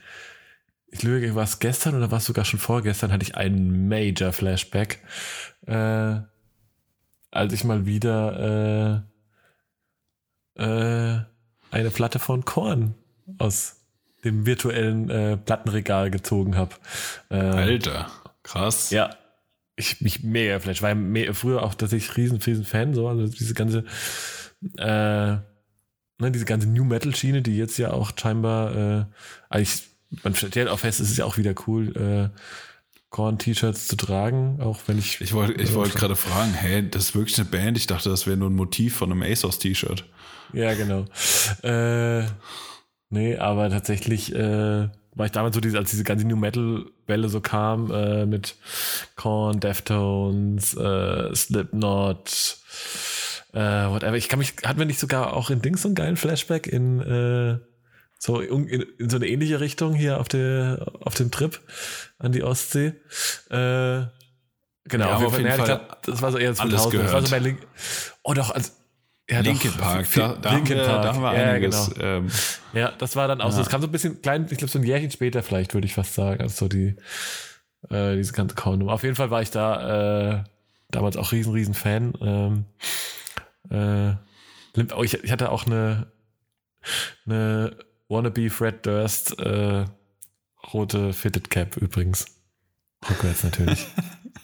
[0.90, 4.32] ich lüge, war es gestern oder war es sogar schon vorgestern, hatte ich einen Major
[4.32, 5.00] Flashback,
[5.66, 6.20] äh,
[7.32, 9.04] als ich mal wieder
[10.58, 11.20] äh, äh,
[11.72, 12.96] eine Platte von Korn
[13.38, 13.82] aus
[14.24, 16.76] dem virtuellen äh, Plattenregal gezogen habe.
[17.30, 18.08] Äh, Alter,
[18.44, 18.90] krass.
[18.90, 19.16] Ja,
[19.76, 23.54] ich mich mega flash, weil me früher auch tatsächlich riesen, riesen Fan, so, also diese
[23.54, 23.84] ganze
[24.78, 25.38] äh,
[26.20, 29.06] ne, diese ganze New Metal Schiene, die jetzt ja auch scheinbar, äh,
[29.50, 29.84] eigentlich,
[30.24, 32.40] man stellt auch fest, es ist ja auch wieder cool, äh,
[33.10, 35.22] Korn-T-Shirts zu tragen, auch wenn ich.
[35.22, 37.78] Ich wollte ich wollte gerade fragen, hey, das ist wirklich eine Band?
[37.78, 40.06] Ich dachte, das wäre nur ein Motiv von einem ASOS-T-Shirt.
[40.54, 41.06] Ja, genau.
[41.64, 42.26] Äh,
[43.10, 47.42] nee, aber tatsächlich äh, war ich damals so, diese, als diese ganze New Metal-Welle so
[47.42, 48.56] kam, äh, mit
[49.16, 52.58] Korn, Deftones, äh, Slipknot,
[53.54, 54.16] äh, whatever.
[54.16, 57.00] Ich kann mich, hatten wir nicht sogar auch in Dings so einen geilen Flashback in
[57.02, 57.58] äh,
[58.20, 61.60] so in, in, so eine ähnliche Richtung hier auf der auf dem Trip
[62.20, 62.94] an die Ostsee.
[63.50, 64.06] Äh,
[64.86, 65.40] genau, Ja, auf jeden auf Fall.
[65.42, 66.62] jeden ich Fall glaub, das war so eher 2000.
[66.94, 67.60] alles Das war so bei Link
[68.24, 68.72] oh doch, also,
[69.30, 71.04] ja, Linkin doch, Park, viel- da, da, Linkin haben wir, Park.
[71.04, 71.90] da haben wir ja, einiges.
[71.94, 72.06] Genau.
[72.06, 72.32] Ähm,
[72.74, 73.58] Ja, das war dann auch so.
[73.58, 73.64] Ja.
[73.64, 75.94] Es kam so ein bisschen klein, ich glaube so ein Jährchen später vielleicht, würde ich
[75.94, 76.96] fast sagen, als so die
[77.90, 78.88] äh, diese ganze Korn.
[78.90, 80.44] Auf jeden Fall war ich da äh,
[80.90, 82.14] damals auch riesen, riesen Fan.
[82.22, 82.66] Ähm,
[83.70, 86.08] äh, oh, ich, ich hatte auch eine,
[87.26, 87.76] eine
[88.10, 89.86] Wannabe Fred Durst äh,
[90.74, 92.26] rote Fitted Cap übrigens.
[93.10, 93.86] Rückwärts natürlich.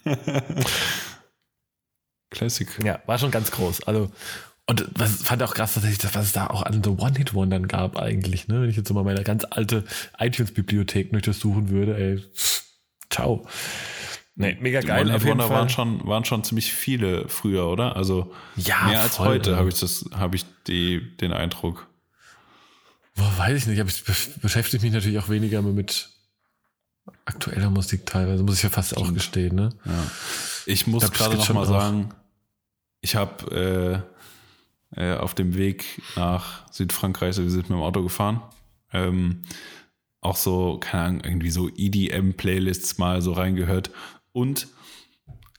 [2.29, 2.67] Classic.
[2.83, 3.83] ja, war schon ganz groß.
[3.83, 4.11] Also
[4.65, 7.97] und was fand auch krass tatsächlich, dass was es da auch an so One-Hit-Wondern gab
[7.97, 8.61] eigentlich, ne?
[8.61, 9.83] Wenn ich jetzt so mal meine ganz alte
[10.17, 12.23] iTunes-Bibliothek durchsuchen würde, ey,
[13.09, 13.45] ciao.
[14.35, 15.11] Nee, mega Die geil.
[15.11, 15.49] Auf jeden Fall.
[15.49, 17.95] waren schon, waren schon ziemlich viele früher, oder?
[17.95, 19.57] Also Ja, mehr als voll, heute ja.
[19.57, 21.87] habe ich das, habe ich die, den Eindruck.
[23.15, 26.09] Boah, weiß ich nicht, aber ich be- beschäftige mich natürlich auch weniger mit
[27.25, 29.69] aktueller Musik teilweise, muss ich ja fast auch gestehen, ne?
[29.85, 30.11] Ja.
[30.65, 31.67] Ich muss gerade noch mal auch.
[31.67, 32.13] sagen,
[33.01, 34.05] ich habe
[34.95, 38.41] äh, äh, auf dem Weg nach Südfrankreich, also wir sind mit dem Auto gefahren,
[38.93, 39.41] ähm,
[40.21, 43.91] auch so, keine Ahnung, irgendwie so EDM-Playlists mal so reingehört
[44.31, 44.67] und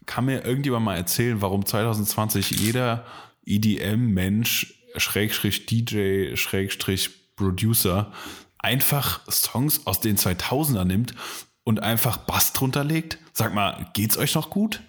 [0.07, 3.05] kann mir irgendjemand mal erzählen, warum 2020 jeder
[3.45, 8.13] EDM-Mensch, Schrägstrich DJ, Schrägstrich Producer,
[8.59, 11.15] einfach Songs aus den 2000er nimmt
[11.65, 13.19] und einfach Bass drunter legt?
[13.33, 14.83] Sag mal, geht's euch noch gut?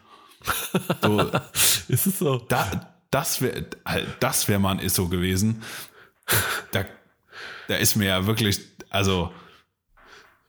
[1.02, 1.20] So,
[1.88, 2.38] Ist es so?
[2.38, 3.66] da, das wäre
[4.20, 5.64] das wär mal ein Isso gewesen.
[6.72, 6.86] Da,
[7.68, 8.60] da ist mir ja wirklich,
[8.90, 9.32] also,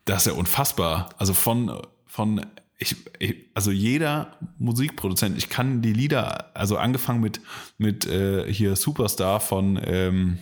[0.05, 1.11] das ist ja unfassbar.
[1.19, 2.45] Also von, von
[2.79, 7.41] ich, ich, also jeder Musikproduzent, ich kann die Lieder, also angefangen mit,
[7.79, 10.39] mit äh, hier Superstar von, ähm,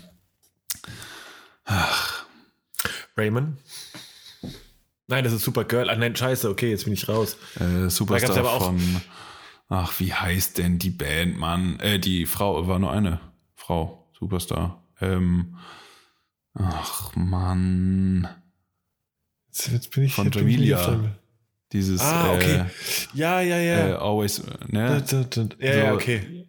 [3.16, 3.58] Raymond?
[5.06, 5.90] Nein, das ist Supergirl.
[5.90, 7.36] Ah, nein, scheiße, okay, jetzt bin ich raus.
[7.60, 8.80] äh, Superstar aber auch- von,
[9.68, 11.78] ach, wie heißt denn die Band, Mann?
[11.80, 13.20] Äh, die Frau, war nur eine
[13.54, 14.82] Frau, Superstar.
[15.00, 15.56] Ähm,
[16.54, 18.28] ach, Mann.
[19.48, 21.12] Jetzt, jetzt bin ich Von dem-
[21.72, 22.58] Dieses Ah, okay.
[22.60, 22.64] äh,
[23.14, 23.98] Ja, ja, äh, ja.
[23.98, 25.04] Always, Da, ne?
[25.60, 26.43] Ja, ja, So, okay.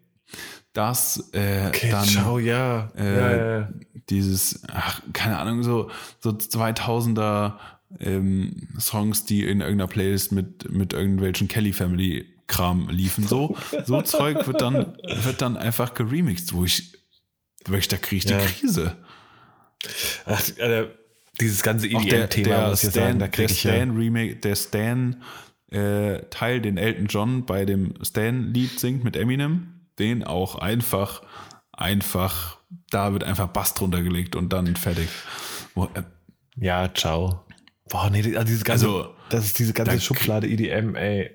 [0.76, 2.92] Das, äh, Okay, dann ciao, ja.
[2.98, 3.70] äh, ja, ja, ja.
[4.10, 5.90] dieses, ach, keine Ahnung, so,
[6.20, 7.54] so 2000er
[8.02, 13.26] ähm, Songs, die in irgendeiner Playlist mit, mit irgendwelchen Kelly Family Kram liefen.
[13.26, 16.92] So, so Zeug wird dann, wird dann einfach geremixed, wo ich,
[17.66, 18.40] wirklich, da kriege ich Ja.
[18.40, 18.98] die Krise.
[20.26, 20.88] Ach, äh,
[21.40, 23.74] dieses ganze EDM-Thema, der muss ich Stan, sagen, da kriege ich ja.
[23.76, 25.24] Stan Remake, der Stan
[25.72, 31.22] äh, Teil, den Elton John bei dem Stan-Lied singt mit Eminem, den auch einfach,
[31.72, 32.58] einfach,
[32.90, 35.10] da wird einfach Bass drunter gelegt und dann fertig.
[35.76, 36.04] Äh,
[36.58, 37.46] Ja, ciao.
[37.90, 41.32] Boah, nee, also dieses ganze, Also, das ist diese ganze Schublade EDM, ey.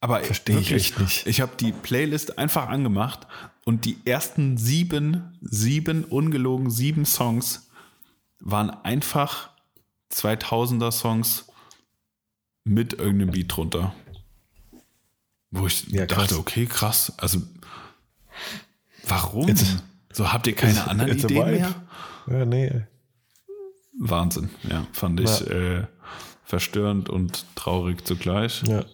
[0.00, 1.26] Aber Versteh ich echt nicht.
[1.26, 3.26] Ich habe die Playlist einfach angemacht
[3.66, 7.70] und die ersten sieben, sieben, ungelogen sieben Songs
[8.40, 9.50] waren einfach
[10.12, 11.46] 2000er Songs
[12.64, 13.94] mit irgendeinem Beat drunter.
[15.50, 17.12] Wo ich Ja, dachte, okay, krass.
[17.16, 17.42] Also,
[19.06, 19.48] warum?
[19.48, 19.82] Jetzt-
[20.12, 21.74] so habt ihr keine anderen it's Ideen mehr?
[22.28, 22.82] Ja, nee.
[23.98, 25.86] Wahnsinn, ja, fand ich äh,
[26.44, 28.62] verstörend und traurig zugleich.
[28.66, 28.84] Ja.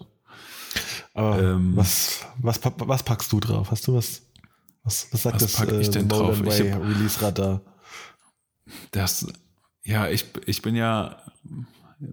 [1.15, 3.70] Aber Ähm, was, was, was packst du drauf?
[3.70, 4.23] Hast du was?
[4.83, 6.59] Was, was sagt Was das pack ich denn Modern drauf?
[6.61, 7.61] Ich hab- Release Radar?
[8.91, 9.27] Das,
[9.85, 11.23] ja, ich, ich bin ja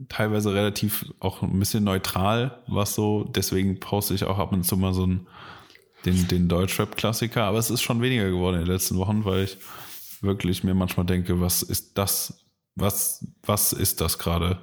[0.09, 4.77] teilweise relativ auch ein bisschen neutral, was so, deswegen poste ich auch ab und zu
[4.77, 5.27] mal so einen,
[6.05, 9.57] den, den Deutschrap-Klassiker, aber es ist schon weniger geworden in den letzten Wochen, weil ich
[10.21, 12.45] wirklich mir manchmal denke, was ist das,
[12.75, 14.59] was, was ist das gerade?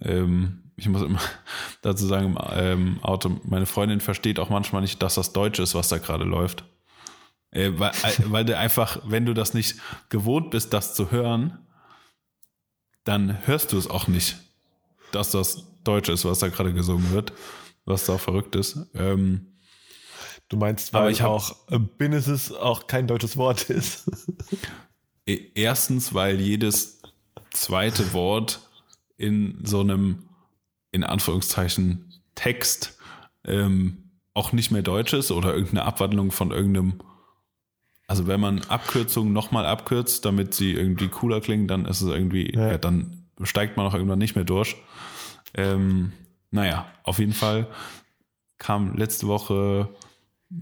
[0.00, 1.20] Ähm, ich muss immer
[1.82, 5.88] dazu sagen, ähm, Auto, meine Freundin versteht auch manchmal nicht, dass das Deutsch ist, was
[5.88, 6.64] da gerade läuft.
[7.50, 9.76] Äh, weil, äh, weil du einfach, wenn du das nicht
[10.08, 11.58] gewohnt bist, das zu hören,
[13.04, 14.36] dann hörst du es auch nicht,
[15.12, 17.32] dass das Deutsch ist, was da gerade gesungen wird,
[17.84, 18.78] was da verrückt ist.
[18.94, 19.52] Ähm,
[20.52, 24.10] Du meinst, weil Aber ich auch äh, Bineses auch kein deutsches Wort ist.
[25.24, 27.00] E, erstens, weil jedes
[27.52, 28.68] zweite Wort
[29.16, 30.28] in so einem,
[30.90, 32.98] in Anführungszeichen, Text
[33.44, 37.00] ähm, auch nicht mehr deutsch ist oder irgendeine Abwandlung von irgendeinem.
[38.12, 42.54] Also wenn man Abkürzungen nochmal abkürzt, damit sie irgendwie cooler klingen, dann ist es irgendwie,
[42.54, 42.72] ja.
[42.72, 44.76] Ja, dann steigt man auch irgendwann nicht mehr durch.
[45.54, 46.12] Ähm,
[46.50, 47.68] naja, auf jeden Fall
[48.58, 49.88] kam letzte Woche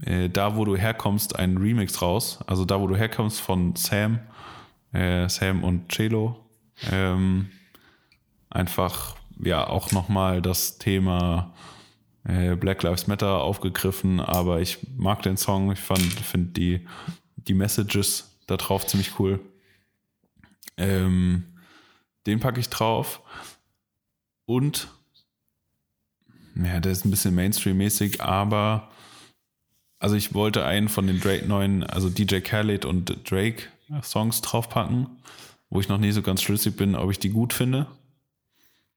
[0.05, 2.39] äh, da, wo du herkommst, ein Remix raus.
[2.47, 4.21] Also da, wo du herkommst von Sam,
[4.93, 6.37] äh, Sam und Chelo.
[6.89, 7.49] Ähm,
[8.49, 11.53] einfach ja auch nochmal das Thema
[12.23, 15.73] äh, Black Lives Matter aufgegriffen, aber ich mag den Song.
[15.73, 16.87] Ich fand, finde die,
[17.47, 19.39] die Messages da drauf ziemlich cool.
[20.77, 21.43] Ähm,
[22.25, 23.21] den packe ich drauf.
[24.45, 24.87] Und
[26.55, 28.89] ja, der ist ein bisschen Mainstream-mäßig, aber
[29.99, 33.67] also ich wollte einen von den Drake neuen, also DJ Khaled und Drake
[34.03, 35.07] Songs draufpacken,
[35.69, 37.87] wo ich noch nie so ganz schlüssig bin, ob ich die gut finde.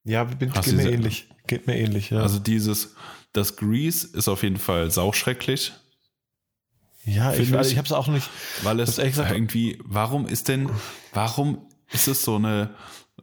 [0.04, 1.28] Ja, bin, geht mir ähnlich.
[1.46, 2.20] Geht mir ähnlich, ja.
[2.20, 2.94] Also dieses,
[3.32, 5.72] das Grease ist auf jeden Fall sauschrecklich.
[7.04, 8.30] Ja, ich, also ich habe es auch nicht.
[8.62, 10.70] Weil es irgendwie, warum ist denn,
[11.12, 12.70] warum ist es so eine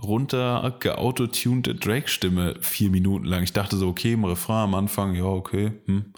[0.01, 3.43] runter geautotunte Drake-Stimme vier Minuten lang?
[3.43, 6.13] Ich dachte so, okay, im Refrain am Anfang, ja, okay, hm.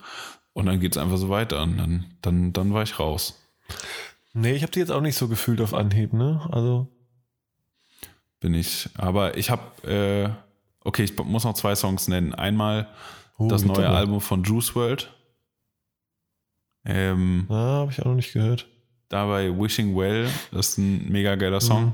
[0.54, 3.40] Und dann geht es einfach so weiter und dann, dann, dann war ich raus.
[4.34, 6.48] Nee, ich habe die jetzt auch nicht so gefühlt auf Anhieb, ne?
[6.52, 6.88] Also.
[8.40, 8.90] Bin ich.
[8.96, 10.30] Aber ich habe, äh,
[10.84, 12.34] okay, ich muss noch zwei Songs nennen.
[12.34, 12.88] Einmal
[13.38, 13.90] oh, das neue.
[13.90, 15.12] Album von Juice World.
[16.86, 18.68] Ähm, ah, habe ich auch noch nicht gehört.
[19.10, 21.86] Dabei Wishing Well, das ist ein mega geiler Song.
[21.86, 21.94] Mhm.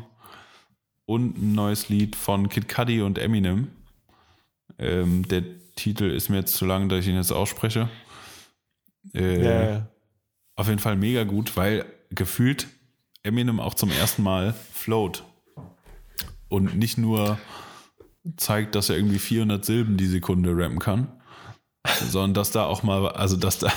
[1.06, 3.70] Und ein neues Lied von Kid Cudi und Eminem.
[4.78, 5.44] Ähm, der
[5.76, 7.90] Titel ist mir jetzt zu lang, dass ich ihn jetzt ausspreche.
[9.14, 9.90] Äh, yeah.
[10.56, 12.68] Auf jeden Fall mega gut, weil gefühlt
[13.24, 15.24] Eminem auch zum ersten Mal float.
[16.48, 17.38] Und nicht nur
[18.38, 21.08] zeigt, dass er irgendwie 400 Silben die Sekunde rappen kann,
[22.10, 23.72] sondern dass da auch mal, also dass da,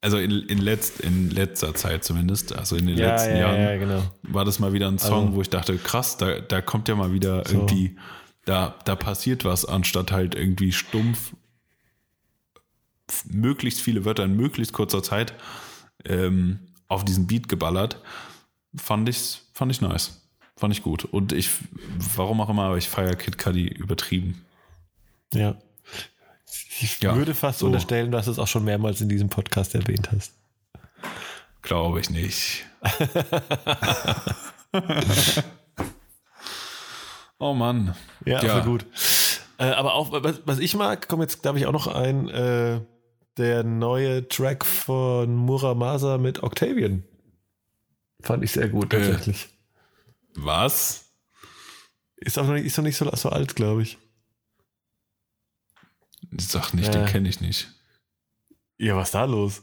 [0.00, 3.60] also in, in, letzt, in letzter Zeit zumindest, also in den ja, letzten ja, Jahren,
[3.60, 4.02] ja, genau.
[4.22, 6.94] war das mal wieder ein Song, also, wo ich dachte, krass, da, da kommt ja
[6.94, 7.54] mal wieder so.
[7.54, 7.96] irgendwie,
[8.44, 11.32] da, da passiert was, anstatt halt irgendwie stumpf
[13.30, 15.34] möglichst viele Wörter in möglichst kurzer Zeit
[16.04, 18.00] ähm, auf diesen Beat geballert.
[18.76, 20.28] Fand ich, fand ich nice.
[20.56, 21.04] Fand ich gut.
[21.04, 21.50] Und ich,
[22.16, 24.44] warum auch immer, aber ich feiere Kid Cudi übertrieben.
[25.32, 25.56] Ja.
[26.80, 27.66] Ich ja, würde fast so.
[27.66, 30.32] unterstellen, dass du es auch schon mehrmals in diesem Podcast erwähnt hast.
[31.62, 32.64] Glaube ich nicht.
[37.38, 37.96] oh Mann.
[38.24, 38.60] Ja, ja.
[38.60, 38.86] gut.
[39.58, 42.80] Äh, aber auch, was, was, ich mag, kommt jetzt, glaube ich, auch noch ein, äh,
[43.36, 47.02] der neue Track von Muramasa mit Octavian.
[48.20, 49.44] Fand ich sehr gut, äh, tatsächlich.
[49.44, 49.48] Äh,
[50.36, 51.06] was?
[52.16, 53.98] Ist auch noch nicht, ist noch nicht so, so alt, glaube ich.
[56.36, 56.92] Sag nicht, äh.
[56.92, 57.68] den kenne ich nicht.
[58.78, 59.62] Ja, was ist da los?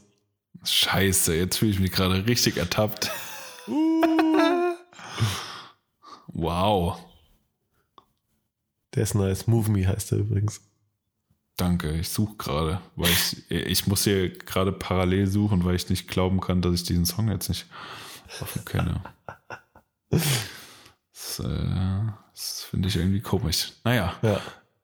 [0.64, 3.10] Scheiße, jetzt fühle ich mich gerade richtig ertappt.
[3.68, 4.02] Uh.
[6.28, 6.98] wow.
[8.94, 9.46] Der ist nice.
[9.46, 10.60] Move Me heißt er übrigens.
[11.56, 16.06] Danke, ich suche gerade, weil ich, ich muss hier gerade parallel suchen, weil ich nicht
[16.06, 17.66] glauben kann, dass ich diesen Song jetzt nicht
[18.40, 19.02] offen kenne.
[21.18, 23.72] Das, äh, das finde ich irgendwie komisch.
[23.84, 24.40] Naja, ja.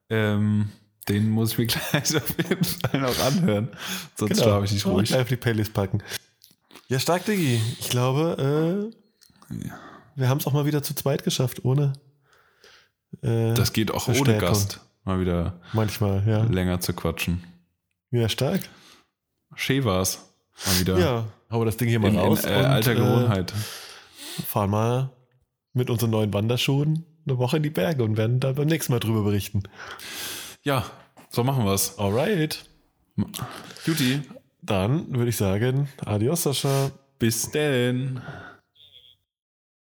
[0.09, 0.69] ähm,
[1.09, 3.69] den muss ich mir gleich auf jeden Fall noch anhören,
[4.15, 4.43] sonst genau.
[4.43, 5.09] schlafe ich nicht ruhig.
[5.09, 6.01] Gleich auf die Playlist packen.
[6.87, 7.61] Ja, stark, Diggi.
[7.79, 8.91] Ich glaube,
[9.51, 9.79] äh, ja.
[10.15, 11.93] wir haben es auch mal wieder zu zweit geschafft, ohne.
[13.21, 16.43] Äh, das geht auch ohne Gast mal wieder manchmal ja.
[16.43, 17.43] länger zu quatschen.
[18.11, 18.61] Ja, stark.
[19.55, 20.29] Schee war's.
[20.65, 20.99] Mal wieder.
[20.99, 22.43] Ja, hauen das Ding hier mal in, raus.
[22.43, 23.51] In, äh, und, alter Gewohnheit.
[23.51, 25.09] Äh, fahren mal
[25.73, 28.99] mit unseren neuen Wanderschuhen eine Woche in die Berge und werden da beim nächsten Mal
[28.99, 29.63] drüber berichten.
[30.63, 30.85] Ja,
[31.29, 31.99] so machen wir's.
[31.99, 32.65] Alright.
[33.85, 34.21] Juti.
[34.61, 36.91] Dann würde ich sagen, adios, Sascha.
[37.19, 38.21] Bis denn.